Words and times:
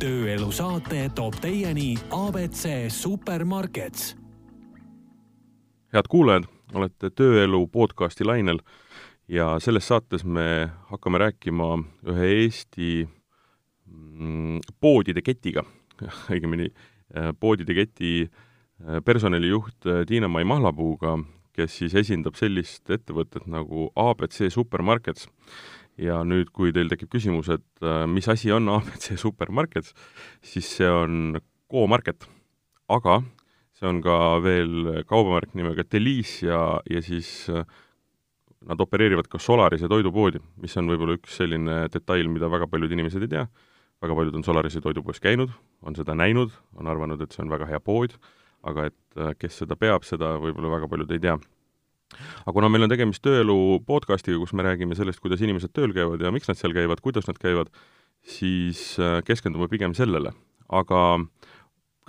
tööelu 0.00 0.48
saate 0.54 1.02
toob 1.12 1.34
teieni 1.42 1.92
abc 2.14 2.62
Supermarkets. 2.88 4.14
head 5.92 6.08
kuulajad, 6.08 6.46
olete 6.74 7.10
Tööelu 7.10 7.66
podcasti 7.68 8.24
lainel 8.24 8.62
ja 9.28 9.58
selles 9.60 9.88
saates 9.88 10.24
me 10.24 10.70
hakkame 10.88 11.20
rääkima 11.20 11.66
ühe 12.08 12.30
Eesti 12.44 13.08
mm, 13.90 14.62
poodide 14.80 15.20
ketiga, 15.22 15.66
õigemini 16.32 16.70
äh, 16.70 17.34
poodide 17.40 17.76
keti 17.76 18.14
äh, 18.24 19.02
personalijuht 19.04 19.84
äh, 19.84 20.06
Tiina-Mai 20.08 20.46
Mahlapuuga, 20.48 21.18
kes 21.52 21.76
siis 21.82 21.98
esindab 22.06 22.40
sellist 22.40 22.88
ettevõtet 22.88 23.44
nagu 23.50 23.90
abc 23.96 24.48
Supermarkets 24.48 25.28
ja 26.00 26.20
nüüd, 26.26 26.50
kui 26.54 26.72
teil 26.74 26.90
tekib 26.90 27.10
küsimus, 27.12 27.50
et 27.52 27.84
äh, 27.84 28.06
mis 28.10 28.28
asi 28.30 28.52
on 28.54 28.70
abc 28.72 29.12
Supermarkets, 29.20 29.94
siis 30.42 30.68
see 30.78 30.88
on 30.88 31.38
Go-Market, 31.70 32.26
aga 32.90 33.20
see 33.76 33.88
on 33.88 34.00
ka 34.04 34.16
veel 34.44 35.04
kaubamärk 35.08 35.54
nimega 35.56 35.84
Delice 35.88 36.48
ja, 36.48 36.62
ja 36.90 37.02
siis 37.04 37.48
äh, 37.52 37.64
nad 38.68 38.80
opereerivad 38.80 39.28
ka 39.30 39.40
Solarise 39.40 39.88
toidupoodi, 39.88 40.40
mis 40.60 40.76
on 40.76 40.90
võib-olla 40.90 41.16
üks 41.16 41.38
selline 41.40 41.86
detail, 41.92 42.28
mida 42.32 42.50
väga 42.52 42.68
paljud 42.68 42.92
inimesed 42.92 43.24
ei 43.24 43.34
tea. 43.36 43.46
väga 44.00 44.16
paljud 44.16 44.36
on 44.36 44.44
Solarise 44.44 44.80
toidupoes 44.80 45.20
käinud, 45.20 45.52
on 45.84 45.96
seda 45.96 46.16
näinud, 46.16 46.52
on 46.76 46.88
arvanud, 46.88 47.20
et 47.20 47.32
see 47.32 47.44
on 47.44 47.52
väga 47.52 47.68
hea 47.68 47.80
pood, 47.80 48.16
aga 48.64 48.90
et 48.90 49.00
äh, 49.16 49.32
kes 49.38 49.62
seda 49.62 49.76
peab, 49.76 50.04
seda 50.04 50.36
võib-olla 50.40 50.76
väga 50.78 50.88
paljud 50.88 51.16
ei 51.16 51.24
tea 51.28 51.38
aga 52.16 52.54
kuna 52.56 52.70
meil 52.72 52.86
on 52.86 52.92
tegemist 52.92 53.22
tööelu 53.24 53.56
podcastiga, 53.86 54.40
kus 54.42 54.54
me 54.56 54.66
räägime 54.66 54.96
sellest, 54.98 55.22
kuidas 55.22 55.42
inimesed 55.44 55.72
tööl 55.76 55.94
käivad 55.96 56.22
ja 56.22 56.32
miks 56.34 56.50
nad 56.50 56.58
seal 56.58 56.74
käivad, 56.76 57.02
kuidas 57.04 57.28
nad 57.30 57.38
käivad, 57.40 57.70
siis 58.26 58.82
äh, 59.00 59.20
keskendume 59.26 59.70
pigem 59.70 59.94
sellele. 59.96 60.34
aga 60.70 60.98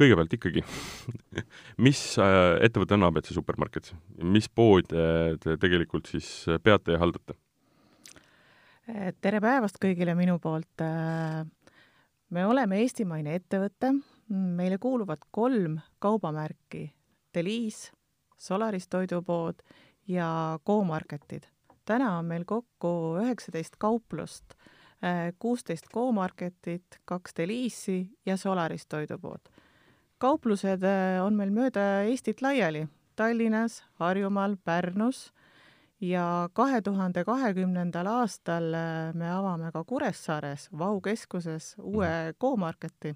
kõigepealt 0.02 0.34
ikkagi 0.38 0.64
mis 1.86 2.02
äh, 2.22 2.58
ettevõte 2.66 2.98
on 2.98 3.08
abc 3.09 3.31
Supermarket, 3.34 3.94
mis 4.23 4.50
poode 4.50 5.38
te 5.42 5.58
tegelikult 5.62 6.09
siis 6.12 6.31
peate 6.64 6.97
ja 6.97 7.02
haldate? 7.02 7.38
tere 9.22 9.40
päevast 9.40 9.78
kõigile 9.80 10.16
minu 10.18 10.40
poolt. 10.42 10.81
me 12.30 12.45
oleme 12.45 12.81
eestimaine 12.81 13.38
ettevõte, 13.38 13.94
meile 14.28 14.78
kuuluvad 14.81 15.23
kolm 15.31 15.78
kaubamärki, 16.00 16.90
Deliis, 17.31 17.92
Solaris 18.38 18.88
toidupood 18.90 19.62
ja 20.12 20.59
Go-Marketid. 20.66 21.48
täna 21.86 22.17
on 22.17 22.26
meil 22.26 22.44
kokku 22.45 23.17
üheksateist 23.23 23.76
kauplust, 23.80 24.53
kuusteist 25.40 25.88
Go-Marketit, 25.94 27.00
kaks 27.06 27.34
Deliisi 27.38 28.09
ja 28.26 28.38
Solaris 28.38 28.88
toidupood. 28.88 29.42
kauplused 30.18 30.84
äh, 30.84 31.26
on 31.26 31.34
meil 31.34 31.50
mööda 31.50 32.03
Eestit 32.06 32.42
laiali, 32.42 32.88
Tallinnas, 33.16 33.84
Harjumaal, 34.00 34.56
Pärnus 34.64 35.31
ja 36.02 36.50
kahe 36.53 36.81
tuhande 36.81 37.23
kahekümnendal 37.25 38.08
aastal 38.08 38.73
äh, 38.73 39.14
me 39.14 39.31
avame 39.31 39.72
ka 39.72 39.84
Kuressaares 39.84 40.70
Vau 40.78 41.02
keskuses 41.02 41.75
uue. 41.80 42.34
Go-Marketi. 42.40 43.16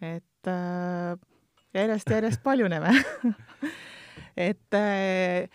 et 0.00 0.48
äh, 0.48 1.18
järjest-järjest 1.74 2.42
paljuneme 2.42 2.90
et 4.48 4.74
äh, 4.74 5.48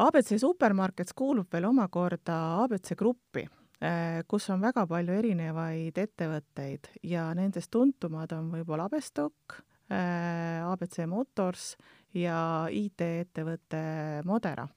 abc 0.00 0.38
Supermarkets 0.40 1.14
kuulub 1.16 1.50
veel 1.52 1.66
omakorda 1.68 2.38
abc 2.62 2.94
Gruppi, 2.98 3.44
äh, 3.82 4.22
kus 4.28 4.48
on 4.54 4.62
väga 4.64 4.86
palju 4.88 5.16
erinevaid 5.18 5.98
ettevõtteid 5.98 6.92
ja 7.08 7.28
nendest 7.38 7.70
tuntumad 7.72 8.32
on 8.36 8.50
võib-olla 8.54 8.88
Abestock, 8.88 9.58
äh, 9.92 10.62
abc 10.64 10.98
Motors 11.06 11.74
ja 12.14 12.68
IT-ettevõte 12.70 14.22
Modera. 14.24 14.68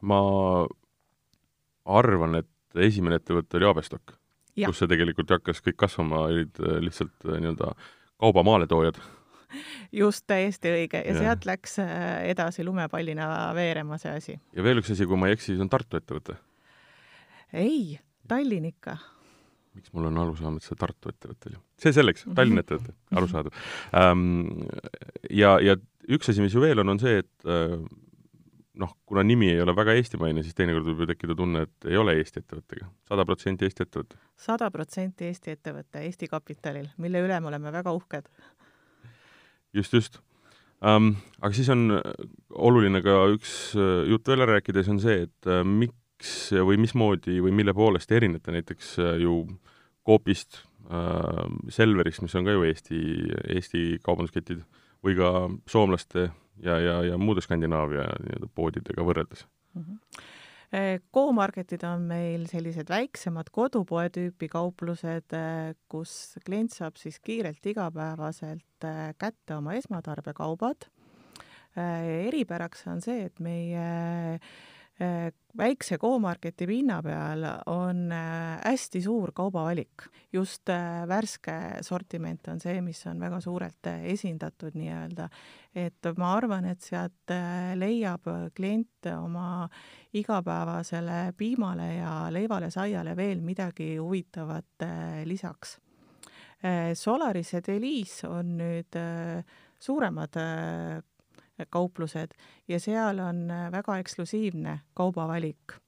ma 0.00 0.20
arvan, 1.84 2.34
et 2.40 2.48
esimene 2.74 3.16
ettevõte 3.16 3.58
oli 3.58 3.66
Abestock, 3.68 4.16
kus 4.54 4.78
see 4.78 4.88
tegelikult 4.88 5.30
hakkas 5.30 5.60
kõik 5.60 5.76
kasvama, 5.76 6.28
olid 6.30 6.60
lihtsalt 6.80 7.26
nii-öelda 7.26 7.74
kauba 8.20 8.44
maaletoojad 8.46 9.00
just, 10.02 10.24
täiesti 10.30 10.72
õige 10.72 11.00
ja, 11.02 11.12
ja 11.12 11.22
sealt 11.22 11.48
läks 11.48 11.78
äh, 11.82 12.24
edasi 12.30 12.66
lumepallina 12.66 13.28
veerema 13.56 13.98
see 14.02 14.14
asi. 14.20 14.36
ja 14.56 14.66
veel 14.66 14.82
üks 14.82 14.92
asi, 14.94 15.08
kui 15.10 15.20
ma 15.20 15.30
ei 15.30 15.38
eksi, 15.38 15.52
siis 15.52 15.64
on 15.64 15.72
Tartu 15.72 16.00
ettevõte? 16.00 16.38
ei, 17.54 17.98
Tallinn 18.28 18.70
ikka. 18.70 18.96
miks 19.74 19.92
mul 19.94 20.08
on 20.10 20.22
arusaam, 20.24 20.60
et 20.60 20.66
see 20.66 20.78
Tartu 20.80 21.12
ettevõte 21.12 21.52
oli? 21.52 21.60
see 21.80 21.94
selleks, 21.96 22.26
Tallinna 22.36 22.64
ettevõte, 22.64 22.96
arusaadav 23.14 23.66
ähm,. 24.00 24.64
ja, 25.30 25.58
ja 25.62 25.76
üks 26.08 26.32
asi, 26.32 26.42
mis 26.44 26.54
ju 26.54 26.64
veel 26.64 26.82
on, 26.82 26.94
on 26.94 27.02
see, 27.02 27.22
et 27.24 27.48
äh, 27.48 27.78
noh, 28.80 28.96
kuna 29.06 29.22
nimi 29.26 29.50
ei 29.52 29.60
ole 29.62 29.74
väga 29.76 29.94
eestimaine, 29.98 30.42
siis 30.42 30.56
teinekord 30.58 30.86
võib 30.88 31.04
ju 31.04 31.08
tekkida 31.12 31.36
tunne, 31.38 31.64
et 31.68 31.88
ei 31.90 31.98
ole 32.00 32.16
Eesti 32.18 32.42
ettevõttega. 32.42 32.88
sada 33.08 33.26
protsenti 33.28 33.68
Eesti 33.68 33.86
ettevõte? 33.86 34.18
sada 34.46 34.70
protsenti 34.74 35.28
Eesti 35.30 35.54
ettevõte 35.54 36.04
Eesti 36.08 36.28
kapitalil, 36.30 36.90
mille 36.98 37.22
üle 37.24 37.40
me 37.40 37.52
oleme 37.52 37.72
väga 37.74 37.94
uhked 37.94 38.30
just, 39.74 39.94
just 39.96 40.20
um,. 40.80 41.14
aga 41.40 41.52
siis 41.56 41.70
on 41.72 41.98
äh, 41.98 42.12
oluline 42.54 43.02
ka 43.04 43.16
üks 43.34 43.74
äh, 43.78 44.04
jutt 44.10 44.28
veel 44.28 44.44
ära 44.44 44.58
rääkida, 44.58 44.84
see 44.84 44.94
on 44.94 45.02
see, 45.02 45.24
et 45.26 45.50
uh, 45.50 45.62
miks 45.66 46.52
või 46.54 46.78
mismoodi 46.80 47.40
või 47.44 47.52
mille 47.56 47.74
poolest 47.76 48.08
te 48.08 48.18
erinete 48.20 48.54
näiteks 48.54 48.94
ju 49.20 49.42
Coopist 50.06 50.62
uh,, 50.88 51.44
Selverist, 51.72 52.22
mis 52.24 52.36
on 52.38 52.46
ka 52.46 52.54
ju 52.54 52.64
Eesti, 52.68 53.00
Eesti 53.56 53.84
kaubandusketid, 54.04 54.62
või 55.04 55.18
ka 55.18 55.34
soomlaste 55.68 56.30
ja, 56.62 56.78
ja, 56.78 57.00
ja 57.10 57.18
muude 57.20 57.44
Skandinaavia 57.44 58.06
nii-öelda 58.22 58.48
poodidega 58.54 59.04
võrreldes 59.04 59.44
mm? 59.74 59.82
-hmm 59.82 60.32
Go-marketid 61.14 61.84
on 61.86 62.08
meil 62.08 62.48
sellised 62.50 62.88
väiksemad 62.90 63.50
kodupoe 63.54 64.08
tüüpi 64.10 64.48
kauplused, 64.50 65.36
kus 65.92 66.14
klient 66.46 66.74
saab 66.74 66.98
siis 66.98 67.20
kiirelt 67.22 67.66
igapäevaselt 67.70 68.86
äh, 68.88 69.12
kätte 69.20 69.54
oma 69.58 69.76
esmatarbekaubad. 69.78 70.88
Eripäraks 71.74 72.84
on 72.90 73.00
see, 73.02 73.24
et 73.26 73.40
meie 73.42 74.38
väikse 75.58 75.98
Go-Marketi 75.98 76.66
pinna 76.66 77.00
peal 77.02 77.42
on 77.66 78.12
äh, 78.12 78.60
hästi 78.64 79.00
suur 79.02 79.32
kaubavalik. 79.34 80.06
just 80.32 80.68
äh, 80.68 81.06
värske 81.08 81.82
sortiment 81.82 82.48
on 82.48 82.60
see, 82.60 82.80
mis 82.80 83.06
on 83.06 83.20
väga 83.20 83.40
suurelt 83.40 83.86
esindatud 83.86 84.74
nii-öelda. 84.74 85.28
et 85.74 86.06
ma 86.18 86.34
arvan, 86.36 86.64
et 86.64 86.80
sealt 86.80 87.34
leiab 87.74 88.28
klient 88.54 89.06
oma 89.18 89.68
igapäevasele 90.14 91.32
piimale 91.36 91.94
ja 91.96 92.12
leivale, 92.30 92.70
saiale 92.70 93.16
veel 93.16 93.40
midagi 93.40 93.96
huvitavat 93.96 94.86
lisaks. 95.24 95.78
Solaris 96.94 97.52
ja 97.52 97.60
Delice 97.66 98.28
on 98.28 98.54
nüüd 98.56 98.96
suuremad 99.78 100.38
kauplused 101.70 102.34
ja 102.68 102.80
seal 102.80 103.18
on 103.22 103.46
äh, 103.50 103.70
väga 103.72 103.98
eksklusiivne 104.02 104.78
kaubavalik. 104.94 105.78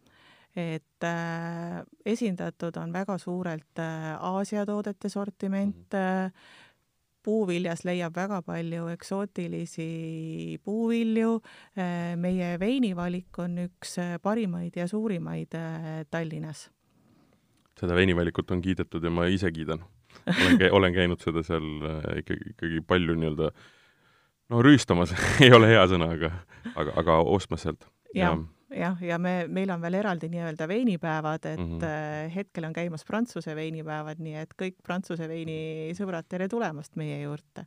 et 0.57 1.05
äh, 1.05 1.83
esindatud 2.07 2.77
on 2.81 2.93
väga 2.93 3.19
suurelt 3.19 3.79
äh, 3.79 4.15
Aasia 4.21 4.67
toodete 4.67 5.09
sortiment 5.09 5.93
mm, 5.93 6.29
-hmm. 6.29 6.31
puuviljas 7.23 7.85
leiab 7.85 8.15
väga 8.17 8.43
palju 8.43 8.87
eksootilisi 8.89 10.61
puuvilju, 10.65 11.43
meie 12.17 12.59
veinivalik 12.61 13.39
on 13.39 13.59
üks 13.59 13.97
parimaid 14.23 14.77
ja 14.77 14.89
suurimaid 14.89 15.51
Tallinnas. 16.11 16.71
seda 17.81 17.95
veinivalikut 17.95 18.51
on 18.51 18.63
kiidetud 18.63 19.05
ja 19.05 19.11
ma 19.11 19.27
ise 19.27 19.51
kiidan. 19.53 19.85
olen, 20.27 20.73
olen 20.73 20.95
käinud 20.95 21.21
seda 21.21 21.43
seal 21.43 21.67
ikkagi, 22.19 22.51
ikkagi 22.55 22.81
palju 22.81 23.15
nii-öelda 23.15 23.47
äh, 23.47 23.76
no 24.53 24.63
rüüstamas 24.63 25.15
ei 25.45 25.53
ole 25.55 25.71
hea 25.73 25.87
sõna, 25.91 26.11
aga, 26.17 26.33
aga, 26.75 26.95
aga 27.03 27.19
ostmas 27.23 27.67
sealt 27.67 27.87
ja.. 28.15 28.31
jah, 28.31 28.45
jah, 28.71 29.03
ja 29.11 29.19
me, 29.23 29.35
meil 29.53 29.73
on 29.75 29.83
veel 29.83 29.99
eraldi 30.03 30.31
nii-öelda 30.33 30.69
veinipäevad, 30.71 31.51
et 31.53 31.61
mm 31.61 31.79
-hmm. 31.79 32.31
hetkel 32.35 32.69
on 32.69 32.77
käimas 32.77 33.05
Prantsuse 33.05 33.57
veinipäevad, 33.57 34.23
nii 34.23 34.39
et 34.45 34.55
kõik 34.63 34.79
Prantsuse 34.83 35.29
veini 35.29 35.93
sõbrad, 35.99 36.29
tere 36.29 36.49
tulemast 36.49 36.97
meie 36.97 37.21
juurde. 37.23 37.67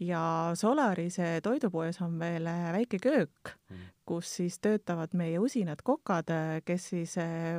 ja 0.00 0.50
Solarise 0.54 1.40
toidupoes 1.42 2.00
on 2.02 2.18
veel 2.18 2.46
äh, 2.46 2.72
väike 2.72 2.98
köök 2.98 3.30
-hmm. 3.48 3.76
kus 4.04 4.36
siis 4.36 4.58
töötavad 4.58 5.14
meie 5.14 5.38
usinad 5.38 5.82
kokad, 5.84 6.30
äh, 6.30 6.62
kes 6.64 6.88
siis 6.88 7.14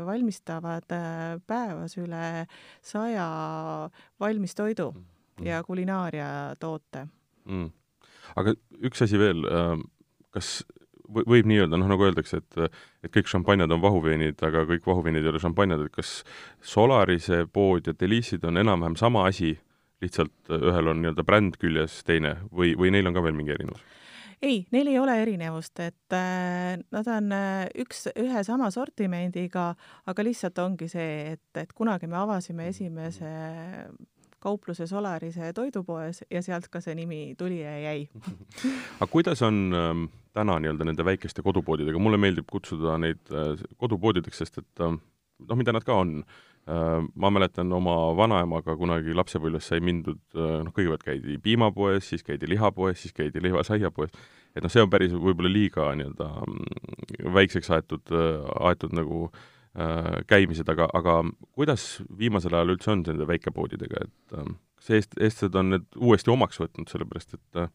valmistavad 0.06 0.83
päevas 1.48 1.98
üle 1.98 2.48
saja 2.81 3.89
valmistoidu 4.19 4.92
-hmm. 4.92 5.48
ja 5.48 5.63
kulinaaria 5.63 6.56
toote 6.60 7.07
mm 7.45 7.71
aga 8.36 8.56
üks 8.86 9.06
asi 9.06 9.19
veel, 9.22 9.45
ähm, 9.51 9.86
kas 10.36 10.60
võib 11.06 11.48
nii 11.48 11.62
öelda, 11.63 11.77
noh 11.80 11.89
nagu 11.89 12.07
öeldakse, 12.07 12.42
et 12.42 12.77
et 13.06 13.13
kõik 13.13 13.30
šampanjad 13.30 13.72
on 13.72 13.83
vahuveinid, 13.83 14.39
aga 14.45 14.66
kõik 14.69 14.88
vahuveinid 14.89 15.25
ei 15.25 15.33
ole 15.33 15.42
šampanjad, 15.44 15.86
et 15.86 15.94
kas 15.94 16.16
Solarise 16.66 17.45
pood 17.54 17.88
ja 17.88 17.94
Delice'id 17.94 18.45
on 18.48 18.57
enam-vähem 18.57 18.98
sama 19.00 19.27
asi, 19.30 19.54
lihtsalt 20.01 20.50
ühel 20.50 20.92
on 20.92 21.04
nii-öelda 21.04 21.25
bränd 21.25 21.60
küljes, 21.62 22.01
teine 22.07 22.39
või, 22.51 22.74
või 22.80 22.92
neil 22.95 23.07
on 23.07 23.16
ka 23.16 23.24
veel 23.25 23.38
mingi 23.38 23.54
erinevus? 23.56 23.83
ei, 24.45 24.66
neil 24.71 24.89
ei 24.92 24.98
ole 25.00 25.16
erinevust, 25.21 25.80
et 25.80 26.13
äh, 26.13 26.75
nad 26.94 27.07
on 27.10 27.31
äh, 27.33 27.68
üks, 27.81 28.06
ühe 28.19 28.44
sama 28.45 28.69
sortimendiga, 28.74 29.71
aga 30.06 30.25
lihtsalt 30.25 30.60
ongi 30.62 30.89
see, 30.92 31.36
et, 31.36 31.48
et 31.62 31.71
kunagi 31.74 32.10
me 32.12 32.19
avasime 32.19 32.68
esimese 32.69 33.31
kaupluse 34.45 34.88
Solarise 34.88 35.51
toidupoes 35.57 36.21
ja 36.31 36.42
sealt 36.45 36.69
ka 36.71 36.81
see 36.83 36.95
nimi 36.97 37.19
tuli 37.38 37.62
ja 37.63 37.75
jäi. 37.88 38.07
Aga 39.01 39.09
kuidas 39.12 39.42
on 39.45 39.62
ähm, 39.74 40.07
täna 40.38 40.59
nii-öelda 40.62 40.88
nende 40.88 41.06
väikeste 41.06 41.44
kodupoodidega, 41.45 42.01
mulle 42.01 42.19
meeldib 42.21 42.50
kutsuda 42.51 43.00
neid 43.01 43.21
äh, 43.33 43.56
kodupoodideks, 43.81 44.44
sest 44.44 44.62
et 44.62 44.83
äh, 44.86 44.97
noh, 45.50 45.57
mida 45.59 45.74
nad 45.75 45.88
ka 45.88 45.97
on. 46.03 46.19
Äh,, 46.65 47.03
ma 47.13 47.30
mäletan 47.30 47.69
oma 47.77 47.94
vanaemaga 48.18 48.74
kunagi 48.77 49.13
lapsepõlves 49.13 49.68
sai 49.69 49.83
mindud 49.86 50.21
äh,, 50.33 50.62
noh, 50.65 50.74
kõigepealt 50.74 51.06
käidi 51.06 51.38
piimapoes, 51.42 52.07
siis 52.09 52.25
käidi 52.25 52.50
lihapoes, 52.50 53.03
siis 53.03 53.13
käidi 53.13 53.44
lihavaiapoes, 53.45 54.15
et 54.56 54.65
noh, 54.65 54.74
see 54.74 54.81
on 54.81 54.89
päris 54.89 55.13
võib-olla 55.13 55.51
liiga 55.51 55.92
nii-öelda 56.00 56.31
mm, 56.42 57.27
väikseks 57.38 57.69
aetud, 57.77 58.15
aetud 58.65 58.97
nagu 58.97 59.27
Äh, 59.30 59.55
käimised, 60.27 60.69
aga, 60.72 60.88
aga 60.95 61.18
kuidas 61.56 61.98
viimasel 62.19 62.54
ajal 62.56 62.75
üldse 62.75 62.94
on 62.94 63.01
nende 63.04 63.27
väikepoodidega, 63.27 64.06
et 64.07 64.38
äh, 64.38 64.54
kas 64.80 64.92
eest-, 65.00 65.18
eestlased 65.19 65.57
on 65.60 65.74
need 65.74 65.88
uuesti 66.00 66.31
omaks 66.31 66.62
võtnud, 66.62 66.88
sellepärast 66.92 67.36
et 67.36 67.60
äh, 67.60 67.72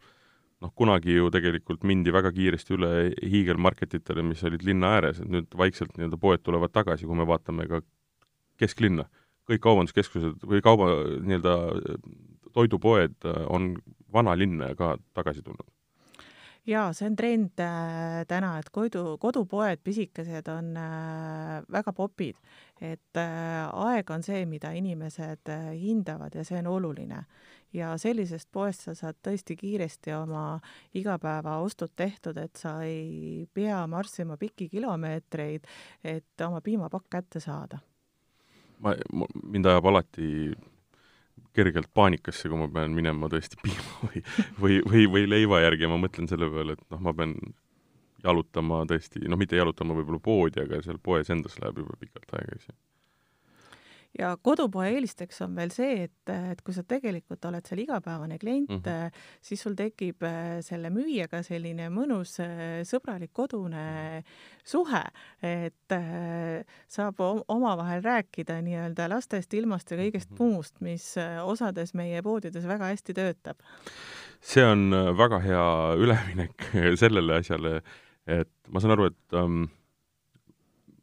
noh, 0.64 0.72
kunagi 0.76 1.18
ju 1.18 1.28
tegelikult 1.34 1.84
mindi 1.88 2.12
väga 2.14 2.32
kiiresti 2.36 2.76
üle 2.76 2.92
hiigelmarketitele, 3.20 4.24
mis 4.24 4.44
olid 4.48 4.64
linna 4.64 4.94
ääres, 4.96 5.20
et 5.20 5.28
nüüd 5.28 5.52
vaikselt 5.60 5.92
nii-öelda 5.96 6.20
poed 6.20 6.44
tulevad 6.46 6.72
tagasi, 6.72 7.08
kui 7.08 7.20
me 7.20 7.28
vaatame 7.28 7.68
ka 7.68 7.82
kesklinna. 8.60 9.08
kõik 9.50 9.64
kaubanduskeskused 9.64 10.44
või 10.46 10.60
kauba, 10.62 10.92
nii-öelda 11.26 11.54
toidupoed 12.54 13.28
on 13.50 13.72
vanalinna 14.12 14.72
ka 14.78 14.94
tagasi 15.16 15.42
tulnud 15.42 15.66
jaa, 16.70 16.90
see 16.96 17.08
on 17.10 17.16
trend 17.18 17.60
äh, 17.62 18.22
täna, 18.28 18.54
et 18.60 18.70
kodu, 18.74 19.16
kodupoed, 19.20 19.82
pisikesed 19.84 20.48
on 20.52 20.72
äh, 20.78 21.60
väga 21.72 21.92
popid, 21.96 22.38
et 22.80 23.20
äh, 23.20 23.66
aeg 23.86 24.10
on 24.14 24.24
see, 24.26 24.44
mida 24.48 24.72
inimesed 24.76 25.50
hindavad 25.80 26.36
ja 26.38 26.44
see 26.46 26.60
on 26.62 26.70
oluline. 26.76 27.24
ja 27.72 27.92
sellisest 27.98 28.48
poest 28.50 28.82
sa 28.82 28.96
saad 28.98 29.20
tõesti 29.22 29.54
kiiresti 29.54 30.10
oma 30.16 30.58
igapäevaostud 30.98 31.92
tehtud, 31.96 32.36
et 32.42 32.58
sa 32.58 32.80
ei 32.82 33.46
pea 33.54 33.84
marssima 33.86 34.36
pikki 34.36 34.66
kilomeetreid, 34.68 35.68
et 36.04 36.46
oma 36.46 36.60
piimapakk 36.60 37.06
kätte 37.10 37.40
saada. 37.40 37.78
ma, 38.80 38.94
mind 39.42 39.66
ajab 39.66 39.86
alati 39.86 40.50
kergelt 41.56 41.90
paanikasse, 41.94 42.48
kui 42.48 42.58
ma 42.60 42.68
pean 42.72 42.94
minema 42.96 43.30
tõesti 43.32 43.58
piima 43.64 43.96
või, 44.04 44.22
või, 44.60 44.78
või, 44.92 45.08
või 45.16 45.26
leiva 45.30 45.62
järgi 45.64 45.86
ja 45.86 45.92
ma 45.92 45.98
mõtlen 46.02 46.30
selle 46.30 46.50
peale, 46.52 46.78
et 46.78 46.86
noh, 46.94 47.02
ma 47.08 47.14
pean 47.16 47.36
jalutama 48.24 48.84
tõesti, 48.88 49.24
noh, 49.28 49.40
mitte 49.40 49.58
jalutama 49.58 49.96
võib-olla 49.96 50.20
poodi, 50.22 50.62
aga 50.62 50.82
seal 50.84 51.00
poes 51.02 51.30
endas 51.32 51.56
läheb 51.62 51.82
juba 51.84 51.96
pikalt 52.00 52.38
aega, 52.38 52.58
eks 52.58 52.70
ju 52.70 52.78
ja 54.18 54.32
kodupoe 54.42 54.88
eelisteks 54.90 55.42
on 55.44 55.54
veel 55.56 55.70
see, 55.74 56.06
et, 56.06 56.32
et 56.32 56.60
kui 56.66 56.74
sa 56.74 56.82
tegelikult 56.86 57.44
oled 57.46 57.66
seal 57.66 57.82
igapäevane 57.84 58.38
klient 58.42 58.70
mm, 58.70 58.82
-hmm. 58.82 59.20
siis 59.40 59.62
sul 59.62 59.76
tekib 59.78 60.22
äh, 60.26 60.58
selle 60.66 60.90
müüjaga 60.90 61.42
selline 61.46 61.88
mõnus 61.94 62.36
äh, 62.42 62.82
sõbralik 62.88 63.30
kodune 63.32 64.24
suhe, 64.64 65.02
et 65.42 65.94
saab 66.88 67.20
omavahel 67.48 68.02
rääkida 68.02 68.60
nii-öelda 68.62 69.08
lastest, 69.08 69.54
ilmast 69.54 69.90
ja 69.90 69.96
kõigest 69.96 70.30
mm 70.30 70.36
-hmm. 70.36 70.52
muust, 70.52 70.80
mis 70.80 71.14
osades 71.44 71.94
meie 71.94 72.22
poodides 72.22 72.66
väga 72.66 72.92
hästi 72.92 73.14
töötab. 73.14 73.56
see 74.40 74.64
on 74.64 74.90
väga 75.16 75.38
hea 75.38 75.94
üleminek 75.96 76.70
sellele 77.02 77.34
asjale, 77.34 77.82
et 78.26 78.50
ma 78.68 78.80
saan 78.80 78.92
aru, 78.92 79.06
et 79.06 79.32
um, 79.32 79.68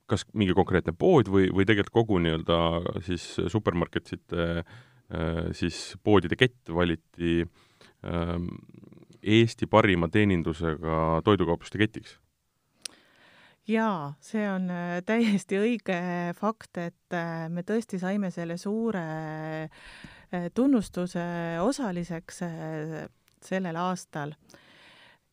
kas 0.07 0.25
mingi 0.37 0.55
konkreetne 0.55 0.93
pood 0.97 1.29
või, 1.31 1.49
või 1.53 1.67
tegelikult 1.67 1.95
kogu 1.95 2.19
nii-öelda 2.23 2.59
siis 3.05 3.25
supermarketite 3.51 4.45
äh, 4.57 5.49
siis 5.57 5.97
poodide 6.03 6.39
kett 6.39 6.71
valiti 6.73 7.41
ähm, 7.43 8.49
Eesti 9.27 9.67
parima 9.67 10.07
teenindusega 10.13 11.21
toidukaupluste 11.25 11.81
ketiks? 11.81 12.17
jaa, 13.67 14.13
see 14.23 14.45
on 14.47 14.69
äh, 14.71 14.99
täiesti 15.05 15.59
õige 15.59 15.99
fakt, 16.39 16.79
et 16.79 17.15
äh, 17.15 17.47
me 17.51 17.65
tõesti 17.67 17.99
saime 17.99 18.31
selle 18.31 18.59
suure 18.61 19.07
tunnustuse 20.55 21.23
osaliseks 21.63 22.41
sellel 23.47 23.77
aastal 23.79 24.33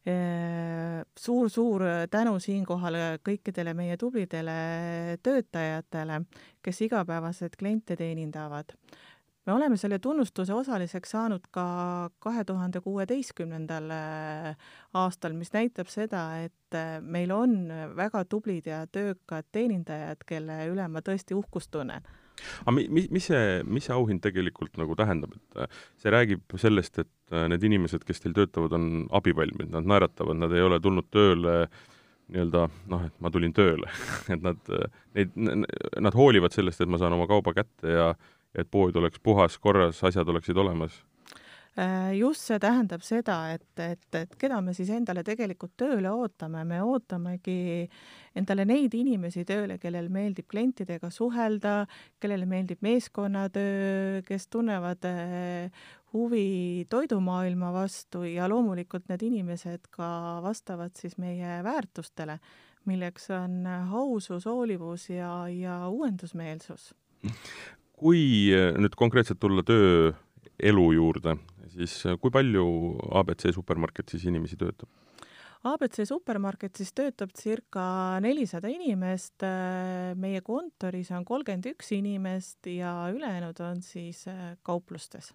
suur-suur 0.04 1.82
tänu 2.12 2.36
siinkohal 2.42 2.96
kõikidele 3.24 3.72
meie 3.76 3.96
tublidele 3.96 5.16
töötajatele, 5.24 6.20
kes 6.62 6.80
igapäevaselt 6.84 7.56
kliente 7.56 7.96
teenindavad. 7.96 8.74
me 9.46 9.52
oleme 9.52 9.76
selle 9.76 9.98
tunnustuse 9.98 10.54
osaliseks 10.54 11.10
saanud 11.10 11.46
ka 11.50 12.10
kahe 12.18 12.44
tuhande 12.44 12.80
kuueteistkümnendal 12.80 13.90
aastal, 14.92 15.32
mis 15.32 15.52
näitab 15.52 15.88
seda, 15.88 16.44
et 16.44 17.00
meil 17.00 17.32
on 17.32 17.68
väga 17.96 18.24
tublid 18.24 18.66
ja 18.66 18.86
töökad 18.86 19.44
teenindajad, 19.52 20.24
kelle 20.26 20.66
üle 20.68 20.88
ma 20.88 21.00
tõesti 21.00 21.34
uhkust 21.34 21.70
tunnen 21.70 22.04
aga 22.64 22.74
mis, 22.76 23.08
mis 23.12 23.28
see, 23.30 23.62
mis 23.68 23.86
see 23.86 23.94
auhind 23.94 24.22
tegelikult 24.24 24.78
nagu 24.80 24.96
tähendab, 24.98 25.34
et 25.36 25.76
see 26.02 26.12
räägib 26.12 26.56
sellest, 26.60 26.98
et 27.04 27.23
need 27.50 27.66
inimesed, 27.70 28.04
kes 28.06 28.22
teil 28.22 28.36
töötavad, 28.36 28.76
on 28.76 29.04
abivalmid, 29.14 29.70
nad 29.72 29.88
naeratavad, 29.88 30.38
nad 30.38 30.54
ei 30.54 30.64
ole 30.64 30.80
tulnud 30.82 31.10
tööle 31.14 31.64
nii-öelda 32.32 32.68
noh, 32.88 33.02
et 33.04 33.16
ma 33.20 33.30
tulin 33.32 33.52
tööle 33.56 33.90
et 34.32 34.44
nad, 34.44 34.60
äh, 34.72 35.00
neid, 35.18 35.34
nad 36.00 36.16
hoolivad 36.16 36.54
sellest, 36.56 36.80
et 36.80 36.90
ma 36.90 37.00
saan 37.00 37.16
oma 37.16 37.28
kauba 37.30 37.52
kätte 37.56 37.98
ja 37.98 38.12
et 38.54 38.70
pood 38.70 38.96
oleks 38.96 39.20
puhas, 39.22 39.58
korras, 39.58 39.98
asjad 40.06 40.28
oleksid 40.30 40.56
olemas. 40.62 41.02
Äh, 41.74 42.12
just 42.14 42.44
see 42.46 42.60
tähendab 42.62 43.02
seda, 43.02 43.34
et, 43.56 43.66
et, 43.82 44.04
et 44.14 44.34
keda 44.38 44.60
me 44.62 44.70
siis 44.76 44.92
endale 44.94 45.24
tegelikult 45.26 45.72
tööle 45.80 46.12
ootame, 46.14 46.62
me 46.70 46.78
ootamegi 46.86 47.88
endale 48.38 48.62
neid 48.68 48.94
inimesi 48.94 49.42
tööle, 49.48 49.80
kellel 49.82 50.06
meeldib 50.14 50.46
klientidega 50.52 51.10
suhelda, 51.10 51.80
kellele 52.22 52.46
meeldib 52.46 52.78
meeskonnatöö, 52.86 54.22
kes 54.28 54.46
tunnevad 54.54 55.10
äh, 55.10 55.82
huvi 56.14 56.86
toidumaailma 56.90 57.72
vastu 57.74 58.22
ja 58.28 58.46
loomulikult 58.50 59.08
need 59.10 59.24
inimesed 59.26 59.88
ka 59.94 60.08
vastavad 60.44 60.94
siis 60.98 61.18
meie 61.18 61.58
väärtustele, 61.66 62.38
milleks 62.88 63.30
on 63.34 63.64
ausus, 63.66 64.46
hoolivus 64.46 65.08
ja, 65.10 65.48
ja 65.50 65.82
uuendusmeelsus. 65.90 66.92
kui 67.94 68.52
nüüd 68.52 68.94
konkreetselt 68.98 69.40
tulla 69.42 69.62
tööelu 69.66 70.86
juurde, 70.94 71.38
siis 71.72 72.02
kui 72.20 72.30
palju 72.34 72.66
abc 73.14 73.48
supermarket 73.54 74.14
siis 74.14 74.28
inimesi 74.30 74.58
töötab? 74.60 74.90
abc 75.64 76.02
supermarket 76.06 76.76
siis 76.76 76.92
töötab 76.92 77.32
circa 77.34 78.20
nelisada 78.20 78.68
inimest, 78.68 79.46
meie 80.20 80.42
kontoris 80.44 81.10
on 81.16 81.24
kolmkümmend 81.24 81.72
üks 81.72 81.94
inimest 81.96 82.68
ja 82.68 82.98
ülejäänud 83.14 83.62
on 83.64 83.80
siis 83.82 84.26
kauplustes 84.62 85.32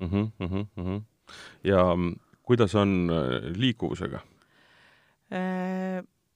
mm. 0.00 0.08
-hmm, 0.08 0.66
mm 0.76 0.84
-hmm. 0.84 1.02
ja 1.64 1.84
kuidas 2.42 2.74
on 2.74 3.10
liikuvusega? 3.56 4.20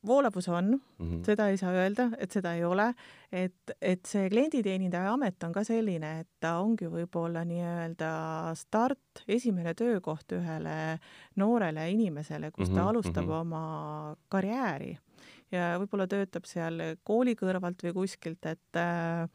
voolavus 0.06 0.48
on 0.48 0.64
mm, 0.64 0.80
-hmm. 0.98 1.24
seda 1.24 1.48
ei 1.48 1.56
saa 1.56 1.70
öelda, 1.70 2.10
et 2.18 2.30
seda 2.30 2.54
ei 2.54 2.64
ole, 2.64 2.94
et, 3.32 3.70
et 3.80 4.06
see 4.06 4.30
klienditeenindaja 4.30 5.12
amet 5.12 5.42
on 5.42 5.52
ka 5.52 5.64
selline, 5.64 6.20
et 6.20 6.28
ta 6.40 6.56
ongi 6.58 6.88
võib-olla 6.90 7.44
nii-öelda 7.44 8.10
start, 8.54 9.22
esimene 9.28 9.74
töökoht 9.74 10.32
ühele 10.32 10.98
noorele 11.36 11.90
inimesele, 11.90 12.50
kus 12.50 12.68
ta 12.68 12.74
mm 12.74 12.80
-hmm. 12.80 12.88
alustab 12.88 13.24
mm 13.24 13.30
-hmm. 13.30 13.40
oma 13.40 14.16
karjääri 14.28 14.98
ja 15.52 15.78
võib-olla 15.78 16.06
töötab 16.06 16.44
seal 16.44 16.80
kooli 17.04 17.34
kõrvalt 17.34 17.82
või 17.84 17.92
kuskilt, 17.92 18.46
et 18.46 18.76
äh, 18.76 19.28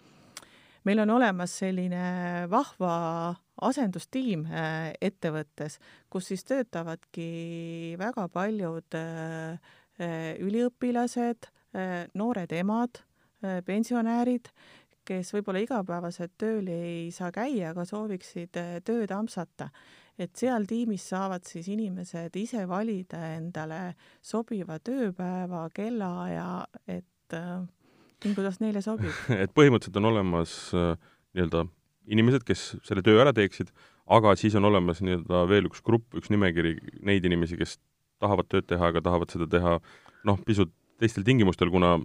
meil 0.84 1.00
on 1.00 1.10
olemas 1.10 1.58
selline 1.58 2.48
vahva 2.50 3.36
asendustiim 3.62 4.46
äh, 4.46 4.94
ettevõttes, 5.02 5.80
kus 6.10 6.32
siis 6.32 6.44
töötavadki 6.46 7.96
väga 8.00 8.28
paljud 8.34 8.98
äh, 8.98 9.60
Äh, 9.98 10.36
üliõpilased, 10.46 11.48
noored 12.18 12.52
emad, 12.54 13.00
pensionärid, 13.66 14.48
kes 15.06 15.32
võib-olla 15.34 15.62
igapäevaselt 15.62 16.36
tööl 16.42 16.70
ei 16.74 17.10
saa 17.14 17.32
käia, 17.34 17.72
aga 17.74 17.86
sooviksid 17.86 18.58
tööd 18.86 19.14
ampsata. 19.14 19.70
et 20.18 20.34
seal 20.34 20.66
tiimis 20.66 21.04
saavad 21.10 21.46
siis 21.46 21.68
inimesed 21.70 22.36
ise 22.36 22.64
valida 22.68 23.20
endale 23.36 23.96
sobiva 24.22 24.80
tööpäeva, 24.80 25.68
kellaaja, 25.70 26.66
et 26.88 27.34
nii, 27.34 28.34
kuidas 28.34 28.60
neile 28.60 28.82
sobib 28.82 29.14
et 29.44 29.54
põhimõtteliselt 29.54 29.98
on 30.02 30.10
olemas 30.10 30.56
nii-öelda 30.74 31.68
inimesed, 32.08 32.46
kes 32.48 32.70
selle 32.88 33.04
töö 33.06 33.20
ära 33.24 33.34
teeksid, 33.36 33.72
aga 34.18 34.34
siis 34.40 34.56
on 34.58 34.68
olemas 34.70 35.02
nii-öelda 35.04 35.44
veel 35.50 35.70
üks 35.70 35.84
grupp, 35.86 36.08
üks 36.18 36.32
nimekiri 36.34 36.78
neid 37.06 37.26
inimesi, 37.28 37.60
kes 37.60 37.78
tahavad 38.24 38.50
tööd 38.52 38.68
teha, 38.70 38.92
aga 38.92 39.04
tahavad 39.04 39.34
seda 39.34 39.48
teha 39.52 39.78
noh, 40.28 40.40
pisut 40.46 40.72
teistel 40.98 41.26
tingimustel, 41.28 41.70
kuna 41.74 41.96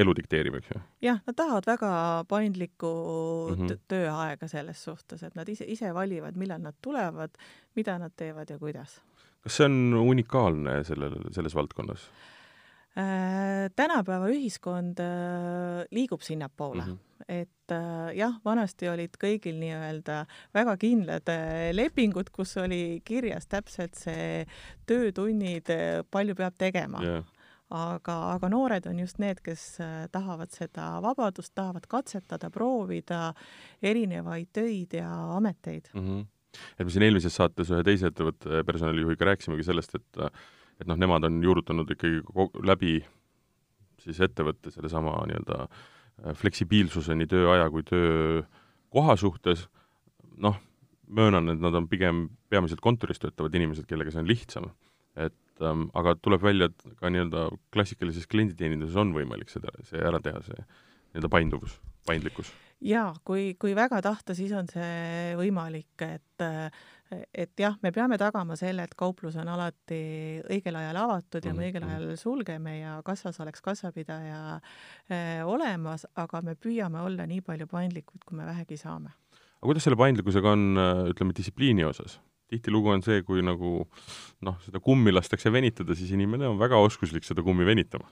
elu 0.00 0.14
dikteerib, 0.18 0.56
eks 0.58 0.72
ju. 0.72 0.80
jah, 1.06 1.20
nad 1.26 1.36
tahavad 1.38 1.68
väga 1.70 1.92
paindlikku 2.30 2.90
mm 2.90 3.60
-hmm. 3.60 3.78
tööaega 3.90 4.48
selles 4.50 4.82
suhtes, 4.84 5.22
et 5.22 5.36
nad 5.38 5.48
ise, 5.48 5.64
ise 5.64 5.94
valivad, 5.94 6.36
millal 6.36 6.62
nad 6.62 6.74
tulevad, 6.82 7.30
mida 7.76 7.98
nad 7.98 8.12
teevad 8.16 8.50
ja 8.50 8.58
kuidas. 8.58 9.00
kas 9.40 9.56
see 9.56 9.64
on 9.64 9.94
unikaalne 9.94 10.84
sellel, 10.84 11.14
selles 11.32 11.54
valdkonnas 11.54 12.10
tänapäeva 12.94 14.28
ühiskond 14.32 14.98
äh, 14.98 15.84
liigub 15.94 16.24
sinnapoole 16.26 16.82
mm? 16.82 16.90
mm, 16.90 16.96
-hmm. 16.96 17.24
et 17.28 17.72
äh, 17.72 18.16
jah, 18.16 18.34
vanasti 18.44 18.88
olid 18.88 19.14
kõigil 19.14 19.60
nii-öelda 19.62 20.24
väga 20.54 20.76
kindlad 20.76 21.28
äh, 21.30 21.70
lepingud, 21.72 22.30
kus 22.34 22.56
oli 22.56 23.00
kirjas 23.04 23.46
täpselt 23.46 23.94
see 23.94 24.46
töötunnid, 24.86 25.70
palju 26.10 26.34
peab 26.34 26.58
tegema 26.58 26.98
Yeah. 27.00 27.24
aga, 27.70 28.34
aga 28.34 28.48
noored 28.48 28.86
on 28.86 28.98
just 28.98 29.18
need, 29.18 29.38
kes 29.44 29.80
äh, 29.80 30.08
tahavad 30.12 30.50
seda 30.50 31.00
vabadust, 31.02 31.54
tahavad 31.54 31.86
katsetada, 31.86 32.50
proovida 32.50 33.32
erinevaid 33.82 34.48
töid 34.52 34.92
ja 34.98 35.36
ameteid. 35.36 35.90
mm. 35.94 36.00
-hmm. 36.00 36.26
et 36.78 36.84
me 36.86 36.90
siin 36.90 37.02
eelmises 37.02 37.34
saates 37.34 37.70
ühe 37.70 37.84
teise 37.84 38.06
ettevõtte 38.06 38.64
personalijuhiga 38.66 39.24
rääkisimegi 39.24 39.62
sellest, 39.62 39.94
et 39.94 40.16
et 40.80 40.88
noh, 40.88 40.98
nemad 40.98 41.26
on 41.28 41.40
juurutanud 41.44 41.90
ikkagi 41.94 42.22
läbi 42.66 42.98
siis 44.00 44.20
ettevõtte 44.24 44.72
sellesama 44.72 45.18
nii-öelda 45.28 45.58
äh, 45.66 46.32
fleksibiilsuse 46.40 47.16
nii 47.18 47.28
tööaja 47.30 47.68
kui 47.72 47.84
töökoha 47.88 49.16
suhtes, 49.20 49.66
noh, 50.40 50.56
möönan, 51.10 51.52
et 51.52 51.60
nad 51.60 51.76
on 51.76 51.88
pigem 51.90 52.28
peamiselt 52.50 52.80
kontoris 52.84 53.20
töötavad 53.20 53.54
inimesed, 53.58 53.86
kellega 53.90 54.14
see 54.14 54.22
on 54.22 54.30
lihtsam. 54.30 54.70
et 55.16 55.66
ähm, 55.66 55.88
aga 55.94 56.14
tuleb 56.22 56.42
välja, 56.42 56.70
et 56.70 56.96
ka 56.96 57.10
nii-öelda 57.10 57.48
klassikalises 57.74 58.28
klienditeeninduses 58.30 58.96
on 58.96 59.10
võimalik 59.12 59.50
seda, 59.52 59.74
see 59.84 60.00
ära 60.00 60.22
teha, 60.22 60.40
see 60.46 60.56
nii-öelda 60.56 61.28
painduvus, 61.32 61.74
paindlikkus 62.06 62.52
jaa, 62.80 63.10
kui, 63.24 63.54
kui 63.60 63.74
väga 63.76 64.00
tahta, 64.02 64.34
siis 64.34 64.52
on 64.56 64.68
see 64.70 65.34
võimalik, 65.40 66.00
et 66.06 66.46
et 67.34 67.50
jah, 67.58 67.74
me 67.82 67.90
peame 67.90 68.14
tagama 68.22 68.54
selle, 68.54 68.84
et 68.86 68.92
kauplus 68.94 69.34
on 69.42 69.48
alati 69.50 69.96
õigel 70.46 70.76
ajal 70.78 70.96
avatud 71.00 71.42
ja 71.44 71.50
me 71.52 71.64
õigel 71.66 71.82
Mhm. 71.82 71.90
ajal 71.90 72.16
sulgeme 72.16 72.76
ja 72.78 72.92
kassas 73.02 73.40
oleks 73.42 73.60
kassapidaja 73.60 74.60
eh, 75.10 75.40
olemas, 75.42 76.06
aga 76.14 76.40
me 76.46 76.54
püüame 76.54 77.02
olla 77.02 77.26
nii 77.26 77.40
palju 77.42 77.66
paindlikud, 77.66 78.22
kui 78.24 78.38
me 78.38 78.46
vähegi 78.46 78.78
saame. 78.78 79.10
aga 79.58 79.66
kuidas 79.66 79.82
selle 79.88 79.96
paindlikkusega 79.98 80.52
on, 80.52 80.62
ütleme, 81.10 81.34
distsipliini 81.34 81.84
osas? 81.84 82.20
tihtilugu 82.50 82.88
on 82.90 83.02
see, 83.02 83.22
kui 83.22 83.42
nagu 83.42 83.88
noh, 84.42 84.56
seda 84.64 84.80
kummi 84.82 85.10
lastakse 85.12 85.50
venitada, 85.52 85.94
siis 85.94 86.10
inimene 86.14 86.46
on 86.46 86.58
väga 86.58 86.78
oskuslik 86.78 87.26
seda 87.26 87.42
kummi 87.42 87.66
venitama. 87.66 88.06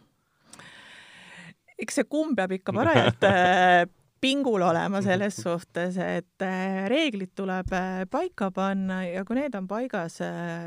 eks 1.79 1.95
see 2.01 2.05
kumm 2.11 2.35
peab 2.35 2.51
ikka 2.59 2.73
parajalt 2.75 3.23
äh, 3.31 3.87
pingul 4.21 4.63
olema 4.67 5.03
selles 5.05 5.39
suhtes, 5.43 5.99
et 6.03 6.45
äh, 6.45 6.85
reeglid 6.91 7.35
tuleb 7.39 7.73
äh, 7.77 8.05
paika 8.11 8.51
panna 8.55 9.03
ja 9.07 9.25
kui 9.25 9.39
need 9.39 9.55
on 9.59 9.69
paigas, 9.71 10.21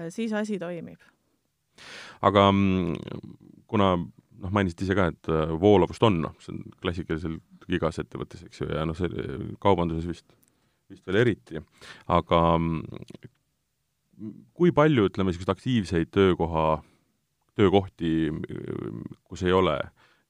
siis 0.10 0.34
asi 0.34 0.60
toimib. 0.60 1.00
aga 2.22 2.52
mm, 2.52 2.96
kuna 3.68 3.96
noh, 4.42 4.54
mainisite 4.54 4.86
ise 4.86 4.98
ka, 4.98 5.10
et 5.12 5.32
äh, 5.32 5.54
voolavust 5.62 6.04
on, 6.08 6.22
noh, 6.26 6.36
see 6.44 6.54
on 6.56 6.64
klassikaliselt 6.84 7.68
igas 7.72 8.02
ettevõttes, 8.02 8.44
eks 8.48 8.64
ju, 8.64 8.70
ja 8.74 8.86
noh, 8.88 8.98
see 8.98 9.42
kaubanduses 9.64 10.08
vist, 10.10 10.28
vist 10.92 11.06
veel 11.08 11.22
eriti, 11.22 11.62
aga 12.12 12.42
mm, 12.58 13.28
kui 14.58 14.74
palju, 14.76 15.08
ütleme, 15.10 15.32
niisuguseid 15.32 15.56
aktiivseid 15.56 16.12
töökoha, 16.14 16.66
töökohti, 17.58 18.30
kus 19.28 19.44
ei 19.46 19.54
ole 19.56 19.78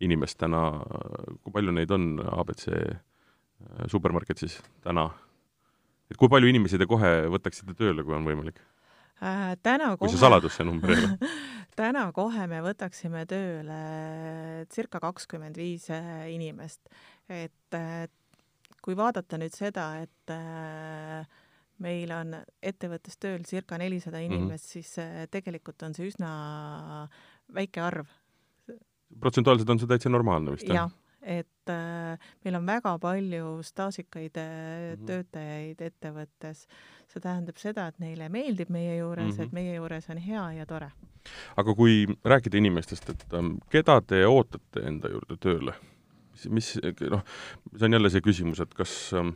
inimest 0.02 0.40
täna, 0.42 0.64
kui 1.44 1.54
palju 1.54 1.74
neid 1.76 1.92
on 1.94 2.16
abc 2.24 2.66
supermarket 3.92 4.38
siis 4.38 4.60
täna? 4.84 5.10
et 6.12 6.20
kui 6.20 6.30
palju 6.32 6.50
inimesi 6.52 6.80
te 6.80 6.88
kohe 6.90 7.12
võtaksite 7.32 7.76
tööle, 7.78 8.04
kui 8.04 8.16
on 8.16 8.28
võimalik? 8.28 8.60
Äh, 9.22 9.54
täna 9.64 9.94
kui 9.96 10.08
kohe, 10.08 10.16
see 10.16 10.22
saladus 10.24 10.58
see 10.58 10.66
number 10.68 10.92
ei 10.96 11.04
ole? 11.06 11.30
täna 11.82 12.08
kohe 12.16 12.48
me 12.52 12.64
võtaksime 12.66 13.24
tööle 13.30 13.78
circa 14.74 15.00
kakskümmend 15.04 15.60
viis 15.62 15.88
äh, 15.94 16.26
inimest, 16.34 16.82
et 17.30 17.78
äh, 17.78 18.10
kui 18.82 18.98
vaadata 18.98 19.38
nüüd 19.40 19.54
seda, 19.56 19.86
et 20.02 20.34
äh, 20.34 21.22
meil 21.82 22.14
on 22.16 22.36
ettevõttes 22.62 23.18
tööl 23.22 23.46
circa 23.48 23.78
nelisada 23.82 24.20
Mhm. 24.20 24.32
inimest 24.32 24.66
mm, 24.66 24.80
-hmm. 24.80 24.84
siis 24.84 24.98
äh, 25.00 25.28
tegelikult 25.32 25.84
on 25.84 25.94
see 25.94 26.10
üsna 26.10 27.08
väike 27.54 27.82
arv. 27.82 28.08
protsentuaalselt 29.20 29.70
on 29.70 29.80
see 29.80 29.88
täitsa 29.88 30.10
normaalne 30.10 30.52
vist, 30.52 30.68
jah? 30.68 30.90
Et 31.22 31.70
äh, 31.70 32.18
meil 32.46 32.56
on 32.58 32.66
väga 32.66 32.96
palju 33.00 33.60
staažikaid 33.64 34.38
äh, 34.38 34.46
Mhm. 34.46 34.90
mm 34.90 34.96
-hmm. 34.96 35.06
töötajaid 35.08 35.82
ettevõttes. 35.82 36.68
see 37.12 37.20
tähendab 37.22 37.58
seda, 37.58 37.88
et 37.88 38.00
neile 38.00 38.30
meeldib 38.30 38.70
meie 38.70 38.98
juures 38.98 39.24
mm, 39.26 39.30
Mhm. 39.32 39.38
-hmm. 39.40 39.44
et 39.44 39.52
meie 39.52 39.76
juures 39.76 40.10
on 40.10 40.18
hea 40.18 40.52
ja 40.54 40.66
tore. 40.66 40.92
aga 41.58 41.76
kui 41.76 42.06
rääkida 42.26 42.58
inimestest, 42.58 43.10
et 43.10 43.26
ähm, 43.34 43.56
keda 43.70 44.02
te 44.02 44.26
ootate 44.28 44.80
enda 44.88 45.10
juurde 45.10 45.38
tööle? 45.38 45.74
mis, 46.32 46.50
mis, 46.50 46.80
noh, 47.10 47.24
see 47.78 47.86
on 47.86 47.94
jälle 47.94 48.10
see 48.10 48.22
küsimus, 48.22 48.60
et 48.60 48.74
kas 48.74 49.14
ähm, 49.14 49.30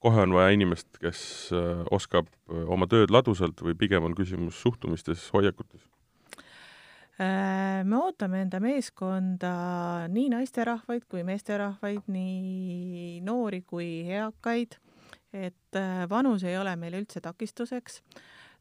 kohe 0.00 0.20
on 0.22 0.32
vaja 0.34 0.50
inimest, 0.50 0.88
kes 1.00 1.50
äh, 1.52 1.86
oskab 1.90 2.26
oma 2.66 2.86
tööd 2.86 3.10
ladusalt 3.10 3.60
või 3.62 3.74
pigem 3.74 4.04
on 4.04 4.14
küsimus 4.14 4.62
suhtumistes, 4.62 5.30
hoiakutes? 5.32 5.80
Äh, 7.20 7.82
me 7.84 7.98
ootame 8.00 8.40
enda 8.46 8.56
meeskonda 8.62 9.48
nii 10.08 10.30
naisterahvaid 10.32 11.04
kui 11.12 11.20
meesterahvaid, 11.28 12.06
nii 12.08 13.18
noori 13.26 13.60
kui 13.68 13.88
eakaid, 14.08 14.78
et 15.36 15.76
äh, 15.76 16.06
vanus 16.08 16.46
ei 16.48 16.56
ole 16.56 16.72
meil 16.80 16.96
üldse 17.02 17.20
takistuseks. 17.20 18.00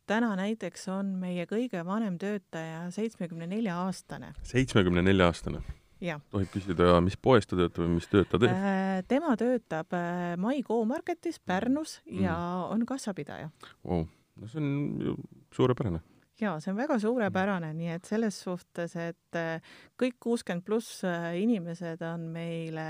täna 0.10 0.34
näiteks 0.36 0.88
on 0.91 1.13
meie 1.22 1.46
kõige 1.48 1.86
vanem 1.88 2.17
töötaja 2.20 2.89
seitsmekümne 2.91 3.48
nelja 3.48 3.77
aastane. 3.86 4.34
seitsmekümne 4.43 5.01
nelja 5.01 5.31
aastane? 5.31 5.63
tohib 6.01 6.51
küsida, 6.51 7.00
mis 7.05 7.15
poes 7.15 7.48
ta 7.48 7.55
töötab 7.55 7.86
või 7.86 7.96
mis 7.96 8.12
tööd 8.12 8.27
ta 8.27 8.41
teeb? 8.41 8.51
Äh, 8.51 9.03
tema 9.08 9.38
töötab 9.39 9.96
Mai 10.38 10.60
Go-Marketis 10.67 11.39
Pärnus 11.39 12.01
ja 12.05 12.36
Mm. 12.36 12.72
on 12.74 12.86
kassapidaja. 12.86 13.50
Wow. 13.86 14.08
no 14.36 14.48
see 14.48 14.60
on 14.60 15.00
ju 15.00 15.15
suurepärane 15.55 16.01
jaa, 16.41 16.57
see 16.60 16.71
on 16.74 16.79
väga 16.79 16.98
suurepärane, 17.01 17.71
nii 17.77 17.93
et 17.95 18.10
selles 18.10 18.38
suhtes, 18.43 18.95
et 19.00 19.38
äh, 19.39 19.74
kõik 20.00 20.17
kuuskümmend 20.24 20.65
pluss 20.65 21.03
äh, 21.07 21.31
inimesed 21.41 22.01
on 22.07 22.27
meile 22.33 22.88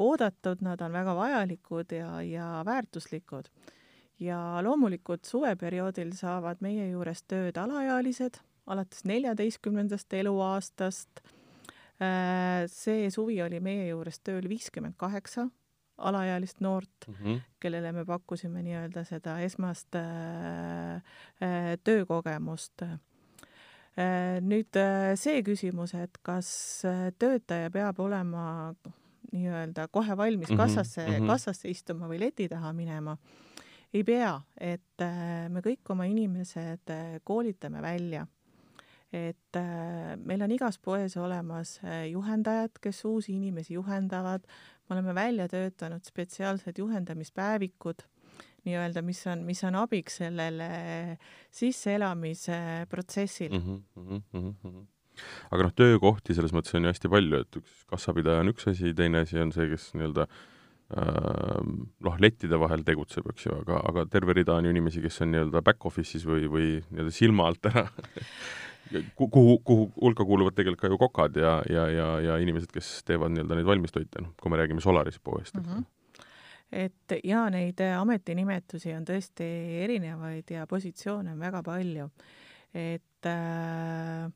oodatud, 0.00 0.64
nad 0.64 0.80
on 0.82 0.92
väga 0.92 1.14
vajalikud 1.14 1.92
ja, 1.94 2.10
ja 2.24 2.48
väärtuslikud. 2.66 3.50
ja 4.18 4.38
loomulikult 4.62 5.24
suveperioodil 5.26 6.12
saavad 6.14 6.60
meie 6.62 6.88
juures 6.90 7.22
tööd 7.28 7.56
alaealised 7.58 8.38
alates 8.66 9.04
neljateistkümnendast 9.04 10.12
eluaastast. 10.12 11.20
Äh, 12.02 12.64
see 12.70 13.10
suvi 13.10 13.42
oli 13.42 13.60
meie 13.62 13.88
juures 13.88 14.18
tööl 14.24 14.48
viiskümmend 14.50 14.96
kaheksa 14.98 15.48
alaealist 15.98 16.60
noort 16.60 17.08
mm. 17.08 17.14
-hmm. 17.14 17.40
kellele 17.60 17.92
me 17.92 18.04
pakkusime 18.04 18.62
nii-öelda 18.62 19.04
seda 19.04 19.38
esmast 19.40 19.94
äh, 19.94 20.94
äh, 20.94 21.78
töökogemust 21.84 22.82
äh,. 22.82 22.98
nüüd 24.42 24.74
äh, 24.76 25.14
see 25.14 25.42
küsimus, 25.42 25.94
et 25.94 26.18
kas 26.22 26.82
äh, 26.84 27.12
töötaja 27.18 27.70
peab 27.70 28.00
olema 28.00 28.74
nii-öelda 29.32 29.88
kohe 29.88 30.16
valmis 30.16 30.50
Mhm, 30.50 30.56
kassasse 30.58 31.06
mm. 31.06 31.14
-hmm. 31.14 31.26
kassasse 31.26 31.68
istuma 31.68 32.08
või 32.08 32.20
leti 32.20 32.48
taha 32.48 32.72
minema, 32.72 33.16
ei 33.94 34.04
pea, 34.04 34.40
et 34.58 35.02
äh, 35.02 35.48
me 35.50 35.60
kõik 35.60 35.90
oma 35.94 36.04
inimesed 36.10 36.90
äh, 36.90 37.20
koolitame 37.24 37.82
välja 37.82 38.26
et 39.14 39.56
äh, 39.56 40.16
meil 40.16 40.42
on 40.42 40.50
igas 40.50 40.78
poes 40.82 41.14
olemas 41.16 41.76
juhendajad, 42.10 42.80
kes 42.82 43.04
uusi 43.04 43.36
inimesi 43.36 43.74
juhendavad, 43.74 44.42
me 44.88 44.96
oleme 44.96 45.14
välja 45.16 45.46
töötanud 45.48 46.04
spetsiaalsed 46.04 46.78
juhendamispäevikud, 46.78 48.04
nii-öelda, 48.64 49.02
mis 49.04 49.20
on, 49.28 49.44
mis 49.48 49.60
on 49.64 49.76
abiks 49.80 50.18
sellele 50.22 50.68
sisseelamise 51.52 52.86
protsessil 52.90 53.52
mm. 53.52 53.82
-hmm, 53.94 54.22
mm 54.32 54.54
-hmm. 54.62 54.86
aga 55.50 55.68
noh, 55.68 55.74
töökohti 55.76 56.34
selles 56.34 56.52
mõttes 56.52 56.76
on 56.76 56.84
ju 56.84 56.92
hästi 56.92 57.08
palju, 57.08 57.40
et 57.40 57.60
üks 57.60 57.84
kassapidaja 57.92 58.40
on 58.40 58.52
üks 58.54 58.68
asi, 58.70 58.94
teine 58.94 59.24
asi 59.24 59.38
on 59.38 59.52
see, 59.52 59.68
kes 59.68 59.90
nii-öelda 59.94 60.26
äh, 60.26 61.60
noh, 62.08 62.20
lettide 62.20 62.60
vahel 62.60 62.84
tegutseb, 62.84 63.28
eks 63.30 63.46
ju, 63.46 63.56
aga, 63.60 63.80
aga 63.88 64.06
terve 64.06 64.32
rida 64.32 64.56
on 64.56 64.64
ju 64.64 64.70
inimesi, 64.70 65.02
kes 65.04 65.20
on 65.20 65.32
nii-öelda 65.32 65.62
back-office'is 65.62 66.24
või, 66.28 66.48
või 66.48 66.68
nii-öelda 66.90 67.12
silma 67.12 67.48
alt 67.48 67.72
ära 67.72 67.88
kuhu, 69.16 69.58
kuhu 69.64 69.90
hulka 70.00 70.24
kuuluvad 70.24 70.56
tegelikult 70.56 70.80
ka 70.84 70.92
ju 70.92 70.98
kokad 70.98 71.36
ja, 71.40 71.56
ja, 71.70 71.88
ja, 71.90 72.08
ja 72.20 72.38
inimesed, 72.42 72.72
kes 72.74 73.02
teevad 73.08 73.34
nii-öelda 73.34 73.58
neid 73.58 73.68
valmistoite, 73.68 74.22
noh, 74.24 74.34
kui 74.40 74.52
me 74.52 74.60
räägime 74.60 74.84
Solarise 74.84 75.20
poest, 75.24 75.54
mm. 75.54 75.68
-hmm 75.68 75.84
et 76.74 77.12
ja 77.24 77.44
neid 77.50 77.78
ametinimetusi 77.86 78.94
on 78.96 79.04
tõesti 79.06 79.46
erinevaid 79.84 80.48
ja 80.50 80.66
positsioone 80.66 81.32
on 81.32 81.38
väga 81.38 81.62
palju. 81.62 82.08
et 82.74 83.26
äh, 83.30 84.32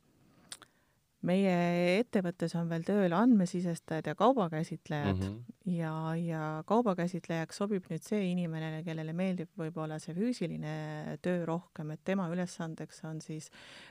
meie 1.27 1.99
ettevõttes 1.99 2.55
on 2.59 2.69
veel 2.71 2.85
tööl 2.87 3.15
andmesisestajad 3.17 4.07
ja 4.07 4.15
kaubakäsitlejad 4.19 5.17
mm 5.17 5.23
-hmm. 5.23 5.57
ja, 5.75 5.93
ja 6.15 6.43
kaubakäsitlejaks 6.67 7.57
sobib 7.57 7.89
nüüd 7.91 8.05
see 8.07 8.31
inimene, 8.31 8.85
kellele 8.87 9.13
meeldib 9.13 9.51
võib-olla 9.59 9.99
see 9.99 10.15
füüsiline 10.15 11.19
töö 11.23 11.45
rohkem, 11.47 11.91
et 11.91 12.05
tema 12.05 12.29
ülesandeks 12.31 13.03
on 13.05 13.21
siis 13.21 13.51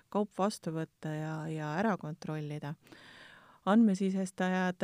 kaup 0.09 0.31
vastu 0.37 0.71
võtta 0.71 1.09
ja, 1.09 1.35
ja 1.47 1.73
ära 1.75 1.97
kontrollida. 1.97 2.73
andmesisestajad, 3.67 4.83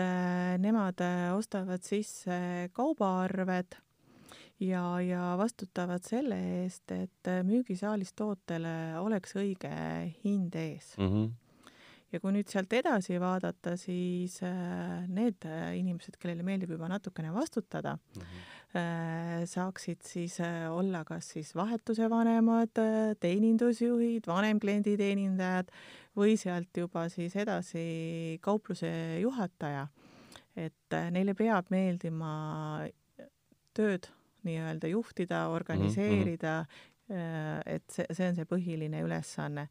nemad 0.59 0.99
ostavad 1.37 1.81
sisse 1.81 2.69
kaubaarved 2.73 3.77
ja, 4.59 4.99
ja 5.01 5.35
vastutavad 5.37 6.03
selle 6.03 6.35
eest, 6.63 6.91
et 6.91 7.31
müügisaalis 7.43 8.11
tootele 8.13 8.99
oleks 8.99 9.35
õige 9.35 9.71
hind 10.25 10.55
ees 10.55 10.97
mm. 10.97 11.07
-hmm 11.07 11.42
ja 12.13 12.21
kui 12.21 12.33
nüüd 12.35 12.49
sealt 12.51 12.73
edasi 12.77 13.17
vaadata, 13.21 13.73
siis 13.79 14.37
äh, 14.45 15.03
need 15.09 15.45
äh, 15.49 15.73
inimesed, 15.79 16.19
kellele 16.21 16.45
meeldib 16.45 16.75
juba 16.75 16.89
natukene 16.91 17.33
vastutada 17.33 17.95
mm, 17.97 18.21
-hmm. 18.21 19.45
saaksid 19.49 20.01
siis 20.01 20.39
olla 20.69 21.03
kas 21.05 21.29
siis 21.29 21.55
vahetuse 21.55 22.09
vanemad, 22.09 22.73
teenindusjuhid, 23.19 24.27
vanem 24.27 24.59
klienditeenindajad 24.59 25.69
või 26.17 26.37
sealt 26.37 26.77
juba 26.77 27.09
siis 27.09 27.35
edasi 27.35 28.39
kaupluse 28.41 29.19
juhataja. 29.21 29.87
et 30.55 30.95
neile 31.11 31.33
peab 31.33 31.65
meeldima 31.69 32.85
tööd 33.73 34.05
nii-öelda 34.43 34.87
juhtida, 34.87 35.47
organiseerida 35.49 36.65
mm, 36.65 37.15
-hmm. 37.15 37.61
et 37.65 37.83
see, 37.89 38.05
see 38.11 38.27
on 38.29 38.35
see 38.35 38.45
põhiline 38.45 39.01
ülesanne 39.01 39.67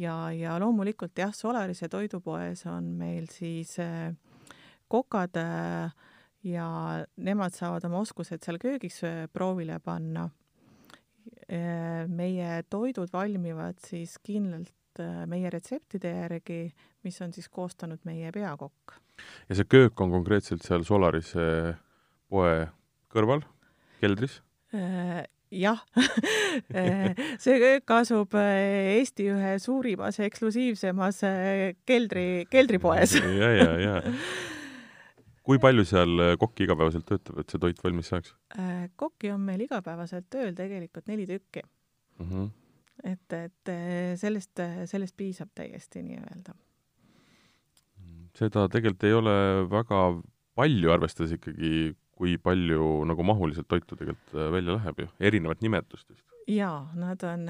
ja, 0.00 0.14
ja 0.34 0.56
loomulikult 0.60 1.18
jah, 1.18 1.32
Solarise 1.34 1.88
toidupoes 1.92 2.64
on 2.70 2.94
meil 2.98 3.28
siis 3.32 3.76
äh, 3.82 4.14
kokad 4.90 5.36
äh, 5.40 5.92
ja 6.44 6.68
nemad 7.16 7.54
saavad 7.56 7.86
oma 7.88 8.02
oskused 8.04 8.44
seal 8.44 8.60
köögis 8.62 9.02
äh, 9.06 9.26
proovile 9.32 9.80
panna. 9.80 10.30
meie 12.08 12.62
toidud 12.72 13.08
valmivad 13.12 13.78
siis 13.80 14.14
kindlalt 14.24 15.00
meie 15.28 15.50
retseptide 15.52 16.10
järgi, 16.12 16.58
mis 17.04 17.20
on 17.24 17.32
siis 17.32 17.48
koostanud 17.52 18.00
meie 18.04 18.30
peakokk. 18.32 18.96
ja 19.48 19.56
see 19.56 19.68
köök 19.68 20.00
on 20.00 20.12
konkreetselt 20.12 20.64
seal 20.64 20.84
Solarise 20.84 21.76
poe 22.28 22.66
kõrval, 23.12 23.44
keldris? 24.00 24.40
Jah 25.54 25.80
see 27.42 27.60
köök 27.62 27.92
asub 27.96 28.34
äh, 28.38 28.96
Eesti 28.98 29.28
ühe 29.32 29.54
suurimas 29.62 30.18
eksklusiivsemas 30.24 31.22
äh, 31.28 31.62
keldri, 31.86 32.44
keldripoes 32.50 33.16
ja, 33.20 33.50
ja, 33.54 33.70
ja. 33.82 33.94
kui 35.46 35.60
palju 35.62 35.86
seal 35.88 36.14
äh, 36.30 36.34
kokk 36.40 36.64
igapäevaselt 36.66 37.06
töötab, 37.08 37.40
et 37.42 37.54
see 37.54 37.62
toit 37.62 37.80
valmis 37.84 38.12
saaks? 38.12 38.34
kokki 39.00 39.32
on 39.34 39.42
meil 39.46 39.64
igapäevaselt 39.66 40.28
tööl 40.32 40.54
tegelikult 40.58 41.08
neli 41.10 41.26
tükki 41.30 41.64
mm. 41.64 42.28
-hmm. 42.28 42.52
et, 43.14 43.38
et 43.40 43.74
sellest, 44.20 44.62
sellest 44.90 45.16
piisab 45.16 45.50
täiesti 45.54 46.02
nii-öelda. 46.02 46.54
seda 48.38 48.68
tegelikult 48.68 49.04
ei 49.10 49.18
ole 49.18 49.36
väga 49.70 50.06
palju, 50.54 50.90
arvestades 50.94 51.34
ikkagi 51.34 51.94
kui 52.18 52.36
palju 52.38 53.02
nagu 53.08 53.26
mahuliselt 53.26 53.68
toitu 53.70 53.98
tegelikult 53.98 54.36
äh, 54.36 54.50
välja 54.54 54.78
läheb 54.78 55.04
ju, 55.04 55.10
erinevat 55.30 55.62
nimetust 55.64 56.10
vist. 56.10 56.24
jaa, 56.50 56.90
nad 57.00 57.22
on 57.24 57.46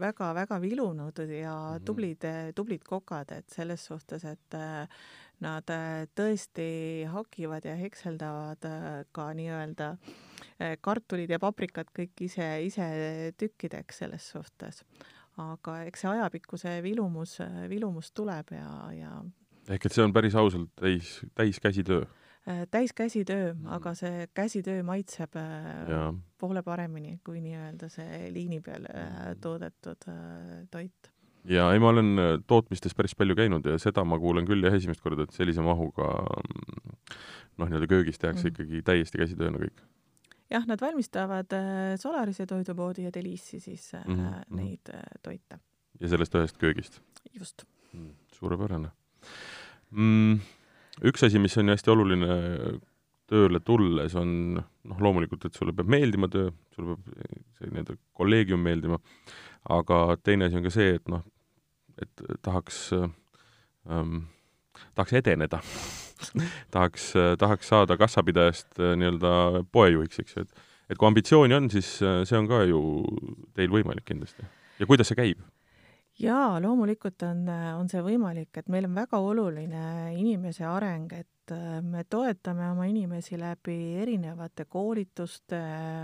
väga-väga 0.00 0.56
äh, 0.56 0.62
vilunud 0.62 1.18
ja 1.26 1.56
mhm. 1.74 1.84
tublid, 1.84 2.26
tublid 2.54 2.84
kokad, 2.86 3.32
et 3.36 3.48
selles 3.50 3.84
suhtes, 3.90 4.24
et 4.24 4.58
äh, 4.58 4.86
nad 5.40 5.72
tõesti 6.12 7.06
hakivad 7.08 7.64
ja 7.64 7.72
hekseldavad 7.80 8.66
ka 9.16 9.30
nii-öelda 9.32 9.94
kartulid 10.84 11.32
ja 11.32 11.38
paprikad 11.40 11.88
kõik 11.96 12.26
ise, 12.26 12.44
ise 12.60 12.88
tükkideks 13.40 14.02
selles 14.02 14.26
suhtes. 14.34 14.82
aga 15.40 15.78
eks 15.88 16.04
see 16.04 16.10
ajapikkuse 16.10 16.74
vilumus, 16.84 17.38
vilumus 17.72 18.12
tuleb 18.12 18.52
ja, 18.52 18.68
ja 18.92 19.14
ehk 19.72 19.86
et 19.88 19.96
see 19.96 20.04
on 20.04 20.12
päris 20.12 20.36
ausalt 20.36 20.68
täis, 20.76 21.20
täiskäsitöö 21.34 22.04
Äh, 22.50 22.66
täiskäsitöö, 22.70 23.54
mm. 23.54 23.66
aga 23.66 23.92
see 23.94 24.26
käsitöö 24.34 24.82
maitseb 24.82 25.36
äh, 25.36 25.90
ja. 25.90 26.14
poole 26.38 26.62
paremini 26.66 27.18
kui 27.24 27.38
nii-öelda 27.44 27.88
see 27.92 28.30
liini 28.34 28.58
peal 28.64 28.86
äh, 28.90 29.04
mm. 29.04 29.40
toodetud 29.44 30.06
toit. 30.70 31.10
ja 31.44 31.68
ei, 31.72 31.78
ma 31.78 31.92
olen 31.92 32.42
tootmistes 32.46 32.96
päris 32.96 33.14
palju 33.14 33.36
käinud 33.38 33.66
ja 33.68 33.78
seda 33.78 34.04
ma 34.04 34.18
kuulen 34.18 34.48
küll 34.48 34.64
jah, 34.66 34.74
esimest 34.74 35.04
korda, 35.04 35.28
et 35.28 35.36
sellise 35.36 35.62
mahuga 35.62 36.08
mm, 36.26 36.92
noh, 37.60 37.70
nii-öelda 37.70 37.90
köögis 37.92 38.18
tehakse 38.18 38.48
mm. 38.48 38.54
ikkagi 38.54 38.82
täiesti 38.88 39.22
käsitööna 39.22 39.62
kõik. 39.62 39.82
jah, 40.50 40.66
nad 40.66 40.82
valmistavad 40.82 41.58
Solarise 42.02 42.46
toidupoodi 42.50 43.04
ja 43.06 43.14
Delissi 43.14 43.60
siis 43.60 43.92
mm 44.00 44.16
-hmm. 44.16 44.62
neid 44.62 44.94
toite. 45.22 45.60
ja 46.00 46.08
sellest 46.08 46.34
ühest 46.34 46.58
köögist? 46.58 47.02
just 47.38 47.68
mm,. 47.92 48.16
suurepärane 48.32 48.88
mm 49.90 50.40
üks 51.06 51.24
asi, 51.26 51.40
mis 51.42 51.56
on 51.60 51.72
hästi 51.72 51.92
oluline 51.92 52.38
tööle 53.30 53.60
tulles, 53.62 54.16
on 54.18 54.32
noh, 54.58 54.98
loomulikult, 54.98 55.46
et 55.46 55.56
sulle 55.56 55.74
peab 55.76 55.90
meeldima 55.92 56.28
töö, 56.32 56.50
sulle 56.74 56.96
peab 56.96 57.36
see 57.58 57.70
nii-öelda 57.70 57.94
kolleegium 58.18 58.64
meeldima, 58.66 58.98
aga 59.70 60.00
teine 60.24 60.48
asi 60.48 60.58
on 60.58 60.66
ka 60.66 60.74
see, 60.74 60.96
et 60.98 61.12
noh, 61.12 61.22
et 62.00 62.24
tahaks 62.42 62.88
ähm,, 62.96 64.24
tahaks 64.96 65.14
edeneda 65.20 65.60
tahaks, 66.74 67.12
tahaks 67.38 67.70
saada 67.70 67.96
kassapidajast 68.00 68.80
äh, 68.80 68.96
nii-öelda 68.98 69.62
poejuhiks, 69.72 70.24
eks 70.24 70.36
ju, 70.36 70.48
et 70.48 70.66
et 70.90 70.98
kui 70.98 71.06
ambitsiooni 71.06 71.54
on, 71.54 71.70
siis 71.70 71.88
äh, 72.02 72.22
see 72.26 72.38
on 72.38 72.48
ka 72.50 72.64
ju 72.66 72.80
teil 73.54 73.70
võimalik 73.72 74.06
kindlasti. 74.08 74.46
ja 74.80 74.88
kuidas 74.90 75.10
see 75.10 75.18
käib? 75.18 75.42
Jaa, 76.20 76.60
loomulikult 76.62 77.22
on, 77.26 77.44
on 77.78 77.88
see 77.90 78.02
võimalik, 78.04 78.52
et 78.60 78.68
meil 78.72 78.88
on 78.88 78.96
väga 78.96 79.20
oluline 79.24 79.84
inimese 80.18 80.66
areng, 80.68 81.12
et 81.16 81.54
äh, 81.54 81.80
me 81.84 82.04
toetame 82.10 82.68
oma 82.70 82.86
inimesi 82.90 83.38
läbi 83.40 83.78
erinevate 84.02 84.66
koolituste, 84.70 85.60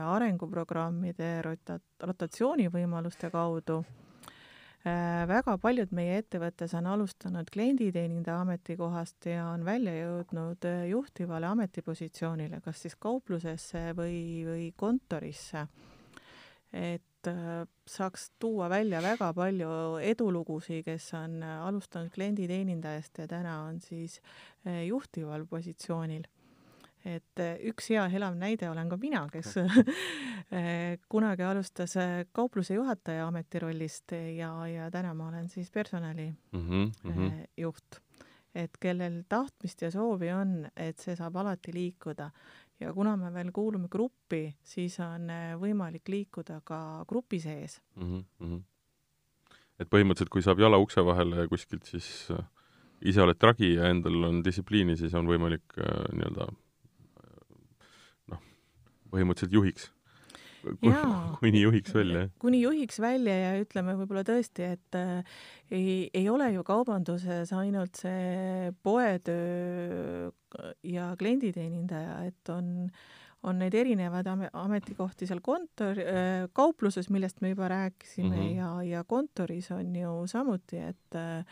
arenguprogrammide, 0.06 1.30
rota-, 1.46 1.80
rotatsioonivõimaluste 2.02 3.30
kaudu. 3.34 3.82
Äh, 4.86 5.24
väga 5.28 5.56
paljud 5.58 5.92
meie 5.96 6.20
ettevõttes 6.22 6.72
on 6.78 6.86
alustanud 6.86 7.48
klienditeenindaja 7.52 8.44
ametikohast 8.44 9.28
ja 9.32 9.48
on 9.50 9.66
välja 9.66 9.96
jõudnud 9.98 10.68
äh, 10.68 10.86
juhtivale 10.92 11.50
ametipositsioonile, 11.50 12.62
kas 12.64 12.86
siis 12.86 12.96
kauplusesse 12.96 13.90
või, 13.98 14.22
või 14.46 14.70
kontorisse. 14.78 15.66
et 16.72 17.02
saaks 17.86 18.30
tuua 18.38 18.68
välja 18.70 19.00
väga 19.02 19.32
palju 19.34 19.68
edulugusid, 20.02 20.84
kes 20.84 21.12
on 21.14 21.42
äh, 21.42 21.66
alustanud 21.66 22.10
klienditeenindajast 22.14 23.18
ja 23.18 23.28
täna 23.28 23.60
on 23.62 23.80
siis 23.80 24.20
äh, 24.66 24.84
juhtival 24.86 25.46
positsioonil. 25.46 26.26
et 27.06 27.38
üks 27.70 27.86
hea 27.94 28.08
elav 28.18 28.34
näide 28.34 28.66
olen 28.70 28.88
ka 28.90 28.96
mina, 28.98 29.28
kes 29.30 29.54
kunagi 31.12 31.42
alustas 31.46 31.94
kaupluse 32.32 32.74
juhataja 32.74 33.28
ametirollist 33.28 34.12
ja, 34.36 34.50
ja 34.66 34.90
täna 34.90 35.14
ma 35.14 35.28
olen 35.28 35.48
siis 35.48 35.70
personali 35.70 36.34
mm 36.52 36.66
-hmm. 36.68 37.46
juht 37.56 38.00
et 38.56 38.78
kellel 38.80 39.22
tahtmist 39.28 39.82
ja 39.82 39.90
soovi 39.92 40.30
on, 40.32 40.66
et 40.76 40.98
see 41.02 41.16
saab 41.18 41.36
alati 41.42 41.74
liikuda 41.76 42.30
ja 42.80 42.92
kuna 42.94 43.16
me 43.16 43.32
veel 43.32 43.52
kuulume 43.52 43.88
gruppi, 43.92 44.50
siis 44.64 44.98
on 45.00 45.30
äh, 45.32 45.54
võimalik 45.60 46.08
liikuda 46.08 46.60
ka 46.64 47.04
grupi 47.08 47.40
sees 47.40 47.80
mm. 47.96 48.24
-hmm. 48.40 48.60
et 49.78 49.90
põhimõtteliselt, 49.90 50.32
kui 50.32 50.42
saab 50.42 50.60
jala 50.60 50.78
ukse 50.78 51.04
vahele 51.04 51.48
kuskilt, 51.48 51.84
siis 51.84 52.30
äh, 52.30 52.44
ise 53.00 53.22
oled 53.22 53.38
tragi 53.38 53.74
ja 53.74 53.88
endal 53.88 54.24
on 54.24 54.44
distsipliini, 54.44 54.96
siis 54.96 55.14
on 55.14 55.26
võimalik 55.26 55.78
äh, 55.78 56.04
nii-öelda 56.12 56.48
noh, 58.32 58.42
põhimõtteliselt 59.10 59.52
juhiks 59.52 59.92
kuni 61.40 61.60
juhiks 61.62 61.94
välja, 61.94 62.28
kuni 62.42 62.60
juhiks 62.62 62.98
välja 63.02 63.34
ja 63.38 63.52
ütleme 63.60 63.96
võib-olla 63.98 64.24
tõesti, 64.26 64.70
et 64.76 64.98
äh, 64.98 65.36
ei, 65.70 66.08
ei 66.14 66.26
ole 66.32 66.50
ju 66.54 66.64
kaubanduses 66.66 67.52
ainult 67.56 68.00
see 68.00 68.72
poetöö 68.86 70.30
ja 70.86 71.12
klienditeenindaja, 71.18 72.18
et 72.30 72.52
on, 72.52 72.90
on 73.46 73.62
neid 73.62 73.76
erinevaid 73.76 74.28
ametikohti 74.52 75.28
seal 75.28 75.42
kontor 75.44 76.00
äh,, 76.02 76.48
kaupluses, 76.56 77.10
millest 77.12 77.42
me 77.44 77.54
juba 77.54 77.70
rääkisime 77.72 78.34
mm, 78.34 78.42
-hmm. 78.42 78.58
ja, 78.58 78.72
ja 78.96 79.04
kontoris 79.04 79.70
on 79.70 79.96
ju 79.96 80.18
samuti, 80.26 80.78
et 80.78 81.18
äh, 81.20 81.44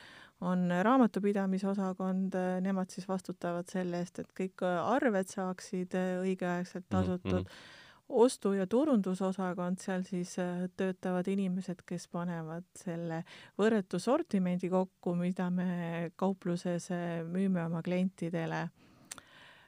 on 0.44 0.68
raamatupidamisosakond, 0.82 2.34
nemad 2.60 2.90
siis 2.90 3.08
vastutavad 3.08 3.68
selle 3.70 4.02
eest, 4.02 4.18
et 4.18 4.34
kõik 4.36 4.64
arved 4.66 5.30
saaksid 5.30 5.94
õigeaegselt 6.24 6.84
tasutud 6.90 7.44
mm. 7.44 7.48
-hmm 7.48 7.82
ostu- 8.08 8.52
ja 8.54 8.66
turundusosakond, 8.66 9.78
seal 9.80 10.02
siis 10.04 10.36
töötavad 10.76 11.28
inimesed, 11.28 11.82
kes 11.86 12.08
panevad 12.08 12.66
selle 12.78 13.24
võrretu 13.58 13.98
sortimendi 13.98 14.70
kokku, 14.70 15.14
mida 15.18 15.50
me 15.50 16.10
kaupluses 16.16 16.90
müüme 17.32 17.64
oma 17.64 17.82
klientidele 17.82 18.68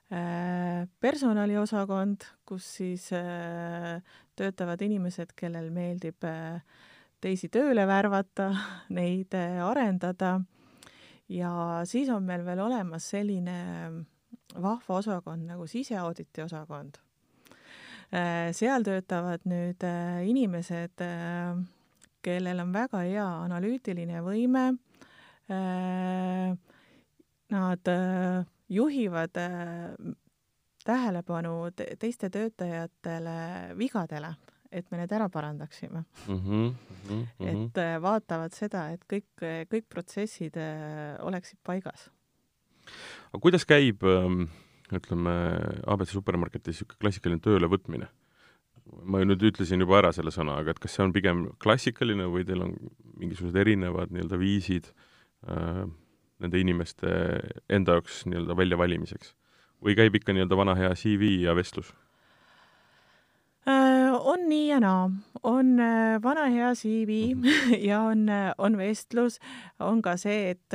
Äh, 0.07 0.87
personaliosakond, 1.01 2.23
kus 2.47 2.67
siis 2.77 3.09
äh, 3.13 3.99
töötavad 4.39 4.83
inimesed, 4.87 5.33
kellel 5.35 5.73
meeldib 5.75 6.23
äh, 6.23 6.61
teisi 7.19 7.49
tööle 7.51 7.83
värvata, 7.91 8.53
neid 8.99 9.35
arendada 9.35 10.37
ja 11.27 11.51
siis 11.91 12.13
on 12.15 12.23
meil 12.23 12.47
veel 12.47 12.63
olemas 12.63 13.09
selline 13.17 13.57
vahva 14.55 15.01
osakond 15.01 15.43
nagu 15.51 15.67
siseauditi 15.67 16.47
osakond. 16.47 17.03
Seal 18.11 18.85
töötavad 18.87 19.43
nüüd 19.45 19.83
inimesed, 20.27 21.03
kellel 22.23 22.61
on 22.63 22.73
väga 22.75 23.03
hea 23.07 23.27
analüütiline 23.45 24.23
võime. 24.25 24.67
Nad 27.51 27.91
juhivad 28.69 29.37
äh, 29.37 30.15
tähelepanu 30.85 31.71
te 31.77 31.87
teiste 31.99 32.31
töötajatele 32.31 33.37
vigadele, 33.79 34.33
et 34.73 34.91
me 34.91 35.01
need 35.01 35.13
ära 35.13 35.29
parandaksime 35.33 36.03
mm. 36.29 36.37
-hmm, 36.39 36.75
mm 37.11 37.27
-hmm. 37.39 37.49
et 37.67 37.79
äh, 37.79 38.03
vaatavad 38.03 38.53
seda, 38.53 38.89
et 38.91 39.05
kõik, 39.13 39.47
kõik 39.73 39.87
protsessid 39.89 40.57
äh, 40.57 41.17
oleksid 41.21 41.59
paigas. 41.65 42.11
aga 43.33 43.41
kuidas 43.41 43.65
käib 43.65 44.03
ähm, 44.03 44.43
ütleme, 44.95 45.35
abc 45.87 46.13
supermarketis 46.15 46.77
niisugune 46.77 47.03
klassikaline 47.03 47.43
töölevõtmine? 47.43 48.09
ma 49.03 49.19
nüüd 49.27 49.43
ütlesin 49.43 49.83
juba 49.83 49.99
ära 49.99 50.13
selle 50.15 50.31
sõna, 50.31 50.61
aga 50.61 50.71
et 50.71 50.79
kas 50.79 50.95
see 50.95 51.03
on 51.03 51.13
pigem 51.15 51.49
klassikaline 51.63 52.29
või 52.31 52.45
teil 52.47 52.63
on 52.63 52.77
mingisugused 53.19 53.59
erinevad 53.59 54.13
nii-öelda 54.15 54.39
viisid 54.39 54.93
äh, 55.51 55.83
nende 56.39 56.61
inimeste 56.63 57.11
enda 57.67 57.99
jaoks 57.99 58.23
nii-öelda 58.31 58.57
väljavalimiseks? 58.59 59.35
või 59.83 59.97
käib 59.99 60.15
ikka 60.17 60.33
nii-öelda 60.33 60.57
vana 60.59 60.75
hea 60.79 60.95
CV 60.97 61.35
ja 61.43 61.55
vestlus? 61.57 61.91
Äh, 63.67 64.15
on 64.15 64.45
nii 64.47 64.69
ja 64.69 64.79
naa, 64.81 65.09
on 65.43 65.81
äh, 65.83 66.17
vana 66.23 66.47
hea 66.55 66.71
CV 66.79 67.35
mm 67.35 67.43
-hmm. 67.43 67.79
ja 67.89 68.01
on, 68.01 68.29
äh, 68.29 68.53
on 68.59 68.79
vestlus, 68.79 69.41
on 69.81 70.03
ka 70.03 70.17
see, 70.17 70.51
et 70.51 70.75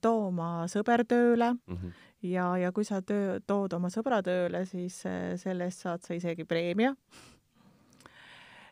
too 0.00 0.26
oma 0.28 0.64
sõber 0.66 1.04
tööle 1.04 1.52
mm 1.52 1.76
-hmm. 1.76 1.92
Ja, 2.22 2.52
ja 2.60 2.70
kui 2.72 2.84
sa 2.84 3.00
töö, 3.02 3.38
tood 3.46 3.72
oma 3.78 3.90
sõbra 3.92 4.22
tööle, 4.22 4.64
siis 4.66 5.02
selle 5.42 5.68
eest 5.68 5.86
saad 5.86 6.04
sa 6.06 6.14
isegi 6.14 6.44
preemia 6.44 6.94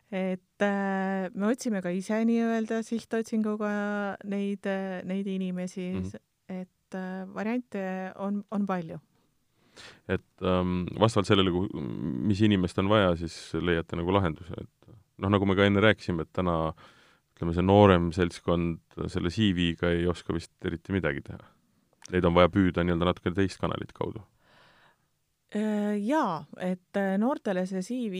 et 0.09 0.65
äh, 0.65 1.29
me 1.33 1.51
otsime 1.51 1.83
ka 1.85 1.91
ise 1.93 2.17
nii-öelda 2.25 2.81
sihtotsinguga 2.81 3.73
neid, 4.25 4.65
neid 5.05 5.27
inimesi 5.29 5.91
mm, 5.91 6.01
-hmm 6.01 6.25
et 6.49 6.95
äh, 6.95 7.33
variante 7.33 8.11
on, 8.15 8.43
on 8.51 8.65
palju. 8.65 8.97
et 10.07 10.41
ähm, 10.43 10.87
vastavalt 10.99 11.27
sellele, 11.27 11.51
mis 12.27 12.41
inimest 12.41 12.79
on 12.81 12.89
vaja, 12.89 13.13
siis 13.15 13.53
leiate 13.53 13.95
nagu 13.95 14.11
lahenduse, 14.11 14.57
et 14.57 14.95
noh, 15.21 15.29
nagu 15.31 15.45
me 15.47 15.55
ka 15.55 15.67
enne 15.69 15.79
rääkisime, 15.83 16.25
et 16.25 16.33
täna 16.35 16.73
ütleme, 17.35 17.53
see 17.55 17.63
noorem 17.63 18.09
seltskond 18.15 18.97
selle 19.07 19.31
CV-ga 19.31 19.93
ei 19.95 20.09
oska 20.11 20.35
vist 20.35 20.51
eriti 20.67 20.91
midagi 20.91 21.23
teha. 21.29 21.39
Neid 22.11 22.25
on 22.25 22.35
vaja 22.35 22.49
püüda 22.49 22.83
nii-öelda 22.83 23.11
natuke 23.11 23.33
teist 23.35 23.61
kanalit 23.61 23.93
kaudu 23.93 24.23
Äh, 25.49 25.95
jaa, 26.05 26.43
et 26.61 26.93
äh, 26.99 27.15
noortele 27.17 27.63
see 27.65 27.79
CV 27.81 28.19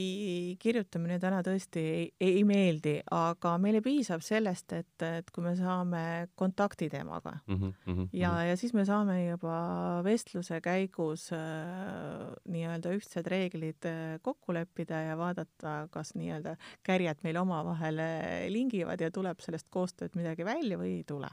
kirjutamine 0.58 1.20
täna 1.22 1.44
tõesti 1.46 1.84
ei, 1.86 2.08
ei 2.26 2.40
meeldi, 2.42 2.96
aga 3.14 3.52
meile 3.62 3.84
piisab 3.86 4.24
sellest, 4.26 4.74
et, 4.74 5.06
et 5.06 5.30
kui 5.30 5.46
me 5.46 5.54
saame 5.54 6.02
kontakti 6.42 6.88
temaga 6.90 7.36
mm. 7.46 7.60
-hmm, 7.60 7.76
mm 7.86 7.98
-hmm. 8.00 8.08
ja, 8.18 8.32
ja 8.50 8.56
siis 8.58 8.74
me 8.74 8.86
saame 8.86 9.20
juba 9.28 10.02
vestluse 10.04 10.58
käigus 10.62 11.30
äh, 11.32 12.34
nii-öelda 12.50 12.96
ühtsed 12.98 13.30
reeglid 13.30 13.86
äh, 13.86 14.18
kokku 14.22 14.54
leppida 14.54 15.02
ja 15.12 15.18
vaadata, 15.18 15.88
kas 15.92 16.16
nii-öelda 16.16 16.56
kärjed 16.82 17.22
meil 17.24 17.38
omavahel 17.38 18.02
lingivad 18.50 19.02
ja 19.02 19.12
tuleb 19.12 19.40
sellest 19.40 19.68
koostööd 19.70 20.18
midagi 20.18 20.46
välja 20.46 20.82
või 20.82 20.98
ei 20.98 21.04
tule. 21.04 21.30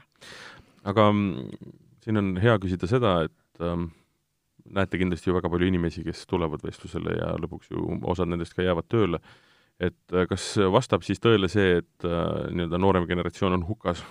aga 0.83 1.11
mm, 1.11 1.49
siin 2.07 2.21
on 2.21 2.37
hea 2.39 2.55
küsida 2.63 2.87
seda, 2.87 3.17
et 3.27 3.63
ähm, 3.63 3.89
näete 4.71 4.99
kindlasti 4.99 5.27
ju 5.27 5.35
väga 5.35 5.51
palju 5.51 5.67
inimesi, 5.67 6.05
kes 6.07 6.23
tulevad 6.29 6.63
vestlusele 6.63 7.17
ja 7.17 7.33
lõpuks 7.41 7.73
ju 7.73 7.99
osad 8.07 8.31
nendest 8.31 8.55
ka 8.55 8.63
jäävad 8.63 8.87
tööle, 8.87 9.19
et 9.83 10.15
äh, 10.15 10.23
kas 10.29 10.45
vastab 10.71 11.03
siis 11.03 11.19
tõele 11.19 11.49
see, 11.51 11.81
et 11.81 12.07
äh, 12.07 12.47
nii-öelda 12.55 12.79
noorem 12.79 13.09
generatsioon 13.09 13.57
on 13.59 13.67
hukas? 13.67 14.05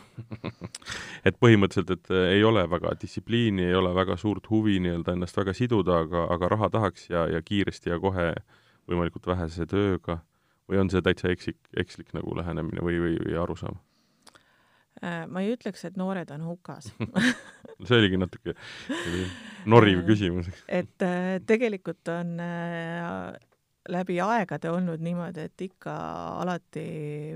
Et 1.26 1.34
põhimõtteliselt, 1.42 1.90
et 1.96 2.12
äh, 2.14 2.28
ei 2.36 2.44
ole 2.46 2.62
väga 2.70 2.92
distsipliini, 3.00 3.64
ei 3.66 3.74
ole 3.74 3.90
väga 3.96 4.14
suurt 4.20 4.46
huvi 4.52 4.76
nii-öelda 4.84 5.16
ennast 5.16 5.40
väga 5.40 5.56
siduda, 5.56 6.02
aga, 6.04 6.28
aga 6.36 6.52
raha 6.52 6.70
tahaks 6.76 7.08
ja, 7.10 7.24
ja 7.32 7.40
kiiresti 7.42 7.90
ja 7.90 7.98
kohe 7.98 8.28
võimalikult 8.86 9.26
vähese 9.26 9.66
tööga, 9.66 10.20
või 10.70 10.84
on 10.84 10.92
see 10.92 11.02
täitsa 11.02 11.32
eksik, 11.32 11.58
ekslik 11.80 12.12
nagu 12.14 12.36
lähenemine 12.38 12.84
või, 12.84 13.00
või, 13.02 13.18
või 13.24 13.40
arusaam? 13.42 13.80
Äh, 15.04 15.26
ma 15.28 15.42
ei 15.44 15.52
ütleks, 15.52 15.84
et 15.84 15.96
noored 16.00 16.30
on 16.32 16.44
hukas. 16.46 16.88
See 17.86 17.98
oligi 17.98 18.16
natuke 18.16 18.54
noriv 19.68 20.00
äh, 20.00 20.06
küsimus. 20.08 20.48
et 20.64 21.04
äh, 21.04 21.36
tegelikult 21.44 22.08
on 22.08 22.38
läbi 23.92 24.16
aegade 24.24 24.72
olnud 24.72 25.04
niimoodi, 25.04 25.44
et 25.50 25.66
ikka 25.68 25.92
alati 26.40 26.86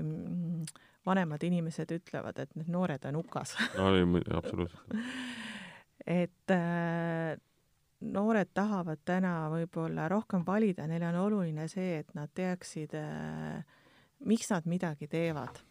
mm, 0.01 0.65
vanemad 1.05 1.45
inimesed 1.45 1.93
ütlevad, 1.99 2.41
et 2.41 2.57
need 2.57 2.73
noored 2.73 3.05
on 3.11 3.21
hukas. 3.21 3.53
No 3.77 3.93
absoluutselt. 4.39 4.97
Et 6.09 6.53
noored 8.01 8.49
tahavad 8.57 9.03
täna 9.05 9.35
võib-olla 9.53 10.07
rohkem 10.09 10.41
valida, 10.47 10.87
neile 10.89 11.11
on 11.13 11.19
oluline 11.27 11.67
see, 11.69 11.99
et 12.01 12.15
nad 12.17 12.31
teaksid, 12.33 12.97
miks 14.25 14.49
nad 14.49 14.65
midagi 14.65 15.05
teevad 15.11 15.61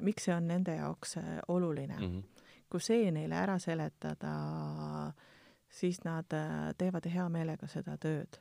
miks 0.00 0.24
see 0.24 0.34
on 0.34 0.48
nende 0.48 0.74
jaoks 0.74 1.16
äh, 1.16 1.38
oluline 1.48 1.96
mm. 1.96 2.06
-hmm. 2.06 2.46
kui 2.70 2.80
see 2.80 3.10
neile 3.10 3.34
ära 3.34 3.58
seletada, 3.58 4.32
siis 5.68 6.04
nad 6.04 6.32
äh, 6.32 6.74
teevad 6.78 7.06
hea 7.06 7.28
meelega 7.28 7.66
seda 7.66 7.96
tööd. 7.96 8.40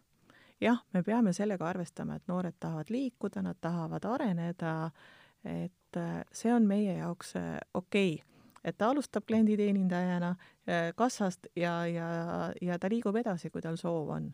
jah, 0.61 0.77
me 0.93 1.03
peame 1.03 1.33
sellega 1.33 1.69
arvestama, 1.69 2.15
et 2.15 2.27
noored 2.27 2.55
tahavad 2.59 2.89
liikuda, 2.89 3.41
nad 3.41 3.55
tahavad 3.61 4.05
areneda, 4.05 4.91
et 5.45 5.97
äh, 5.97 6.23
see 6.31 6.53
on 6.53 6.67
meie 6.67 6.97
jaoks 6.97 7.33
okei 7.73 8.13
okay 8.13 8.25
et 8.63 8.77
ta 8.77 8.89
alustab 8.89 9.23
klienditeenindajana 9.25 10.35
kassast 10.95 11.47
ja, 11.55 11.85
ja, 11.87 12.07
ja 12.61 12.79
ta 12.79 12.89
liigub 12.89 13.15
edasi, 13.15 13.49
kui 13.49 13.61
tal 13.61 13.77
soov 13.77 14.09
on 14.09 14.33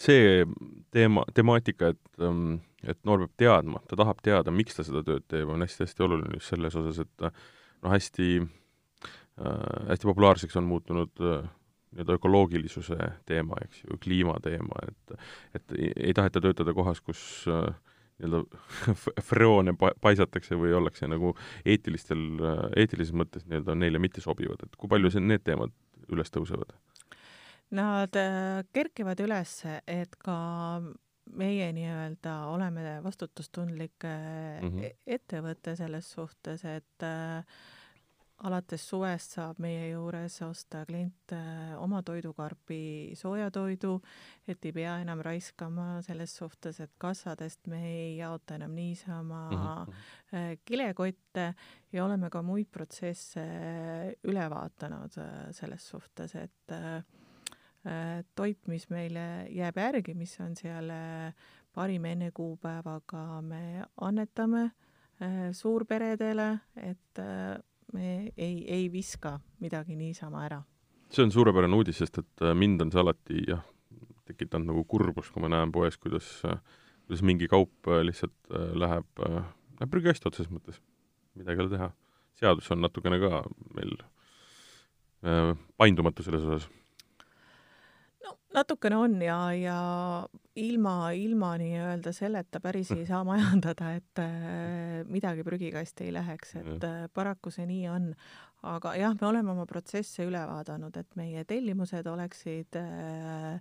see 0.00 0.46
teema, 0.90 1.24
temaatika, 1.34 1.88
et, 1.88 2.00
ähm, 2.20 2.60
et 2.88 2.98
noor 3.04 3.26
peab 3.26 3.36
teadma, 3.44 3.82
ta 3.88 3.98
tahab 4.00 4.22
teada, 4.24 4.54
miks 4.54 4.78
ta 4.78 4.86
seda 4.86 5.02
tööd 5.06 5.26
teeb, 5.28 5.50
on 5.52 5.64
hästi-hästi 5.64 6.06
oluline 6.06 6.38
just 6.38 6.52
selles 6.54 6.76
osas, 6.80 7.02
et 7.04 7.24
noh, 7.26 7.92
hästi 7.92 8.28
äh,, 8.40 9.88
hästi 9.90 10.08
populaarseks 10.08 10.56
on 10.60 10.68
muutunud 10.70 11.24
äh, 11.24 11.48
nii-öelda 11.90 12.12
ökoloogilisuse 12.12 12.96
teema, 13.26 13.58
eks 13.64 13.84
ju, 13.84 13.98
kliimateema, 14.02 14.82
et 14.88 15.14
et 15.54 15.78
ei, 15.78 16.12
taheta 16.14 16.40
töötada 16.40 16.74
kohas, 16.74 17.00
kus 17.00 17.22
äh, 17.50 17.74
nii-öelda 18.20 18.44
freoone 19.30 19.74
pa-, 19.78 19.94
paisatakse 20.00 20.58
või 20.58 20.74
ollakse 20.76 21.08
nagu 21.10 21.34
eetilistel, 21.64 22.24
äh, 22.38 22.64
eetilises 22.84 23.14
mõttes 23.16 23.46
nii-öelda 23.46 23.74
neile 23.78 24.02
mitte 24.02 24.22
sobivad, 24.24 24.62
et 24.64 24.78
kui 24.78 24.90
palju 24.90 25.10
see, 25.10 25.24
need 25.24 25.44
teemad 25.46 25.74
üles 26.10 26.30
tõusevad? 26.30 26.74
Nad 27.74 28.16
äh, 28.18 28.62
kerkivad 28.74 29.20
üles, 29.22 29.60
et 29.86 30.16
ka 30.22 30.38
meie 31.36 31.72
nii-öelda 31.72 32.36
oleme 32.50 33.00
vastutustundlik 33.04 34.04
mm 34.04 34.68
-hmm. 34.68 34.96
ettevõte 35.06 35.76
selles 35.76 36.10
suhtes, 36.12 36.64
et 36.64 37.02
äh, 37.02 37.44
alates 38.48 38.88
suvest 38.88 39.36
saab 39.36 39.58
meie 39.60 39.90
juures 39.90 40.40
osta 40.42 40.84
klient 40.88 41.32
äh, 41.32 41.74
oma 41.82 42.02
toidukarpi 42.02 43.12
soojatoidu, 43.14 44.00
et 44.48 44.64
ei 44.64 44.72
pea 44.72 44.98
enam 45.02 45.20
raiskama 45.20 46.02
selles 46.02 46.36
suhtes, 46.36 46.80
et 46.80 46.92
kassadest 46.98 47.66
me 47.66 47.82
ei 47.86 48.16
jaota 48.16 48.54
enam 48.54 48.74
niisama 48.74 49.50
mm 49.50 49.56
-hmm. 49.56 50.58
kilekotte 50.64 51.54
ja 51.92 52.04
oleme 52.04 52.30
ka 52.30 52.42
muid 52.42 52.66
protsesse 52.70 53.46
üle 54.24 54.50
vaadanud 54.50 55.12
selles 55.50 55.88
suhtes, 55.88 56.34
et 56.34 56.76
toit, 58.36 58.60
mis 58.68 58.86
meile 58.92 59.46
jääb 59.48 59.78
järgi, 59.80 60.14
mis 60.14 60.34
on 60.44 60.52
seal 60.58 60.90
äh, 60.92 61.34
parima 61.74 62.12
enne 62.12 62.30
kuupäevaga, 62.36 63.40
me 63.42 63.84
annetame 64.00 64.64
äh, 64.66 65.38
suurperedele, 65.56 66.50
et 66.76 67.22
me 67.94 68.10
ei, 68.36 68.64
ei 68.68 68.90
viska 68.92 69.38
midagi 69.60 69.96
niisama 69.96 70.44
ära. 70.44 70.62
see 71.10 71.24
on 71.24 71.32
suurepärane 71.32 71.74
uudis, 71.74 71.98
sest 71.98 72.20
et 72.22 72.42
äh, 72.44 72.54
mind 72.54 72.84
on 72.84 72.92
see 72.92 73.00
alati 73.00 73.40
jah, 73.48 73.64
tekitanud 74.28 74.70
nagu 74.70 74.84
kurbust, 74.84 75.32
kui 75.32 75.42
ma 75.42 75.48
näen 75.50 75.72
poes, 75.72 75.96
kuidas, 75.98 76.28
kuidas 77.06 77.24
mingi 77.26 77.48
kaup 77.50 77.88
lihtsalt 78.04 78.52
läheb, 78.78 79.08
läheb 79.18 79.90
prügikasti 79.90 80.28
otseses 80.28 80.52
mõttes. 80.52 80.78
midagi 81.34 81.58
ei 81.58 81.64
ole 81.64 81.72
teha. 81.76 81.90
seadus 82.38 82.70
on 82.70 82.80
natukene 82.84 83.18
ka 83.20 83.42
meil 83.74 83.96
paindumatu 85.76 86.22
selles 86.22 86.44
osas 86.46 86.68
no 88.30 88.38
natukene 88.54 88.96
on 88.96 89.22
ja, 89.22 89.38
ja 89.54 89.80
ilma, 90.56 91.10
ilma 91.12 91.54
nii-öelda 91.60 92.12
selleta 92.14 92.60
päris 92.60 92.90
ei 92.94 93.06
saa 93.06 93.22
majandada, 93.24 93.94
et 93.98 94.22
äh, 94.22 95.02
midagi 95.10 95.44
prügikasti 95.46 96.08
ei 96.08 96.14
läheks, 96.14 96.56
et 96.60 96.86
äh, 96.86 97.04
paraku 97.14 97.52
see 97.54 97.66
nii 97.68 97.88
on. 97.90 98.14
aga 98.62 98.92
jah, 98.98 99.14
me 99.20 99.26
oleme 99.26 99.54
oma 99.54 99.64
protsesse 99.66 100.26
üle 100.28 100.40
vaadanud, 100.44 100.96
et 100.96 101.14
meie 101.16 101.44
tellimused 101.48 102.06
oleksid 102.06 102.76
äh, 102.76 103.60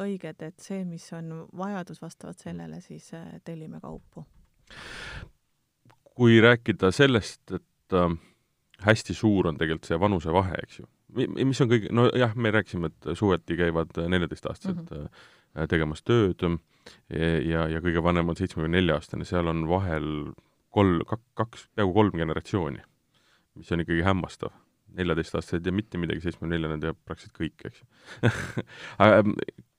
õiged, 0.00 0.42
et 0.42 0.58
see, 0.58 0.84
mis 0.84 1.04
on 1.12 1.46
vajadus 1.56 2.00
vastavalt 2.02 2.40
sellele, 2.40 2.80
siis 2.80 3.10
tellime 3.44 3.80
kaupu. 3.80 4.24
kui 6.14 6.40
rääkida 6.40 6.90
sellest, 6.92 7.52
et 7.52 7.96
hästi 8.84 9.14
suur 9.14 9.46
on 9.48 9.58
tegelikult 9.58 9.88
see 9.88 10.00
vanusevahe, 10.00 10.58
eks 10.64 10.80
ju 10.80 10.88
mis 11.16 11.60
on 11.62 11.70
kõige, 11.70 11.90
nojah, 11.94 12.34
me 12.36 12.52
rääkisime, 12.54 12.90
et 12.90 13.10
suveti 13.18 13.56
käivad 13.58 13.96
neljateistaastased 14.08 14.76
mm 14.76 15.06
-hmm. 15.06 15.68
tegemas 15.68 16.02
tööd 16.02 16.44
ja, 17.46 17.66
ja 17.68 17.80
kõige 17.80 18.02
vanem 18.02 18.28
on 18.28 18.36
seitsmekümne 18.38 18.76
nelja 18.76 18.98
aastane, 18.98 19.24
seal 19.24 19.50
on 19.50 19.66
vahel 19.68 20.32
kolm, 20.70 21.00
kaks, 21.34 21.68
peaaegu 21.74 21.94
kolm 21.94 22.18
generatsiooni, 22.22 22.82
mis 23.54 23.72
on 23.72 23.80
ikkagi 23.80 24.02
hämmastav. 24.06 24.52
neljateistaastased 24.90 25.66
ja 25.66 25.72
mitte 25.72 25.98
midagi, 25.98 26.20
seitsmekümne 26.20 26.56
neljane 26.56 26.80
teab 26.82 26.96
praktiliselt 27.06 27.36
kõik, 27.38 27.66
eks 27.68 27.82
ähm, 29.04 29.36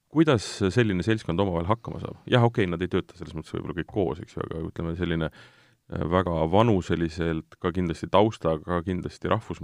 kuidas 0.08 0.46
selline 0.72 1.04
seltskond 1.04 1.40
omavahel 1.40 1.68
hakkama 1.68 2.00
saab? 2.00 2.22
jah, 2.26 2.44
okei 2.44 2.64
okay,, 2.64 2.72
nad 2.72 2.82
ei 2.82 2.88
tööta 2.88 3.18
selles 3.18 3.36
mõttes 3.36 3.52
võib-olla 3.52 3.76
kõik 3.82 3.92
koos, 3.92 4.22
eks 4.24 4.38
ju, 4.38 4.46
aga 4.46 4.62
ütleme, 4.70 4.96
selline 4.96 5.28
äh, 5.28 5.61
väga 5.92 6.34
vanuseliselt, 6.52 7.58
ka 7.60 7.72
kindlasti 7.76 8.10
taustaga, 8.12 8.82
kindlasti 8.86 9.32
rahvus, 9.32 9.62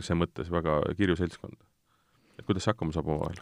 see 0.00 0.18
mõttes 0.18 0.50
väga 0.52 0.80
kirju 0.98 1.18
seltskond. 1.18 1.56
et 2.38 2.44
kuidas 2.44 2.66
see 2.66 2.72
hakkama 2.74 2.92
saab 2.92 3.08
omavahel? 3.08 3.40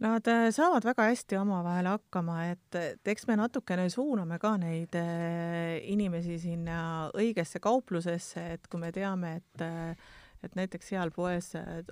Nad 0.00 0.26
äh, 0.32 0.48
saavad 0.50 0.84
väga 0.88 1.10
hästi 1.10 1.36
omavahel 1.36 1.86
hakkama, 1.90 2.38
et, 2.54 2.74
et 2.74 3.10
eks 3.12 3.26
me 3.28 3.36
natukene 3.36 3.84
suuname 3.92 4.38
ka 4.40 4.54
neid 4.56 4.96
äh, 4.96 5.76
inimesi 5.92 6.38
sinna 6.40 7.10
õigesse 7.12 7.60
kauplusesse, 7.60 8.46
et 8.56 8.66
kui 8.72 8.80
me 8.80 8.92
teame, 8.96 9.36
et 9.42 9.64
äh, 9.66 10.10
et 10.40 10.54
näiteks 10.56 10.94
seal 10.94 11.10
poes 11.12 11.50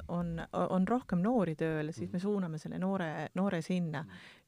on, 0.09 0.39
on 0.57 0.87
rohkem 0.89 1.21
noori 1.21 1.53
tööl, 1.59 1.91
siis 1.93 2.09
me 2.13 2.21
suuname 2.23 2.57
selle 2.57 2.79
noore, 2.81 3.29
noore 3.37 3.61
sinna 3.61 4.01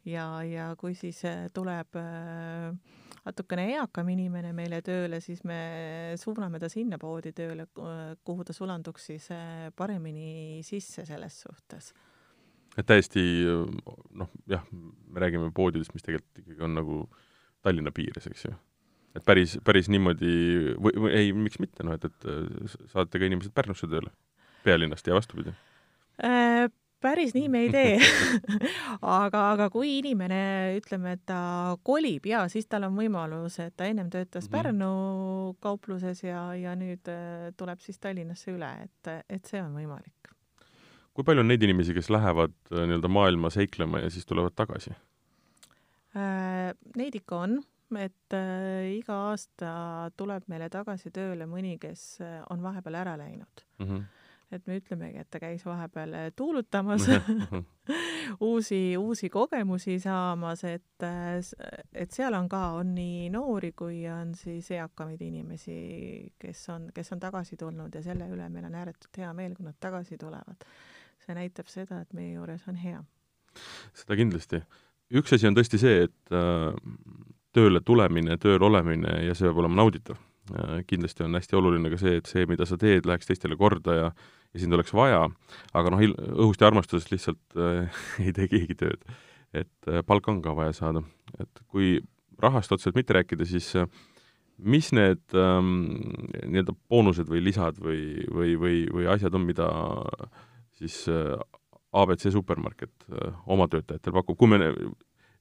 ja, 0.08 0.24
ja 0.40 0.70
kui 0.80 0.94
siis 0.96 1.20
tuleb 1.52 2.00
äh, 2.00 2.72
natukene 3.26 3.66
eakam 3.74 4.08
inimene 4.12 4.52
meile 4.56 4.80
tööle, 4.84 5.20
siis 5.24 5.42
me 5.48 5.58
suuname 6.20 6.60
ta 6.62 6.70
sinna 6.72 6.98
poodi 7.00 7.32
tööle, 7.36 7.66
kuhu 8.24 8.46
ta 8.46 8.56
sulanduks 8.56 9.10
siis 9.10 9.28
eh, 9.34 9.68
paremini 9.76 10.60
sisse 10.66 11.04
selles 11.08 11.42
suhtes. 11.44 11.92
et 12.78 12.86
täiesti 12.86 13.22
noh, 14.16 14.32
jah, 14.48 14.64
me 14.72 15.22
räägime 15.22 15.52
poodidest, 15.54 15.94
mis 15.94 16.06
tegelikult 16.06 16.42
ikkagi 16.44 16.66
on 16.66 16.76
nagu 16.78 17.04
Tallinna 17.60 17.92
piires, 17.92 18.26
eks 18.30 18.46
ju. 18.46 18.54
et 19.18 19.24
päris, 19.26 19.58
päris 19.64 19.90
niimoodi 19.92 20.34
või, 20.78 20.94
või 20.96 21.14
ei, 21.18 21.32
miks 21.36 21.60
mitte, 21.60 21.84
noh 21.84 21.98
et, 21.98 22.06
et 22.08 22.28
saate 22.92 23.18
ka 23.18 23.26
inimesed 23.26 23.52
Pärnusse 23.54 23.90
tööle 23.90 24.14
pealinnast 24.64 25.06
ja 25.08 25.16
vastupidi 25.16 25.52
äh, 26.22 26.70
päris 27.00 27.34
nii 27.34 27.48
me 27.52 27.64
ei 27.64 27.70
tee 27.72 27.94
aga, 29.20 29.44
aga 29.54 29.68
kui 29.72 29.96
inimene, 29.98 30.40
ütleme, 30.78 31.14
et 31.16 31.24
ta 31.28 31.40
kolib 31.86 32.26
ja 32.28 32.44
siis 32.52 32.68
tal 32.70 32.86
on 32.88 32.96
võimalus, 32.98 33.58
et 33.64 33.74
ta 33.76 33.88
ennem 33.88 34.10
töötas 34.12 34.46
mm 34.46 34.48
-hmm. 34.48 34.56
Pärnu 34.56 35.56
kaupluses 35.60 36.22
ja, 36.24 36.54
ja 36.54 36.74
nüüd 36.76 37.08
äh, 37.08 37.52
tuleb 37.56 37.80
siis 37.80 37.98
Tallinnasse 37.98 38.52
üle, 38.52 38.70
et, 38.84 39.24
et 39.28 39.44
see 39.44 39.62
on 39.62 39.74
võimalik. 39.74 40.32
kui 41.14 41.24
palju 41.24 41.40
on 41.40 41.48
neid 41.48 41.62
inimesi, 41.62 41.94
kes 41.94 42.10
lähevad 42.10 42.54
äh, 42.72 42.86
nii-öelda 42.86 43.08
maailma 43.08 43.50
seiklema 43.50 43.98
ja 43.98 44.10
siis 44.10 44.26
tulevad 44.26 44.52
tagasi 44.56 44.90
äh,? 46.16 46.74
Neid 46.96 47.14
ikka 47.14 47.36
on, 47.36 47.62
et 47.98 48.34
äh, 48.34 48.92
iga 48.98 49.14
aasta 49.30 50.10
tuleb 50.16 50.42
meile 50.46 50.68
tagasi 50.68 51.10
tööle 51.10 51.46
mõni, 51.46 51.78
kes 51.78 52.20
äh, 52.20 52.42
on 52.50 52.62
vahepeal 52.62 52.94
ära 52.94 53.16
läinud 53.18 53.66
mm. 53.78 53.86
-hmm 53.86 54.19
et 54.52 54.66
me 54.66 54.78
ütlemegi, 54.80 55.22
et 55.22 55.30
ta 55.30 55.40
käis 55.42 55.62
vahepeal 55.66 56.14
äh, 56.16 56.30
tuulutamas 56.36 57.06
uusi, 58.50 58.96
uusi 58.98 59.30
kogemusi 59.30 59.98
saamas, 60.02 60.64
et, 60.64 61.06
äh, 61.06 61.38
et 61.94 62.10
seal 62.10 62.34
on 62.34 62.48
ka, 62.50 62.62
on 62.80 62.94
nii 62.94 63.28
noori 63.34 63.72
kui 63.76 64.02
on 64.10 64.34
siis 64.38 64.70
eakamaid 64.74 65.22
inimesi, 65.22 65.76
kes 66.40 66.64
on, 66.74 66.88
kes 66.94 67.12
on 67.14 67.22
tagasi 67.22 67.56
tulnud 67.60 67.94
ja 67.94 68.02
selle 68.04 68.28
üle 68.30 68.48
meil 68.48 68.68
on 68.70 68.78
ääretult 68.82 69.22
hea 69.22 69.32
meel, 69.36 69.54
kui 69.56 69.66
nad 69.68 69.78
tagasi 69.80 70.18
tulevad. 70.20 70.66
see 71.20 71.34
näitab 71.36 71.68
seda, 71.68 72.00
et 72.00 72.14
meie 72.16 72.32
juures 72.32 72.62
on 72.68 72.78
hea. 72.80 73.02
seda 73.94 74.16
kindlasti. 74.16 74.62
üks 75.12 75.34
asi 75.36 75.46
on 75.46 75.58
tõesti 75.58 75.78
see, 75.78 76.08
et 76.08 76.34
äh, 76.34 76.74
tööle 77.54 77.80
tulemine, 77.84 78.38
tööl 78.38 78.62
olemine 78.62 79.20
ja 79.26 79.34
see 79.34 79.48
peab 79.48 79.62
olema 79.64 79.82
nauditav 79.82 80.18
äh,. 80.54 80.82
kindlasti 80.86 81.26
on 81.26 81.34
hästi 81.38 81.56
oluline 81.56 81.90
ka 81.90 81.98
see, 82.00 82.18
et 82.20 82.30
see, 82.30 82.46
mida 82.50 82.66
sa 82.66 82.78
teed, 82.80 83.06
läheks 83.06 83.30
teistele 83.30 83.58
korda 83.58 83.96
ja 83.96 84.12
ja 84.54 84.62
sind 84.62 84.74
oleks 84.74 84.92
vaja, 84.96 85.24
aga 85.76 85.92
noh, 85.92 86.02
õhust 86.02 86.62
ja 86.62 86.70
armastusest 86.70 87.12
lihtsalt 87.14 87.58
äh, 87.58 88.00
ei 88.24 88.34
tee 88.36 88.48
keegi 88.50 88.78
tööd. 88.84 89.04
et 89.52 89.90
äh, 89.90 90.04
palka 90.06 90.32
on 90.32 90.42
ka 90.42 90.54
vaja 90.56 90.74
saada. 90.76 91.04
et 91.38 91.64
kui 91.68 91.98
rahast 92.40 92.72
otseselt 92.72 92.96
mitte 92.96 93.14
rääkida, 93.16 93.46
siis 93.46 93.68
äh, 93.76 93.86
mis 94.60 94.90
need 94.96 95.22
ähm, 95.36 95.90
nii-öelda 96.44 96.74
boonused 96.90 97.30
või 97.30 97.42
lisad 97.44 97.78
või, 97.80 98.24
või, 98.28 98.56
või, 98.60 98.82
või 98.92 99.08
asjad 99.12 99.34
on, 99.36 99.46
mida 99.48 99.68
siis 100.80 101.02
äh, 101.12 101.36
abc 101.96 102.26
supermarket 102.32 102.92
äh, 103.12 103.38
oma 103.50 103.68
töötajatel 103.70 104.14
pakub, 104.16 104.38
kui 104.40 104.50
me 104.50 104.60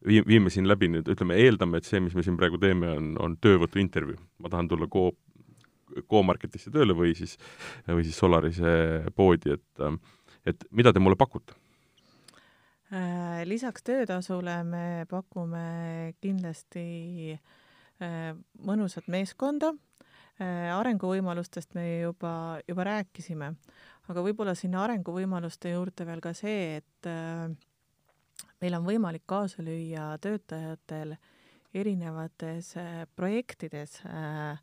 vii-, 0.06 0.24
viime 0.28 0.54
siin 0.54 0.67
läbi 0.69 0.91
nüüd, 0.91 1.10
ütleme, 1.12 1.38
eeldame, 1.39 1.80
et 1.80 1.89
see, 1.89 2.02
mis 2.04 2.15
me 2.15 2.26
siin 2.26 2.38
praegu 2.39 2.60
teeme, 2.62 2.91
on, 2.98 3.12
on 3.22 3.38
töövõtuintervjuu. 3.41 4.19
ma 4.43 4.52
tahan 4.54 4.72
tulla 4.72 4.88
Coop 4.91 5.17
Go-Marketisse 6.10 6.71
tööle 6.73 6.95
või 6.97 7.15
siis, 7.17 7.38
või 7.88 8.06
siis 8.08 8.19
Solarise 8.19 9.06
poodi, 9.15 9.58
et 9.58 9.89
et 10.47 10.63
mida 10.71 10.93
te 10.95 11.02
mulle 11.04 11.19
pakute? 11.19 11.56
Äh, 12.89 13.43
lisaks 13.45 13.84
töötasule 13.86 14.56
me 14.65 15.06
pakume 15.10 16.15
kindlasti 16.23 17.36
äh, 17.36 18.32
mõnusat 18.65 19.06
meeskonda, 19.13 19.75
äh, 20.41 20.71
arenguvõimalustest 20.73 21.75
me 21.78 21.86
juba, 21.99 22.32
juba 22.65 22.88
rääkisime, 22.88 23.52
aga 24.10 24.23
võib-olla 24.25 24.56
sinna 24.58 24.82
arenguvõimaluste 24.88 25.75
juurde 25.75 26.08
veel 26.10 26.23
ka 26.23 26.34
see, 26.34 26.80
et 26.82 27.10
meil 28.60 28.80
on 28.80 28.88
võimalik 28.88 29.28
kaasa 29.30 29.62
lüüa 29.62 30.15
töötajatel 30.23 31.13
erinevates 31.78 32.73
projektides 33.15 33.99
äh, 34.10 34.58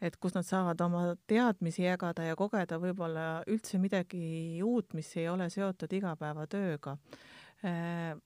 et 0.00 0.16
kus 0.20 0.34
nad 0.36 0.44
saavad 0.44 0.80
oma 0.84 1.02
teadmisi 1.26 1.86
jagada 1.86 2.26
ja 2.26 2.36
kogeda 2.36 2.78
võib-olla 2.80 3.26
üldse 3.48 3.80
midagi 3.80 4.62
uut, 4.64 4.92
mis 4.94 5.08
ei 5.16 5.28
ole 5.28 5.48
seotud 5.50 5.92
igapäevatööga. 5.92 6.96
Äh, 7.64 8.16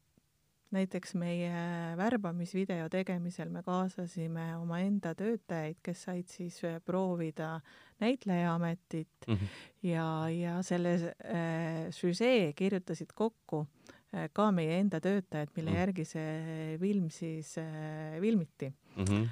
näiteks 0.75 1.15
meie 1.19 1.51
värbamisvideo 1.99 2.89
tegemisel 2.93 3.51
me 3.51 3.63
kaasasime 3.67 4.53
omaenda 4.61 5.15
töötajaid, 5.19 5.81
kes 5.83 6.05
said 6.07 6.31
siis 6.31 6.61
proovida 6.87 7.59
näitlejaametit 8.01 9.27
mm 9.27 9.35
-hmm. 9.35 9.49
ja, 9.83 10.07
ja 10.31 10.63
selle 10.63 10.95
äh, 10.95 11.91
süžee 11.91 12.53
kirjutasid 12.53 13.13
kokku 13.15 13.67
äh, 14.15 14.31
ka 14.33 14.51
meie 14.53 14.81
enda 14.81 15.01
töötajad, 15.01 15.49
mille 15.57 15.71
mm 15.71 15.75
-hmm. 15.75 15.81
järgi 15.81 16.05
see 16.05 16.79
film 16.81 17.11
siis 17.11 17.59
äh, 17.59 18.21
filmiti 18.21 18.73
mm. 18.97 19.05
-hmm 19.05 19.29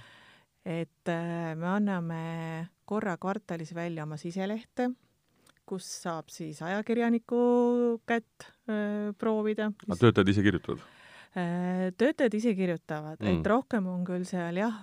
et 0.69 1.09
äh, 1.09 1.55
me 1.57 1.69
anname 1.73 2.21
korra 2.89 3.17
kvartalis 3.21 3.73
välja 3.77 4.05
oma 4.05 4.19
siselehte, 4.21 4.91
kus 5.69 5.87
saab 6.05 6.31
siis 6.33 6.61
ajakirjaniku 6.65 7.41
kätt 8.09 8.49
öö, 8.69 8.77
äh, 9.09 9.11
proovida. 9.19 9.71
aga 9.89 9.99
töötajad 10.01 10.33
ise 10.33 10.45
kirjutavad? 10.45 10.87
Äh, 11.37 11.89
töötajad 12.01 12.37
ise 12.37 12.55
kirjutavad 12.57 13.21
mm., 13.21 13.39
et 13.41 13.49
rohkem 13.53 13.89
on 13.89 14.05
küll 14.09 14.25
seal 14.29 14.61
jah, 14.61 14.81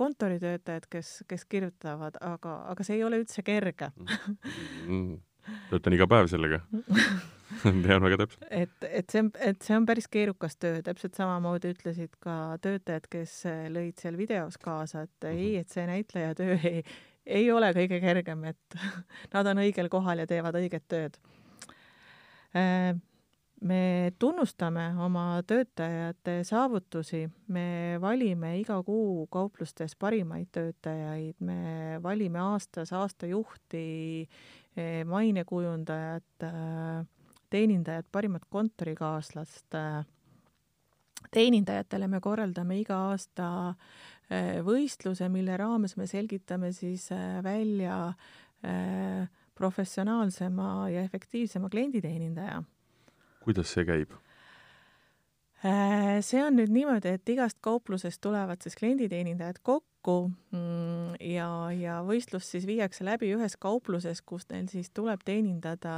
kontoritöötajad, 0.00 0.88
kes, 0.92 1.12
kes 1.28 1.44
kirjutavad, 1.48 2.20
aga, 2.20 2.56
aga 2.72 2.86
see 2.86 3.00
ei 3.00 3.04
ole 3.04 3.20
üldse 3.22 3.44
kerge 3.44 3.90
mm. 3.96 5.20
töötan 5.72 5.96
iga 5.96 6.08
päev 6.08 6.32
sellega 6.32 6.64
tean 7.84 8.02
väga 8.04 8.20
täpselt. 8.22 8.46
et, 8.50 8.88
et 8.88 9.12
see 9.12 9.24
on, 9.24 9.30
et 9.42 9.62
see 9.66 9.76
on 9.76 9.86
päris 9.88 10.08
keerukas 10.10 10.56
töö, 10.60 10.80
täpselt 10.86 11.18
samamoodi 11.18 11.74
ütlesid 11.74 12.14
ka 12.22 12.56
töötajad, 12.62 13.08
kes 13.10 13.36
lõid 13.74 14.00
seal 14.00 14.18
videos 14.20 14.58
kaasa, 14.60 15.06
et 15.08 15.14
mm 15.22 15.28
-hmm. 15.28 15.44
ei, 15.44 15.56
et 15.56 15.68
see 15.68 15.86
näitleja 15.86 16.34
töö 16.38 16.58
ei, 16.64 16.84
ei 17.26 17.52
ole 17.52 17.72
kõige 17.76 18.00
kergem, 18.02 18.44
et 18.50 18.80
nad 19.34 19.46
on 19.46 19.62
õigel 19.64 19.90
kohal 19.92 20.22
ja 20.22 20.26
teevad 20.30 20.58
õiget 20.60 20.88
tööd. 20.88 21.20
me 23.60 24.12
tunnustame 24.18 24.86
oma 24.98 25.42
töötajate 25.46 26.40
saavutusi, 26.44 27.28
me 27.48 27.98
valime 28.00 28.56
iga 28.58 28.82
kuu 28.82 29.26
kauplustes 29.30 29.94
parimaid 29.96 30.48
töötajaid, 30.52 31.36
me 31.40 31.98
valime 32.02 32.40
aastas 32.40 32.92
aastajuhti, 32.92 34.28
mainekujundajat, 35.04 36.48
teenindajat, 37.50 38.06
parimat 38.12 38.46
kontorikaaslast 38.48 39.76
teenindajatele 41.34 42.08
me 42.08 42.20
korraldame 42.22 42.78
iga 42.80 42.96
aasta 43.10 43.50
äh, 43.70 44.60
võistluse, 44.66 45.28
mille 45.32 45.56
raames 45.60 45.96
me 46.00 46.08
selgitame 46.10 46.72
siis 46.76 47.10
äh, 47.14 47.38
välja 47.44 48.00
äh, 48.08 49.28
professionaalsema 49.54 50.88
ja 50.90 51.04
efektiivsema 51.04 51.68
klienditeenindaja. 51.68 52.62
kuidas 53.44 53.72
see 53.74 53.84
käib? 53.84 54.16
see 56.24 56.40
on 56.40 56.54
nüüd 56.56 56.70
niimoodi, 56.72 57.10
et 57.18 57.28
igast 57.28 57.58
kauplusest 57.60 58.22
tulevad 58.24 58.62
siis 58.64 58.78
klienditeenindajad 58.80 59.58
kokku 59.60 60.30
mm, 60.56 61.18
ja, 61.34 61.50
ja 61.76 61.98
võistlus 62.06 62.48
siis 62.48 62.64
viiakse 62.64 63.04
läbi 63.04 63.28
ühes 63.36 63.58
kaupluses, 63.60 64.22
kus 64.24 64.48
neil 64.48 64.70
siis 64.72 64.88
tuleb 64.96 65.20
teenindada 65.28 65.92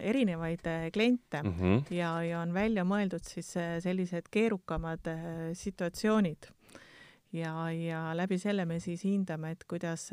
erinevaid 0.00 0.66
äh, 0.66 0.90
kliente 0.92 1.42
mm 1.42 1.54
-hmm. 1.58 1.94
ja, 1.94 2.22
ja 2.22 2.40
on 2.40 2.54
välja 2.54 2.84
mõeldud 2.84 3.24
siis 3.24 3.56
äh, 3.56 3.80
sellised 3.82 4.28
keerukamad 4.30 5.06
äh, 5.06 5.18
situatsioonid. 5.52 6.46
ja, 7.32 7.70
ja 7.70 8.16
läbi 8.16 8.38
selle 8.38 8.64
me 8.64 8.80
siis 8.80 9.04
hindame, 9.04 9.50
et 9.50 9.64
kuidas, 9.64 10.10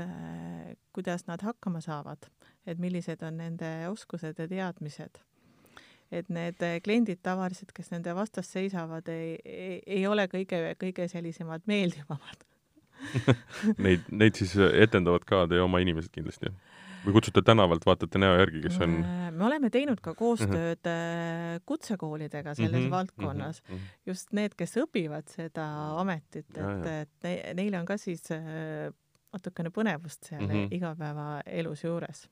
kuidas 0.94 1.28
nad 1.28 1.42
hakkama 1.42 1.82
saavad, 1.82 2.18
et 2.66 2.78
millised 2.78 3.24
on 3.24 3.38
nende 3.38 3.88
oskused 3.90 4.40
ja 4.40 4.48
teadmised 4.48 5.18
et 6.12 6.30
need 6.30 6.56
kliendid 6.84 7.20
tavaliselt, 7.24 7.72
kes 7.74 7.92
nende 7.92 8.16
vastas 8.16 8.52
seisavad, 8.52 9.08
ei, 9.08 9.40
ei, 9.46 9.82
ei 9.86 10.08
ole 10.08 10.28
kõige, 10.28 10.76
kõige 10.80 11.08
sellisemad 11.08 11.62
meeldivamad 11.66 12.48
Neid, 13.86 14.08
neid 14.10 14.38
siis 14.40 14.56
etendavad 14.58 15.26
ka 15.28 15.46
teie 15.50 15.62
oma 15.64 15.82
inimesed 15.84 16.12
kindlasti? 16.14 16.52
Või 17.08 17.16
kutsute 17.16 17.42
tänavalt, 17.46 17.86
vaatate 17.88 18.20
näo 18.20 18.36
järgi, 18.38 18.62
kes 18.68 18.80
on? 18.84 19.00
me 19.32 19.46
oleme 19.48 19.72
teinud 19.74 20.02
ka 20.04 20.14
koostööd 20.18 20.84
uh 20.84 20.94
-huh. 20.94 21.64
kutsekoolidega 21.66 22.54
selles 22.56 22.72
mm 22.74 22.86
-hmm, 22.86 22.92
valdkonnas 22.92 23.64
mm, 23.64 23.76
-hmm. 23.76 24.00
just 24.06 24.34
need, 24.34 24.56
kes 24.58 24.78
õpivad 24.84 25.28
seda 25.32 25.68
ametit, 26.02 26.50
et, 26.58 26.88
et 27.02 27.12
ne, 27.24 27.36
neile 27.54 27.80
on 27.80 27.86
ka 27.86 27.98
siis 27.98 28.32
äh, 28.32 28.92
natukene 29.34 29.70
põnevust 29.70 30.30
seal 30.30 30.42
mm 30.42 30.52
-hmm. 30.52 30.68
igapäevaelus 30.72 31.84
juures 31.84 32.30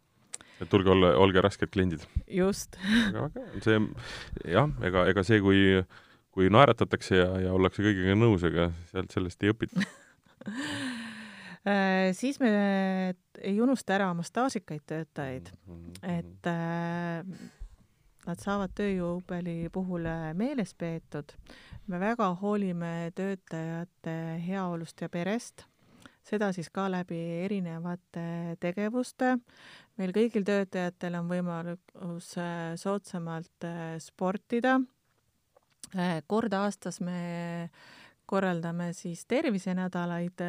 et 0.62 0.70
tulge, 0.70 0.90
olge, 0.90 1.16
olge 1.16 1.42
rasked 1.42 1.70
kliendid. 1.70 2.08
just. 2.28 2.78
aga, 3.10 3.26
aga 3.26 3.62
see 3.62 3.80
jah, 4.46 4.70
ega, 4.82 5.08
ega 5.08 5.24
see, 5.24 5.42
kui, 5.42 5.84
kui 6.32 6.50
naeratatakse 6.50 7.16
ja, 7.16 7.30
ja 7.40 7.54
ollakse 7.54 7.84
kõigega 7.84 8.16
nõus, 8.16 8.44
ega 8.44 8.72
sealt 8.92 9.12
sellest 9.12 9.44
ei 9.44 9.52
õpita 9.52 9.86
Äh, 10.46 10.52
siis 12.14 12.40
me 12.40 12.50
ei 13.42 13.62
unusta 13.62 13.96
ära 13.96 14.10
oma 14.14 14.24
staažikaid 14.26 14.84
töötajaid, 14.86 15.50
et 16.06 16.50
äh, 16.50 17.26
nad 18.26 18.42
saavad 18.42 18.74
tööjõupõli 18.78 19.72
puhul 19.74 20.06
äh, 20.10 20.34
meeles 20.38 20.76
peetud. 20.78 21.34
me 21.88 22.00
väga 22.00 22.32
hoolime 22.42 23.12
töötajate 23.16 24.42
heaolust 24.46 25.02
ja 25.02 25.10
perest, 25.10 25.66
seda 26.26 26.52
siis 26.54 26.70
ka 26.70 26.88
läbi 26.90 27.20
erinevate 27.46 28.58
tegevuste. 28.60 29.38
meil 29.98 30.12
kõigil 30.12 30.46
töötajatel 30.46 31.16
on 31.16 31.30
võimalus 31.30 32.36
soodsamalt 32.76 33.70
sportida. 34.00 34.80
kord 36.28 36.54
aastas 36.54 37.02
me 37.02 37.70
korraldame 38.26 38.94
siis 38.94 39.26
tervisenädalaid 39.26 40.42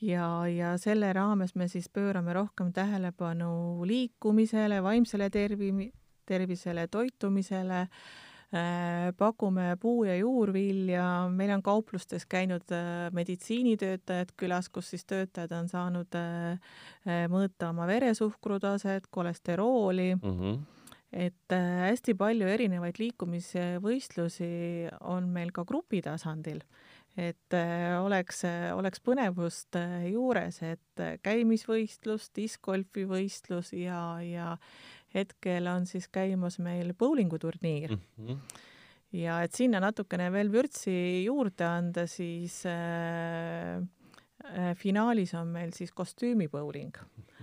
ja, 0.00 0.26
ja 0.48 0.74
selle 0.78 1.12
raames 1.12 1.54
me 1.54 1.68
siis 1.68 1.88
pöörame 1.88 2.32
rohkem 2.32 2.72
tähelepanu 2.72 3.86
liikumisele, 3.86 4.82
vaimsele 4.82 5.30
tervi-, 5.30 5.92
tervisele, 6.26 6.86
toitumisele 6.88 7.80
äh,, 7.80 9.12
pakume 9.16 9.76
puu- 9.80 10.04
ja 10.04 10.16
juurvilja, 10.16 11.04
meil 11.34 11.54
on 11.54 11.62
kauplustes 11.62 12.26
käinud 12.26 12.72
äh, 12.72 13.10
meditsiinitöötajad 13.12 14.34
külas, 14.36 14.68
kus 14.68 14.90
siis 14.90 15.04
töötajad 15.04 15.52
on 15.58 15.68
saanud 15.68 16.18
äh, 16.18 16.58
äh 17.06 17.24
mõõta 17.30 17.70
oma 17.74 17.86
veresuhkrutaset, 17.90 19.10
kolesterooli 19.10 20.14
mm. 20.14 20.36
-hmm 20.36 20.79
et 21.10 21.52
äh, 21.54 21.88
hästi 21.88 22.14
palju 22.14 22.46
erinevaid 22.46 23.00
liikumisvõistlusi 23.02 24.50
on 25.10 25.28
meil 25.34 25.50
ka 25.54 25.64
grupi 25.66 26.02
tasandil 26.06 26.62
et 27.18 27.56
äh, 27.56 27.96
oleks, 27.98 28.44
äh, 28.46 28.70
oleks 28.76 29.02
põnevust 29.02 29.76
juures, 30.06 30.60
et 30.62 31.04
käimisvõistlus, 31.24 32.30
diskgolfi 32.36 33.06
võistlus 33.10 33.72
ja, 33.74 34.20
ja 34.22 34.54
hetkel 35.14 35.66
on 35.66 35.88
siis 35.90 36.06
käimas 36.08 36.60
meil 36.62 36.94
bowlinguturniir 36.94 37.96
mm. 37.96 38.26
-hmm. 38.26 38.60
ja 39.18 39.42
et 39.42 39.52
sinna 39.54 39.80
natukene 39.82 40.30
veel 40.32 40.52
vürtsi 40.52 41.24
juurde 41.24 41.66
anda, 41.66 42.06
siis 42.06 42.62
äh, 42.66 43.82
finaalis 44.76 45.34
on 45.34 45.48
meil 45.48 45.74
siis 45.74 45.90
kostüümibowling 45.92 46.94
Äh, 46.96 47.39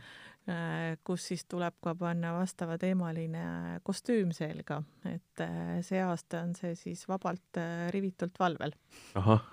kus 1.04 1.26
siis 1.28 1.44
tuleb 1.50 1.76
ka 1.84 1.92
panna 2.00 2.32
vastavateemaline 2.38 3.80
kostüüm 3.84 4.32
selga, 4.36 4.80
et 5.10 5.44
äh, 5.44 5.80
see 5.84 6.00
aasta 6.00 6.46
on 6.46 6.54
see 6.56 6.72
siis 6.80 7.04
vabalt 7.10 7.60
äh, 7.60 7.88
rivitult 7.92 8.40
valvel. 8.40 8.72
ahah 9.20 9.44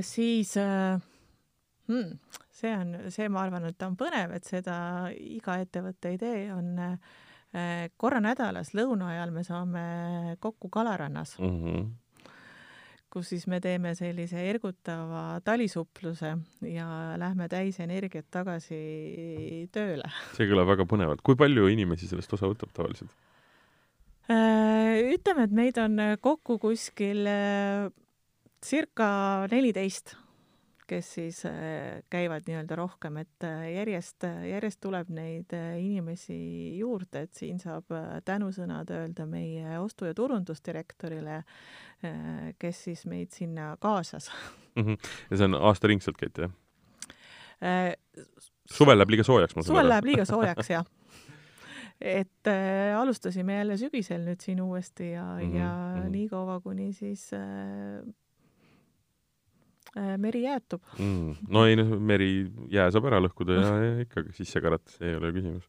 siis 0.12 0.56
hmm, 0.58 2.12
see 2.50 2.74
on, 2.74 2.94
see, 3.14 3.28
ma 3.30 3.44
arvan, 3.46 3.70
et 3.70 3.86
on 3.86 3.94
põnev, 3.98 4.34
et 4.34 4.50
seda 4.50 4.76
iga 5.14 5.60
ettevõte 5.62 6.10
ei 6.10 6.18
tee, 6.18 6.44
on 6.50 6.74
korra 7.98 8.20
nädalas 8.22 8.74
lõuna 8.78 9.12
ajal 9.14 9.32
me 9.34 9.42
saame 9.46 9.84
kokku 10.42 10.68
Kalarannas 10.70 11.38
mm. 11.38 11.56
-hmm 11.62 11.88
kus 13.10 13.32
siis 13.32 13.46
me 13.50 13.58
teeme 13.62 13.92
sellise 13.98 14.42
ergutava 14.50 15.40
talisupluse 15.44 16.34
ja 16.70 16.86
lähme 17.20 17.48
täis 17.50 17.80
energiat 17.82 18.28
tagasi 18.30 19.66
tööle. 19.74 20.06
see 20.36 20.48
kõlab 20.50 20.70
väga 20.70 20.86
põnevalt. 20.90 21.24
kui 21.26 21.38
palju 21.38 21.68
inimesi 21.72 22.08
sellest 22.10 22.32
osa 22.38 22.50
võtab 22.50 22.72
tavaliselt? 22.76 23.12
Äh, 24.30 25.10
ütleme, 25.16 25.48
et 25.48 25.54
meid 25.54 25.78
on 25.82 25.98
kokku 26.22 26.60
kuskil 26.62 27.26
äh, 27.26 27.90
circa 28.62 29.10
neliteist 29.50 30.14
kes 30.90 31.12
siis 31.14 31.40
äh, 31.46 32.00
käivad 32.10 32.46
nii-öelda 32.48 32.76
rohkem, 32.78 33.20
et 33.22 33.46
äh, 33.46 33.66
järjest, 33.76 34.26
järjest 34.50 34.80
tuleb 34.82 35.10
neid 35.14 35.54
äh, 35.54 35.76
inimesi 35.78 36.36
juurde, 36.80 37.26
et 37.26 37.38
siin 37.38 37.60
saab 37.62 37.90
tänusõnad 38.26 38.90
öelda 38.94 39.26
meie 39.30 39.78
ostu- 39.78 40.08
ja 40.08 40.16
turundusdirektorile, 40.16 41.42
kes 42.58 42.78
siis 42.86 43.04
meid 43.10 43.34
sinna 43.36 43.74
kaasas 43.80 44.30
mm. 44.76 44.82
-hmm. 44.82 45.10
ja 45.30 45.36
see 45.36 45.50
on 45.50 45.58
aastaringselt 45.70 46.16
käite, 46.16 46.48
jah? 46.48 46.54
suvel 48.72 48.96
läheb 48.96 49.12
liiga 49.12 49.24
soojaks, 49.26 49.54
ma 49.56 49.62
saan 49.62 49.68
aru. 49.68 49.76
suvel 49.76 49.92
läheb 49.92 50.08
liiga 50.08 50.24
soojaks, 50.24 50.70
jah 50.76 50.86
et 52.00 52.48
äh, 52.48 52.96
alustasime 52.96 53.58
jälle 53.58 53.76
sügisel 53.76 54.24
nüüd 54.24 54.40
siin 54.40 54.60
uuesti 54.64 55.10
ja 55.10 55.24
mm, 55.24 55.52
-hmm. 55.52 55.56
ja 55.58 55.70
-hmm. 55.96 56.08
niikaua, 56.10 56.60
kuni 56.64 56.92
siis 56.96 57.32
äh, 57.36 57.40
Äh, 57.40 58.12
meri 59.94 60.44
jäätub 60.44 60.82
mm.. 60.98 61.48
no 61.50 61.64
ei 61.66 61.78
noh, 61.78 61.96
meri, 61.98 62.30
jää 62.70 62.90
saab 62.94 63.08
ära 63.10 63.18
lõhkuda 63.24 63.56
ja, 63.58 63.72
ja 63.82 63.96
ikkagi 64.06 64.34
sisse 64.36 64.62
karata, 64.62 64.92
see 64.94 65.10
ei 65.10 65.18
ole 65.18 65.32
küsimus. 65.34 65.66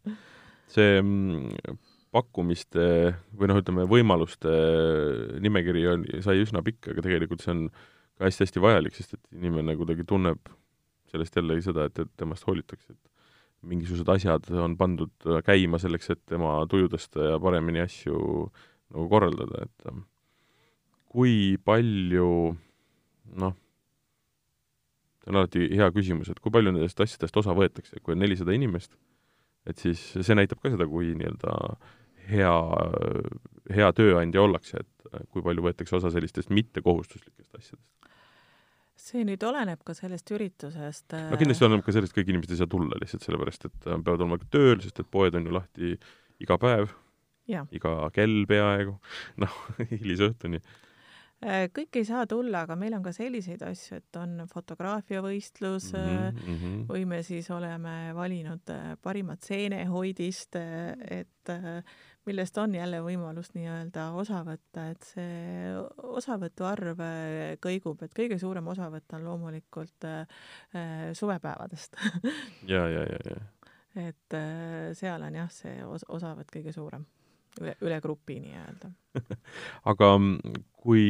see 0.71 0.99
mm, 0.99 1.79
pakkumiste 2.11 2.85
või 3.37 3.49
noh, 3.49 3.61
ütleme 3.61 3.85
võimaluste 3.89 4.51
nimekiri 5.43 5.85
on, 5.93 6.05
sai 6.25 6.43
üsna 6.43 6.63
pikk, 6.65 6.91
aga 6.93 7.05
tegelikult 7.05 7.43
see 7.43 7.53
on 7.55 7.63
ka 7.71 8.27
hästi-hästi 8.27 8.63
vajalik, 8.63 8.97
sest 8.97 9.15
et 9.15 9.23
inimene 9.39 9.77
kuidagi 9.79 10.05
tunneb 10.07 10.51
sellest 11.11 11.35
jällegi 11.39 11.65
seda, 11.65 11.87
et, 11.89 12.03
et 12.03 12.11
temast 12.19 12.45
hoolitakse, 12.47 12.93
et 12.93 13.67
mingisugused 13.71 14.09
asjad 14.11 14.47
on 14.57 14.75
pandud 14.79 15.27
käima 15.45 15.79
selleks, 15.81 16.11
et 16.13 16.21
tema 16.29 16.59
tuju 16.69 16.91
tõsta 16.91 17.33
ja 17.33 17.39
paremini 17.41 17.83
asju 17.83 18.19
nagu 18.91 19.07
korraldada, 19.11 19.65
et 19.67 19.91
kui 21.11 21.57
palju 21.63 22.29
noh, 23.41 23.55
see 25.21 25.31
on 25.31 25.39
alati 25.41 25.67
hea 25.77 25.87
küsimus, 25.93 26.31
et 26.31 26.39
kui 26.41 26.53
palju 26.53 26.73
nendest 26.73 27.01
asjadest 27.03 27.37
osa 27.41 27.55
võetakse, 27.57 28.01
kui 28.01 28.15
on 28.15 28.21
nelisada 28.23 28.55
inimest, 28.57 28.95
et 29.69 29.81
siis 29.81 30.01
see 30.17 30.37
näitab 30.37 30.61
ka 30.63 30.71
seda, 30.73 30.87
kui 30.89 31.13
nii-öelda 31.17 31.55
hea, 32.31 32.55
hea 33.77 33.91
tööandja 33.97 34.43
ollakse, 34.43 34.81
et 34.81 35.25
kui 35.33 35.45
palju 35.45 35.65
võetakse 35.67 35.97
osa 35.99 36.11
sellistest 36.13 36.53
mittekohustuslikest 36.53 37.57
asjadest? 37.57 37.87
see 39.01 39.23
nüüd 39.25 39.41
oleneb 39.41 39.79
ka 39.81 39.95
sellest 39.97 40.29
üritusest. 40.29 41.15
no 41.31 41.37
kindlasti 41.39 41.65
oleneb 41.65 41.81
ka 41.85 41.93
sellest, 41.95 42.13
kõik 42.13 42.27
inimesed 42.29 42.53
ei 42.53 42.59
saa 42.59 42.69
tulla 42.69 42.99
lihtsalt 43.01 43.23
sellepärast, 43.25 43.65
et 43.65 43.87
äh, 43.87 43.97
peavad 43.97 44.21
olema 44.21 44.37
tööl, 44.53 44.77
sest 44.83 45.01
et 45.01 45.09
poed 45.09 45.33
on 45.37 45.47
ju 45.47 45.55
lahti 45.55 45.95
iga 46.43 46.57
päev, 46.61 46.93
iga 47.49 47.95
kell 48.13 48.43
peaaegu, 48.49 48.93
noh, 49.41 49.57
hilisõhtuni 49.89 50.61
Äh, 50.61 50.90
kõik 51.73 51.97
ei 51.97 52.05
saa 52.05 52.27
tulla, 52.29 52.63
aga 52.65 52.75
meil 52.77 52.93
on 52.93 53.03
ka 53.05 53.13
selliseid 53.15 53.63
asju, 53.65 53.97
et 53.97 54.17
on 54.21 54.45
fotograafiavõistlus 54.51 55.91
mm 55.93 56.37
-hmm. 56.37 56.83
või 56.89 57.05
me 57.09 57.23
siis 57.25 57.49
oleme 57.51 58.13
valinud 58.15 58.69
äh, 58.69 58.97
parimat 59.01 59.41
seenehoidist, 59.41 60.55
et 60.55 61.51
millest 62.25 62.57
on 62.57 62.75
jälle 62.75 62.99
võimalus 63.01 63.53
nii-öelda 63.55 64.11
osa 64.13 64.43
võtta, 64.45 64.89
et 64.91 65.03
see 65.03 65.71
osavõtu 65.97 66.63
arv 66.63 66.99
kõigub, 67.59 68.03
et 68.03 68.13
kõige 68.13 68.37
suurem 68.37 68.67
osavõtt 68.67 69.13
on 69.13 69.23
loomulikult 69.25 70.05
suvepäevadest 71.13 71.97
ja, 72.67 72.87
ja, 72.87 73.01
ja, 73.01 73.19
ja. 73.25 73.41
et 74.09 74.37
seal 74.93 75.21
on 75.21 75.35
jah, 75.35 75.49
see 75.49 75.81
os 75.85 76.05
osavõtt 76.07 76.53
kõige 76.53 76.71
suurem 76.71 77.05
üle, 77.59 77.75
üle 77.83 77.99
grupi 78.03 78.39
nii-öelda 78.41 78.91
aga 79.91 80.11
mm, 80.17 80.59
kui 80.81 81.03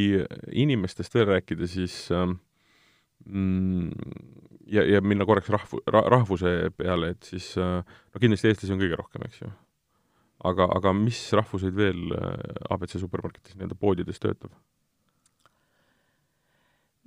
inimestest 0.52 1.14
veel 1.16 1.30
rääkida, 1.30 1.68
siis 1.70 1.96
ähm, 2.16 2.38
mm, 3.26 3.92
ja, 4.72 4.86
ja 4.88 5.02
minna 5.06 5.28
korraks 5.28 5.52
rahvu- 5.54 5.84
ra,, 5.88 6.04
rahvuse 6.12 6.72
peale, 6.78 7.14
et 7.16 7.30
siis 7.34 7.52
äh, 7.62 7.82
no 7.86 8.24
kindlasti 8.24 8.52
eestlasi 8.52 8.76
on 8.76 8.82
kõige 8.82 9.00
rohkem, 9.00 9.26
eks 9.28 9.44
ju. 9.44 9.52
aga, 10.50 10.68
aga 10.80 10.94
mis 10.98 11.22
rahvuseid 11.38 11.78
veel 11.78 12.16
äh, 12.18 12.36
abc 12.74 12.98
supermarketis 12.98 13.58
nii-öelda 13.58 13.80
poodides 13.80 14.22
töötab? 14.24 14.56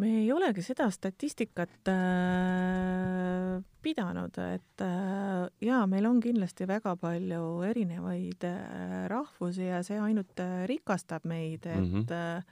Me 0.03 0.11
ei 0.21 0.33
olegi 0.33 0.63
seda 0.65 0.89
statistikat 0.91 1.89
äh, 1.91 3.63
pidanud, 3.83 4.39
et 4.43 4.83
äh, 4.83 5.45
jaa, 5.63 5.85
meil 5.91 6.09
on 6.09 6.19
kindlasti 6.25 6.67
väga 6.67 6.97
palju 6.99 7.63
erinevaid 7.69 8.47
äh, 8.49 9.05
rahvusi 9.13 9.69
ja 9.69 9.83
see 9.87 10.01
ainult 10.03 10.41
äh, 10.43 10.65
rikastab 10.71 11.29
meid, 11.31 11.67
et 11.67 11.79
mm 11.79 12.03
-hmm. 12.03 12.13
äh, 12.13 12.43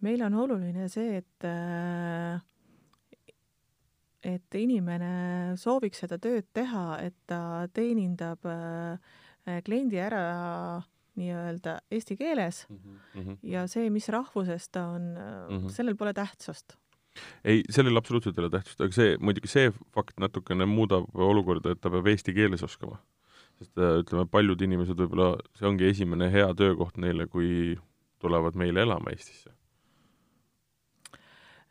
meil 0.00 0.22
on 0.22 0.34
oluline 0.34 0.88
see, 0.88 1.16
et 1.16 1.44
äh, 1.44 2.40
et 4.22 4.54
inimene 4.54 5.56
sooviks 5.56 5.98
seda 6.04 6.18
tööd 6.18 6.46
teha, 6.54 6.98
et 7.02 7.16
ta 7.26 7.66
teenindab 7.74 8.46
äh, 8.46 9.62
kliendi 9.66 9.98
ära 9.98 10.82
nii-öelda 11.20 11.78
eesti 11.92 12.16
keeles 12.16 12.66
mm 12.68 12.78
-hmm. 13.14 13.36
ja 13.42 13.66
see, 13.68 13.90
mis 13.90 14.08
rahvusest 14.08 14.72
ta 14.72 14.86
on 14.96 15.02
mm, 15.12 15.58
-hmm. 15.58 15.68
sellel 15.68 15.96
pole 15.96 16.12
tähtsust. 16.12 16.76
ei, 17.44 17.62
sellel 17.70 17.96
absoluutselt 17.96 18.38
ei 18.38 18.44
ole 18.44 18.50
tähtsust, 18.50 18.80
aga 18.80 18.92
see, 18.92 19.16
muidugi 19.20 19.48
see 19.48 19.72
fakt 19.94 20.20
natukene 20.20 20.64
muudab 20.66 21.04
olukorda, 21.14 21.72
et 21.72 21.80
ta 21.80 21.90
peab 21.90 22.06
eesti 22.06 22.34
keeles 22.34 22.62
oskama. 22.62 22.98
sest 23.58 23.78
äh, 23.78 23.98
ütleme, 24.02 24.26
paljud 24.26 24.60
inimesed 24.60 24.96
võib-olla, 24.98 25.36
see 25.58 25.68
ongi 25.68 25.84
esimene 25.84 26.30
hea 26.32 26.54
töökoht 26.54 26.96
neile, 26.96 27.26
kui 27.26 27.78
tulevad 28.18 28.54
meile 28.54 28.82
elama 28.82 29.10
Eestisse. 29.10 29.50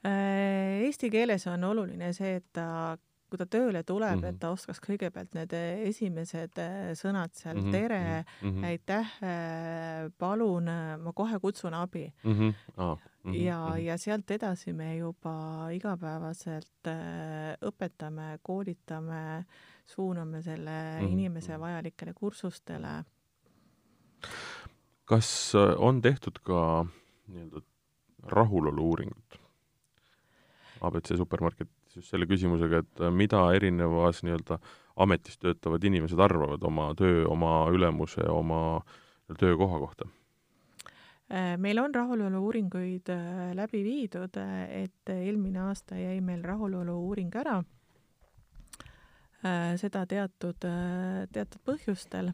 Äh, 0.05 0.81
eesti 0.85 1.09
keeles 1.09 1.47
on 1.47 1.63
oluline 1.63 2.13
see, 2.13 2.35
et 2.35 2.45
ta 2.53 2.97
kui 3.31 3.39
ta 3.39 3.47
tööle 3.47 3.79
tuleb 3.87 4.17
mm, 4.17 4.23
-hmm. 4.23 4.35
et 4.35 4.39
ta 4.43 4.49
oskaks 4.51 4.81
kõigepealt 4.83 5.35
need 5.37 5.53
esimesed 5.87 6.59
äh, 6.59 6.91
sõnad 6.99 7.31
seal 7.37 7.55
mm, 7.55 7.63
-hmm. 7.63 7.71
tere 7.71 8.25
mm, 8.41 8.49
-hmm. 8.49 8.65
aitäh, 8.67 9.13
äh, 9.23 10.11
palun, 10.17 10.67
ma 11.03 11.13
kohe 11.15 11.39
kutsun 11.39 11.73
abi 11.73 12.11
mm. 12.23 12.33
-hmm. 12.33 12.53
Oh, 12.77 12.97
mm 13.23 13.31
-hmm. 13.31 13.35
ja 13.35 13.57
mm, 13.57 13.73
-hmm. 13.73 13.85
ja 13.87 13.97
sealt 13.97 14.31
edasi 14.31 14.73
me 14.73 14.97
juba 14.97 15.69
igapäevaselt 15.71 16.91
õpetame, 17.69 18.39
koolitame, 18.43 19.45
suuname 19.85 20.41
selle 20.41 20.99
mm 20.99 21.07
-hmm. 21.07 21.11
inimese 21.11 21.59
vajalikele 21.59 22.13
kursustele. 22.13 23.03
kas 25.05 25.53
on 25.77 26.01
tehtud 26.01 26.39
ka 26.43 26.85
nii-öelda 27.27 27.61
rahulolu 28.23 28.89
uuringut 28.89 29.39
abc 30.81 31.17
supermarket 31.17 31.69
just 31.95 32.11
selle 32.11 32.27
küsimusega, 32.29 32.81
et 32.83 33.03
äh, 33.03 33.11
mida 33.13 33.43
erinevas 33.55 34.21
nii-öelda 34.25 34.57
ametis 35.01 35.39
töötavad 35.41 35.83
inimesed 35.87 36.19
arvavad 36.19 36.63
oma 36.67 36.91
töö, 36.97 37.25
oma 37.31 37.53
ülemuse, 37.73 38.23
oma 38.29 38.81
töökoha 39.39 39.79
kohta? 39.81 40.07
Äh, 41.31 41.55
meil 41.61 41.79
on 41.79 41.95
rahulolu-uuringuid 41.95 43.11
äh, 43.13 43.51
läbi 43.57 43.83
viidud, 43.87 44.39
et 44.67 45.13
eelmine 45.15 45.65
aasta 45.69 45.99
jäi 45.99 46.19
meil 46.25 46.43
rahulolu-uuring 46.45 47.35
ära, 47.41 47.61
seda 49.81 50.03
teatud, 50.05 50.67
teatud 51.33 51.61
põhjustel 51.65 52.27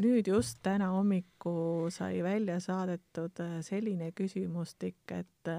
nüüd 0.00 0.30
just 0.32 0.62
täna 0.64 0.86
hommiku 0.94 1.90
sai 1.92 2.22
välja 2.24 2.56
saadetud 2.64 3.42
selline 3.66 4.08
küsimustik, 4.16 5.02
et 5.12 5.50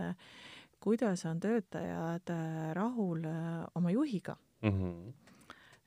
kuidas 0.82 1.25
on 1.25 1.39
töötajad 1.39 2.29
äh, 2.29 2.73
rahul 2.73 3.25
äh, 3.25 3.65
oma 3.75 3.91
juhiga 3.91 4.36
mm. 4.61 4.69
-hmm. 4.69 5.13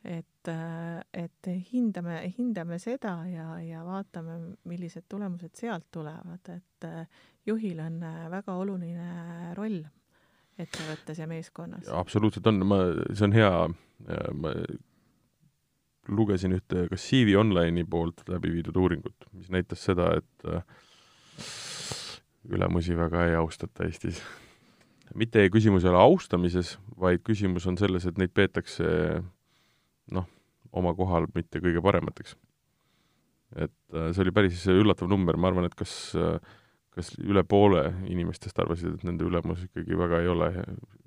et, 0.05 0.49
äh, 0.49 1.05
et 1.13 1.73
hindame, 1.73 2.33
hindame 2.39 2.79
seda 2.79 3.27
ja, 3.27 3.61
ja 3.61 3.85
vaatame, 3.85 4.57
millised 4.65 5.03
tulemused 5.09 5.55
sealt 5.55 5.91
tulevad, 5.91 6.49
et 6.49 6.89
juhil 7.47 7.81
on 7.81 8.01
väga 8.31 8.55
oluline 8.55 9.55
roll 9.55 9.83
ettevõttes 10.59 11.19
ja 11.19 11.27
meeskonnas. 11.27 11.89
absoluutselt 11.89 12.47
on, 12.47 12.67
ma, 12.67 12.77
see 13.13 13.25
on 13.27 13.33
hea, 13.33 13.69
ma 14.33 14.55
lugesin 16.09 16.53
ühte 16.53 16.87
kas 16.89 17.09
CV 17.11 17.35
Online'i 17.41 17.85
poolt 17.91 18.29
läbi 18.29 18.53
viidud 18.53 18.77
uuringut, 18.77 19.27
mis 19.33 19.51
näitas 19.51 19.85
seda, 19.85 20.13
et 20.21 20.49
ülemusi 22.49 22.97
väga 22.97 23.27
ei 23.27 23.35
austata 23.35 23.85
Eestis 23.85 24.23
mitte 25.19 25.47
küsimus 25.53 25.85
ei 25.85 25.93
ole 25.93 26.01
austamises, 26.03 26.75
vaid 27.01 27.23
küsimus 27.27 27.67
on 27.71 27.79
selles, 27.81 28.07
et 28.09 28.19
neid 28.21 28.33
peetakse 28.35 28.89
noh, 30.15 30.27
oma 30.75 30.95
kohal 30.99 31.29
mitte 31.35 31.63
kõige 31.63 31.83
paremateks. 31.85 32.37
et 33.55 33.95
äh, 33.95 34.11
see 34.13 34.25
oli 34.25 34.35
päris 34.35 34.67
üllatav 34.71 35.09
number, 35.11 35.39
ma 35.39 35.51
arvan, 35.51 35.69
et 35.69 35.77
kas, 35.79 35.95
kas 36.95 37.13
üle 37.23 37.45
poole 37.47 37.87
inimestest 38.11 38.59
arvasid, 38.59 38.99
et 38.99 39.07
nende 39.07 39.27
ülemus 39.27 39.63
ikkagi 39.69 39.99
väga 39.99 40.23
ei 40.23 40.31
ole 40.33 40.51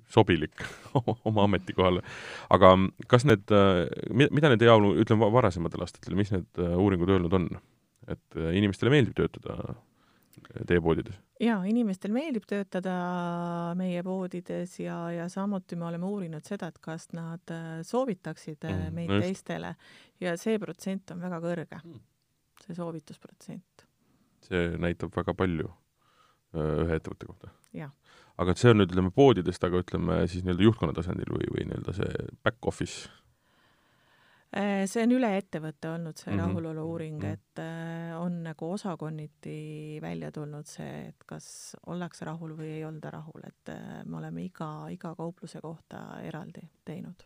sobilik 0.08 0.64
oma 1.28 1.44
ametikohale. 1.44 2.02
aga 2.50 2.74
kas 3.06 3.26
need, 3.28 3.44
äh, 3.52 3.84
mida 4.14 4.52
need 4.52 4.64
heaolu, 4.64 4.94
ütleme 5.02 5.28
varasematel 5.32 5.84
aastatel, 5.84 6.16
mis 6.18 6.32
need 6.34 6.48
äh, 6.62 6.76
uuringud 6.76 7.12
öelnud 7.16 7.36
on? 7.40 7.50
et 8.08 8.38
inimestele 8.56 8.88
meeldib 8.88 9.18
töötada 9.18 9.74
teie 10.68 10.80
poodides? 10.84 11.16
jaa, 11.42 11.58
inimestel 11.70 12.12
meeldib 12.14 12.46
töötada 12.48 12.94
meie 13.78 14.02
poodides 14.06 14.78
ja, 14.82 14.98
ja 15.14 15.28
samuti 15.32 15.78
me 15.78 15.88
oleme 15.90 16.08
uurinud 16.08 16.46
seda, 16.46 16.70
et 16.72 16.80
kas 16.84 17.08
nad 17.16 17.54
äh, 17.54 17.80
soovitaksid 17.86 18.66
mm, 18.68 18.94
meid 18.94 19.12
just. 19.12 19.26
teistele 19.26 19.74
ja 20.22 20.36
see 20.40 20.58
protsent 20.62 21.14
on 21.14 21.22
väga 21.24 21.42
kõrge 21.44 21.82
mm., 21.82 22.00
see 22.64 22.78
soovitusprotsent. 22.78 23.86
see 24.48 24.64
näitab 24.80 25.14
väga 25.16 25.36
palju 25.38 25.70
äh, 25.70 26.74
ühe 26.86 26.98
ettevõtte 26.98 27.30
kohta? 27.30 27.54
aga 28.38 28.54
et 28.54 28.60
see 28.60 28.70
on 28.72 28.82
nüüd, 28.82 28.92
ütleme, 28.92 29.14
poodidest, 29.14 29.64
aga 29.66 29.82
ütleme 29.84 30.20
siis 30.30 30.44
nii-öelda 30.46 30.68
juhtkonna 30.68 30.94
tasandil 30.96 31.32
või, 31.34 31.48
või 31.54 31.70
nii-öelda 31.70 31.96
see 31.96 32.28
back 32.46 32.66
office 32.70 33.08
Äh, 33.08 33.27
see 34.48 35.02
on 35.04 35.12
üle 35.12 35.28
ettevõtte 35.36 35.90
olnud 35.92 36.16
see 36.16 36.32
mm 36.32 36.38
-hmm. 36.38 36.46
rahulolu 36.46 36.84
uuring, 36.90 37.18
mhm. 37.20 37.32
et 37.32 37.60
äh, 37.60 38.20
on 38.20 38.42
nagu 38.42 38.70
osakonniti 38.72 39.98
välja 40.00 40.32
tulnud 40.32 40.66
see, 40.66 41.08
et 41.08 41.24
kas 41.26 41.76
ollakse 41.86 42.24
rahul 42.24 42.56
või 42.56 42.70
ei 42.78 42.84
olda 42.84 43.10
rahul, 43.10 43.42
et 43.44 43.68
äh, 43.68 44.04
me 44.04 44.16
oleme 44.16 44.44
iga, 44.44 44.88
iga 44.90 45.14
kaupluse 45.14 45.60
kohta 45.60 46.20
eraldi 46.22 46.64
teinud. 46.84 47.24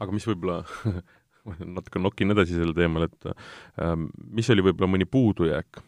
aga 0.00 0.12
mis 0.12 0.26
võib-olla 0.26 0.64
natuke 1.76 1.98
nokin 1.98 2.30
edasi 2.30 2.54
sellel 2.54 2.74
teemal, 2.74 3.02
et 3.02 3.26
ähm, 3.80 4.08
mis 4.16 4.50
oli 4.50 4.62
võib-olla 4.62 4.90
mõni 4.90 5.06
puudujääk, 5.06 5.82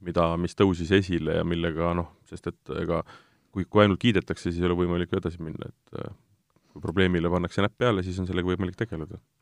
mida, 0.00 0.36
mis 0.36 0.56
tõusis 0.58 0.90
esile 0.90 1.36
ja 1.36 1.44
millega 1.44 1.94
noh, 1.94 2.16
sest 2.24 2.46
et 2.46 2.74
ega 2.82 3.04
kui, 3.52 3.64
kui 3.64 3.82
ainult 3.82 4.00
kiidetakse, 4.00 4.50
siis 4.50 4.58
ei 4.58 4.66
ole 4.66 4.74
võimalik 4.74 5.12
edasi 5.12 5.38
minna, 5.38 5.68
et 5.68 6.16
kui 6.72 6.82
probleemile 6.82 7.30
pannakse 7.30 7.62
näpp 7.62 7.78
peale, 7.78 8.02
siis 8.02 8.18
on 8.18 8.26
sellega 8.26 8.48
võimalik 8.48 8.76
tegeleda 8.76 9.20
Äh, 9.20 9.41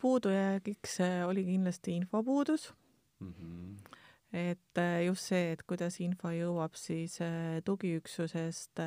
puudujäägiks 0.00 1.00
äh, 1.00 1.28
oli 1.28 1.44
kindlasti 1.44 1.96
infopuudus 1.96 2.74
mm. 3.20 3.32
-hmm. 3.32 3.96
et 4.32 4.78
äh, 4.78 5.04
just 5.06 5.22
see, 5.22 5.52
et 5.52 5.62
kuidas 5.62 6.00
info 6.00 6.28
jõuab 6.28 6.74
siis 6.74 7.18
tugiüksusest 7.64 8.82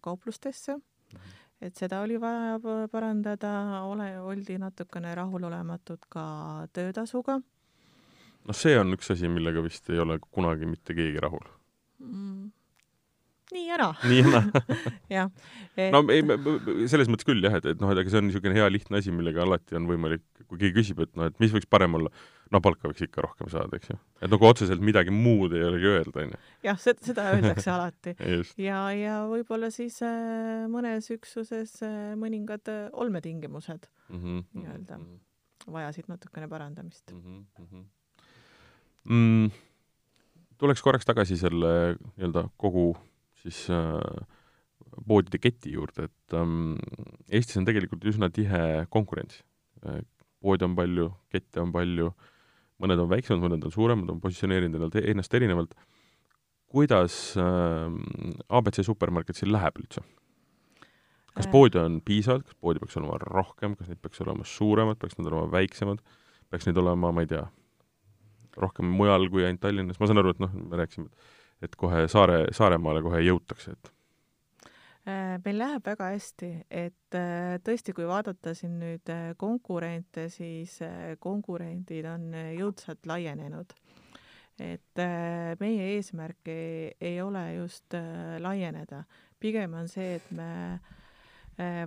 kauplustesse 0.00 0.76
mm. 0.76 0.82
-hmm. 1.14 1.20
et 1.60 1.76
seda 1.76 2.00
oli 2.00 2.20
vaja 2.20 2.60
parandada, 2.92 3.82
ole, 3.82 4.20
oldi 4.20 4.58
natukene 4.58 5.14
rahulolematud 5.14 6.06
ka 6.08 6.26
töötasuga. 6.72 7.40
noh, 8.44 8.56
see 8.56 8.78
on 8.78 8.94
üks 8.94 9.12
asi, 9.12 9.28
millega 9.28 9.62
vist 9.62 9.90
ei 9.90 9.98
ole 9.98 10.18
kunagi 10.30 10.66
mitte 10.66 10.94
keegi 10.94 11.20
rahul 11.20 11.46
mm 11.98 12.50
nii 13.54 13.66
ja 13.68 13.78
naa. 13.80 13.94
nii 14.08 14.20
ja 14.22 14.32
naa. 14.34 14.64
jah. 15.16 15.30
no 15.94 16.02
ei, 16.12 16.24
selles 16.90 17.10
mõttes 17.12 17.28
küll 17.28 17.42
jah, 17.44 17.56
et, 17.60 17.70
et 17.74 17.80
noh, 17.82 17.92
et 17.92 18.02
ega 18.02 18.12
see 18.12 18.20
on 18.22 18.28
niisugune 18.28 18.56
hea 18.56 18.68
lihtne 18.72 19.00
asi, 19.00 19.14
millega 19.14 19.44
alati 19.46 19.78
on 19.78 19.88
võimalik, 19.90 20.24
kui 20.46 20.60
keegi 20.60 20.76
küsib, 20.80 21.02
et 21.06 21.12
noh, 21.18 21.30
et 21.30 21.40
mis 21.42 21.52
võiks 21.54 21.68
parem 21.70 21.94
olla, 22.00 22.12
no 22.50 22.60
palka 22.64 22.90
võiks 22.90 23.04
ikka 23.06 23.24
rohkem 23.26 23.50
saada, 23.52 23.78
eks 23.78 23.92
ju. 23.92 23.98
et 24.20 24.30
nagu 24.32 24.48
otseselt 24.48 24.82
midagi 24.84 25.14
muud 25.14 25.54
ei 25.56 25.64
olegi 25.68 25.90
öelda, 25.94 26.24
onju. 26.24 26.42
jah, 26.66 26.78
seda, 26.82 27.06
seda 27.12 27.28
öeldakse 27.34 27.70
alati. 27.74 28.16
ja, 28.68 28.82
ja 28.96 29.20
võib-olla 29.30 29.70
siis 29.74 30.00
äh, 30.06 30.66
mõnes 30.70 31.10
üksuses 31.14 31.78
äh, 31.86 32.12
mõningad 32.20 32.70
äh, 32.72 32.86
olmetingimused 32.92 33.90
Mhm. 34.10 34.38
Nii-öelda. 34.58 34.96
vajasid 35.70 36.08
natukene 36.08 36.48
parandamist. 36.48 37.12
mm,. 39.04 39.50
tuleks 40.58 40.82
korraks 40.82 41.06
tagasi 41.06 41.36
selle 41.38 41.94
nii-öelda 42.16 42.48
kogu 42.56 42.96
siis 43.42 43.62
äh, 43.74 44.00
poodide 45.06 45.40
keti 45.42 45.74
juurde, 45.76 46.08
et 46.08 46.36
ähm, 46.36 46.74
Eestis 47.30 47.60
on 47.60 47.68
tegelikult 47.68 48.04
üsna 48.10 48.30
tihe 48.32 48.86
konkurents 48.92 49.42
äh,. 49.86 50.02
poode 50.40 50.64
on 50.64 50.74
palju, 50.76 51.10
kette 51.32 51.60
on 51.60 51.72
palju, 51.72 52.10
mõned 52.80 53.02
on 53.02 53.10
väiksemad, 53.10 53.42
mõned 53.44 53.66
on 53.68 53.74
suuremad, 53.74 54.08
on 54.08 54.22
positsioneerinud 54.22 54.78
ennast- 54.80 55.10
ennast 55.12 55.34
erinevalt. 55.36 55.74
kuidas 56.70 57.36
äh, 57.36 57.90
abc 58.48 58.82
supermarketsil 58.86 59.52
läheb 59.52 59.82
üldse? 59.82 60.04
kas 61.34 61.46
Äh. 61.46 61.52
poode 61.52 61.80
on 61.80 62.00
piisavalt, 62.04 62.44
kas 62.46 62.56
poodi 62.60 62.80
peaks 62.82 62.96
olema 62.96 63.18
rohkem, 63.22 63.76
kas 63.76 63.88
neid 63.88 64.00
peaks 64.02 64.20
olema 64.24 64.44
suuremad, 64.44 64.98
peaks 64.98 65.18
nad 65.18 65.30
olema 65.30 65.50
väiksemad, 65.52 66.00
peaks 66.50 66.66
neid 66.66 66.80
olema, 66.82 67.12
ma 67.14 67.24
ei 67.24 67.30
tea, 67.30 67.44
rohkem 68.60 68.88
mujal 68.90 69.28
kui 69.30 69.44
ainult 69.46 69.62
Tallinnas, 69.62 70.00
ma 70.00 70.08
saan 70.10 70.22
aru, 70.22 70.34
et 70.34 70.42
noh, 70.42 70.50
me 70.52 70.80
rääkisime, 70.80 71.06
et 71.06 71.39
kohe 71.76 72.08
Saare, 72.08 72.46
Saaremaale 72.52 73.02
kohe 73.02 73.20
jõutakse, 73.20 73.72
et 73.72 73.92
Äh, 75.08 75.38
meil 75.40 75.56
läheb 75.56 75.86
väga 75.86 76.10
hästi, 76.12 76.48
et 76.68 77.16
äh, 77.16 77.56
tõesti, 77.64 77.94
kui 77.96 78.04
vaadata 78.04 78.52
siin 78.56 78.74
nüüd 78.82 79.08
äh, 79.08 79.30
konkurente, 79.40 80.26
siis 80.28 80.76
konkurendid 81.24 82.08
on 82.10 82.34
jõudsalt 82.58 83.08
laienenud. 83.08 83.76
et 84.60 85.00
meie 85.56 85.84
eesmärk 85.94 86.48
ei, 86.52 86.90
ei 87.00 87.14
ole 87.24 87.54
just 87.54 87.94
laieneda, 88.44 88.98
pigem 89.40 89.72
on 89.72 89.86
see, 89.88 90.18
et 90.18 90.26
me 90.36 90.76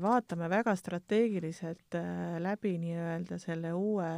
vaatame 0.01 0.47
väga 0.49 0.74
strateegiliselt 0.76 1.97
läbi 2.41 2.71
nii-öelda 2.82 3.38
selle 3.38 3.76
uue 3.78 4.09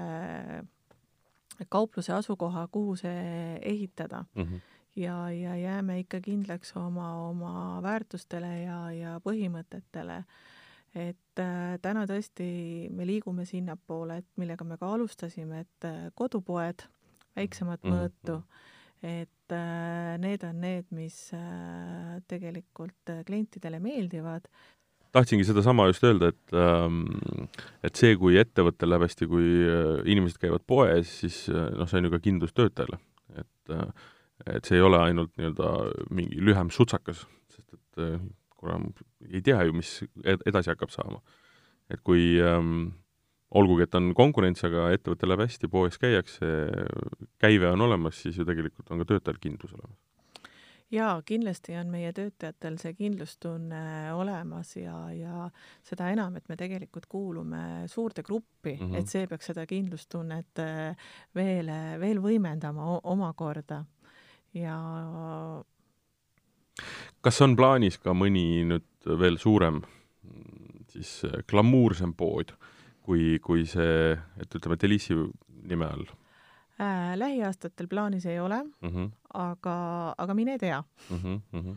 kaupluse 1.68 2.14
asukoha, 2.16 2.64
kuhu 2.72 2.95
see 2.95 3.60
ehitada 3.60 4.24
mm 4.24 4.43
-hmm. 4.43 4.64
ja, 4.96 5.30
ja 5.32 5.56
jääme 5.56 6.00
ikka 6.00 6.20
kindlaks 6.24 6.76
oma, 6.80 7.28
oma 7.30 7.82
väärtustele 7.84 8.52
ja, 8.64 8.80
ja 8.91 9.16
põhimõtetele. 9.24 10.24
et 10.96 11.39
äh, 11.43 11.76
täna 11.84 12.06
tõesti 12.08 12.88
me 12.96 13.04
liigume 13.08 13.43
sinnapoole, 13.46 14.22
et 14.22 14.28
millega 14.39 14.64
me 14.64 14.78
ka 14.80 14.93
alustasime, 14.96 15.66
et 15.66 15.88
äh, 15.88 16.06
kodupoed, 16.16 16.86
väiksemat 17.36 17.84
Mhm. 17.84 17.91
mõõtu, 17.93 18.38
et 19.04 19.52
äh, 19.52 20.16
need 20.18 20.43
on 20.43 20.62
need, 20.62 20.86
mis 20.91 21.34
äh, 21.34 22.22
tegelikult 22.28 23.12
äh, 23.12 23.24
klientidele 23.26 23.80
meeldivad. 23.80 24.48
tahtsingi 25.12 25.46
sedasama 25.48 25.88
just 25.88 26.04
öelda, 26.04 26.28
et 26.28 26.54
ähm, 26.54 27.04
et 27.84 27.96
see, 27.96 28.16
kui 28.16 28.36
ettevõttel 28.39 28.89
läheb 28.89 29.06
hästi, 29.08 29.28
kui 29.28 29.46
äh, 29.68 30.02
inimesed 30.06 30.39
käivad 30.39 30.64
poes, 30.68 31.20
siis 31.20 31.50
äh, 31.50 31.70
noh, 31.76 31.88
see 31.88 32.00
on 32.00 32.08
ju 32.08 32.12
ka 32.12 32.20
kindlus 32.20 32.54
töötajale. 32.54 33.00
et 33.36 33.72
äh, 33.72 33.88
et 34.45 34.65
see 34.67 34.79
ei 34.79 34.83
ole 34.83 34.99
ainult 34.99 35.31
nii-öelda 35.38 35.71
mingi 36.11 36.41
lühem 36.43 36.71
sutsakas, 36.73 37.23
sest 37.53 37.73
et 37.77 38.03
äh, 38.03 38.19
kuram, 38.59 38.91
ei 39.31 39.41
tea 39.45 39.63
ju, 39.67 39.75
mis 39.77 39.97
ed- 40.23 40.43
edasi 40.49 40.73
hakkab 40.73 40.93
saama. 40.93 41.21
et 41.89 42.01
kui 42.01 42.39
ähm, 42.41 42.88
olgugi, 43.53 43.86
et 43.86 43.95
on 43.97 44.09
konkurents, 44.17 44.63
aga 44.65 44.89
ettevõttel 44.95 45.31
läheb 45.31 45.45
hästi, 45.45 45.69
poes 45.71 45.99
käiakse, 46.01 46.49
käive 47.41 47.69
on 47.69 47.86
olemas, 47.86 48.17
siis 48.23 48.39
ju 48.39 48.47
tegelikult 48.47 48.89
on 48.91 49.03
ka 49.03 49.13
töötajal 49.13 49.39
kindlus 49.43 49.75
olemas. 49.77 50.01
jaa, 50.91 51.15
kindlasti 51.25 51.77
on 51.77 51.89
meie 51.93 52.11
töötajatel 52.15 52.77
see 52.81 52.93
kindlustunne 52.97 54.13
olemas 54.13 54.75
ja, 54.77 54.97
ja 55.13 55.47
seda 55.86 56.11
enam, 56.13 56.36
et 56.38 56.49
me 56.49 56.57
tegelikult 56.57 57.05
kuulume 57.09 57.86
suurde 57.91 58.23
gruppi 58.23 58.75
mm. 58.75 58.91
-hmm. 58.91 58.97
et 58.99 59.09
see 59.09 59.27
peaks 59.27 59.51
seda 59.51 59.65
kindlustunnet 59.69 60.61
äh, 60.61 61.09
veel, 61.36 61.71
veel 61.99 62.21
võimendama 62.21 62.99
omakorda. 63.03 63.83
Ja 64.56 64.78
kas 67.26 67.41
on 67.41 67.56
plaanis 67.58 67.97
ka 68.01 68.14
mõni 68.18 68.64
nüüd 68.68 69.18
veel 69.20 69.38
suurem 69.41 69.82
siis 70.95 71.18
äh, 71.28 71.41
glamuursem 71.49 72.14
pood 72.18 72.53
kui, 73.06 73.38
kui 73.43 73.66
see, 73.70 74.16
et 74.41 74.56
ütleme, 74.58 74.78
Delissi 74.82 75.18
nime 75.66 75.89
all 75.89 76.08
äh, 76.80 77.14
lähiaastatel 77.20 77.89
plaanis 77.91 78.26
ei 78.30 78.39
ole, 78.39 78.64
mm? 78.64 78.89
-hmm, 78.89 79.12
aga, 79.34 79.78
aga 80.18 80.34
mine 80.34 80.58
tea. 80.58 80.84
mm 81.10 81.18
-hmm, 81.18 81.39
mm 81.51 81.62
-hmm. 81.62 81.76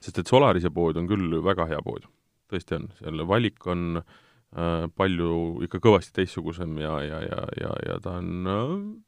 sest 0.00 0.18
et 0.18 0.26
Solarise 0.26 0.70
pood 0.70 0.96
on 0.96 1.08
küll 1.08 1.42
väga 1.44 1.66
hea 1.66 1.82
pood, 1.82 2.06
tõesti 2.52 2.76
on, 2.76 2.88
seal 2.98 3.26
valik 3.28 3.66
on 3.66 4.02
äh, 4.02 4.88
palju 4.96 5.62
ikka 5.62 5.78
kõvasti 5.78 6.12
teistsugusem 6.12 6.78
ja, 6.78 7.02
ja, 7.02 7.20
ja, 7.22 7.40
ja, 7.60 7.72
ja 7.88 8.00
ta 8.00 8.10
on 8.10 8.46
äh, 8.46 9.05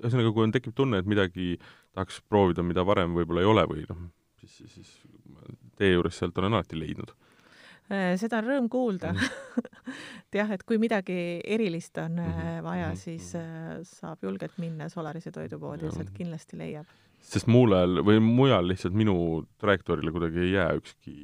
ühesõnaga, 0.00 0.32
kui 0.32 0.44
on, 0.46 0.52
tekib 0.54 0.74
tunne, 0.76 0.98
et 1.02 1.06
midagi 1.08 1.54
tahaks 1.94 2.20
proovida, 2.28 2.62
mida 2.66 2.84
varem 2.86 3.14
võib-olla 3.18 3.42
ei 3.44 3.50
ole 3.50 3.64
või 3.70 3.84
noh, 3.88 4.04
siis, 4.40 4.56
siis, 4.60 4.78
siis 4.78 4.94
teie 5.80 5.94
juures 5.96 6.16
sealt 6.20 6.38
olen 6.38 6.56
alati 6.58 6.78
leidnud. 6.80 7.12
Äh, 7.90 8.14
seda 8.20 8.38
on 8.38 8.46
rõõm 8.46 8.68
kuulda 8.70 9.12
Mhm. 9.12 9.64
et 10.28 10.36
jah, 10.40 10.50
et 10.54 10.62
kui 10.62 10.78
midagi 10.78 11.40
erilist 11.44 11.98
on 11.98 12.18
äh, 12.22 12.28
Mhm, 12.30 12.64
vaja 12.64 12.88
mhm,, 12.92 12.96
siis 12.96 13.32
äh, 13.34 13.80
saab 13.82 14.22
julgelt 14.22 14.58
minna 14.62 14.88
Solarise 14.88 15.32
toidupoodi 15.34 15.88
ja 15.88 15.90
sealt 15.96 16.12
kindlasti 16.14 16.58
leiab. 16.60 16.86
sest 17.20 17.46
muulel 17.50 17.98
või 18.06 18.20
mujal 18.22 18.68
lihtsalt 18.70 18.94
minu 18.96 19.44
trajektoorile 19.58 20.12
kuidagi 20.14 20.38
ei 20.46 20.52
jää 20.52 20.70
ükski 20.78 21.14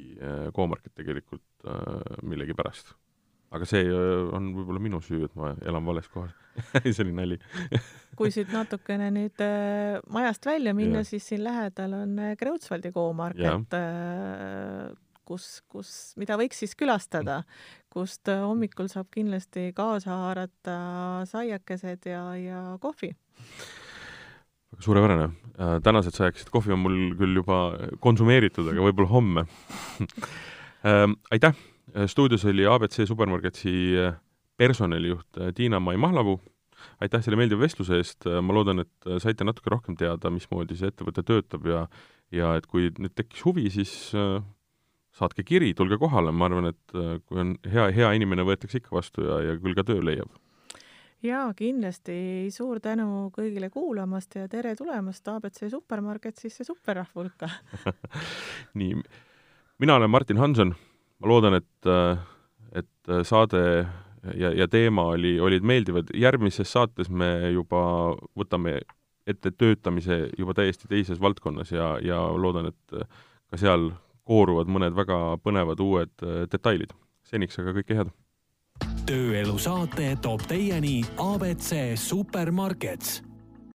K-market 0.53 0.93
tegelikult 0.93 1.41
millegipärast. 2.21 2.93
Aga 3.55 3.67
see 3.67 3.85
äh, 3.87 4.27
on 4.35 4.51
võib-olla 4.55 4.81
minu 4.83 4.99
süü, 5.03 5.25
et 5.27 5.35
ma 5.39 5.53
elan 5.63 5.85
vales 5.87 6.09
kohas. 6.11 6.33
see 6.83 7.03
oli 7.05 7.15
nali. 7.15 7.37
kui 8.19 8.33
siit 8.33 8.51
natukene 8.53 9.09
nüüd 9.13 9.43
äh, 9.45 9.97
majast 10.13 10.47
välja 10.49 10.73
minna 10.77 11.03
siis 11.07 11.27
siin 11.29 11.43
lähedal 11.45 11.93
on 12.01 12.15
äh, 12.19 12.35
Kreutzwaldi 12.39 12.91
K-market 12.95 13.77
äh,, 13.77 14.89
kus, 15.27 15.47
kus, 15.71 15.91
mida 16.19 16.37
võiks 16.39 16.63
siis 16.63 16.73
külastada, 16.79 17.41
kust 17.93 18.29
äh, 18.31 18.43
hommikul 18.43 18.89
saab 18.91 19.11
kindlasti 19.13 19.69
kaasa 19.77 20.15
haarata 20.23 20.77
saiakesed 21.29 22.09
ja, 22.09 22.23
ja 22.41 22.61
kohvi. 22.83 23.13
väga 24.73 24.83
suurepärane. 24.83 25.29
tänased 25.83 26.17
sajakesed 26.17 26.51
kohvi 26.53 26.75
on 26.75 26.83
mul 26.83 26.99
küll 27.19 27.39
juba 27.39 27.61
konsumeeritud, 28.03 28.67
aga 28.73 28.89
võib-olla 28.89 29.13
homme 29.13 29.47
aitäh, 31.33 31.55
stuudios 32.07 32.45
oli 32.45 32.65
abc 32.65 33.07
Supermarketsi 33.07 33.73
äh, 34.01 34.13
personalijuht 34.57 35.37
äh, 35.37 35.53
Tiina-Mai 35.53 35.97
Mahlavuu. 35.97 36.39
aitäh 37.01 37.23
selle 37.25 37.39
meeldiva 37.39 37.63
vestluse 37.63 37.97
eest, 37.97 38.27
ma 38.41 38.53
loodan, 38.53 38.83
et 38.83 39.07
äh, 39.09 39.17
saite 39.21 39.45
natuke 39.47 39.71
rohkem 39.73 39.95
teada, 39.97 40.29
mismoodi 40.29 40.77
see 40.77 40.91
ettevõte 40.91 41.23
töötab 41.25 41.65
ja 41.65 41.87
ja 42.31 42.55
et 42.59 42.67
kui 42.67 42.89
nüüd 42.97 43.13
tekkis 43.15 43.43
huvi, 43.45 43.67
siis 43.71 43.93
äh, 44.17 44.41
saatke 45.15 45.45
kiri, 45.47 45.71
tulge 45.77 45.97
kohale, 46.01 46.33
ma 46.35 46.49
arvan, 46.49 46.71
et 46.73 46.97
äh, 46.97 47.15
kui 47.25 47.39
on 47.43 47.55
hea, 47.67 47.87
hea 47.95 48.11
inimene 48.17 48.45
võetakse 48.47 48.81
ikka 48.81 48.95
vastu 48.97 49.25
ja, 49.27 49.39
ja 49.45 49.55
küll 49.61 49.77
ka 49.77 49.85
töö 49.87 50.03
leiab. 50.03 50.33
ja 51.23 51.45
kindlasti 51.57 52.49
suur 52.53 52.81
tänu 52.83 53.29
kõigile 53.35 53.71
kuulamast 53.73 54.35
ja 54.37 54.47
tere 54.51 54.75
tulemast 54.75 55.27
abc 55.33 55.63
Supermarketisse 55.71 56.67
superrahva 56.67 57.23
hulka. 57.23 57.49
nii, 58.79 58.99
mina 59.79 59.97
olen 59.97 60.11
Martin 60.11 60.37
Hanson, 60.37 60.75
ma 61.19 61.31
loodan, 61.31 61.57
et, 61.57 61.89
et 62.77 63.13
saade 63.25 63.61
ja, 64.35 64.51
ja 64.53 64.67
teema 64.67 65.09
oli, 65.13 65.39
olid 65.39 65.65
meeldivad, 65.65 66.11
järgmises 66.15 66.71
saates 66.71 67.09
me 67.09 67.51
juba 67.51 67.81
võtame 68.37 68.79
ette 69.27 69.51
töötamise 69.51 70.27
juba 70.37 70.55
täiesti 70.55 70.87
teises 70.87 71.19
valdkonnas 71.21 71.71
ja, 71.71 71.95
ja 72.03 72.19
loodan, 72.37 72.71
et 72.71 73.09
ka 73.51 73.59
seal 73.59 73.89
kooruvad 74.27 74.71
mõned 74.71 74.95
väga 74.95 75.37
põnevad 75.43 75.81
uued 75.83 76.23
äh, 76.23 76.45
detailid. 76.51 76.93
seniks 77.27 77.59
aga 77.59 77.75
kõike 77.79 77.99
head! 77.99 78.13
tööelu 79.07 79.55
saate 79.59 80.13
toob 80.21 80.43
teieni 80.47 80.99
abc 81.23 81.71
Supermarkets 81.99 83.21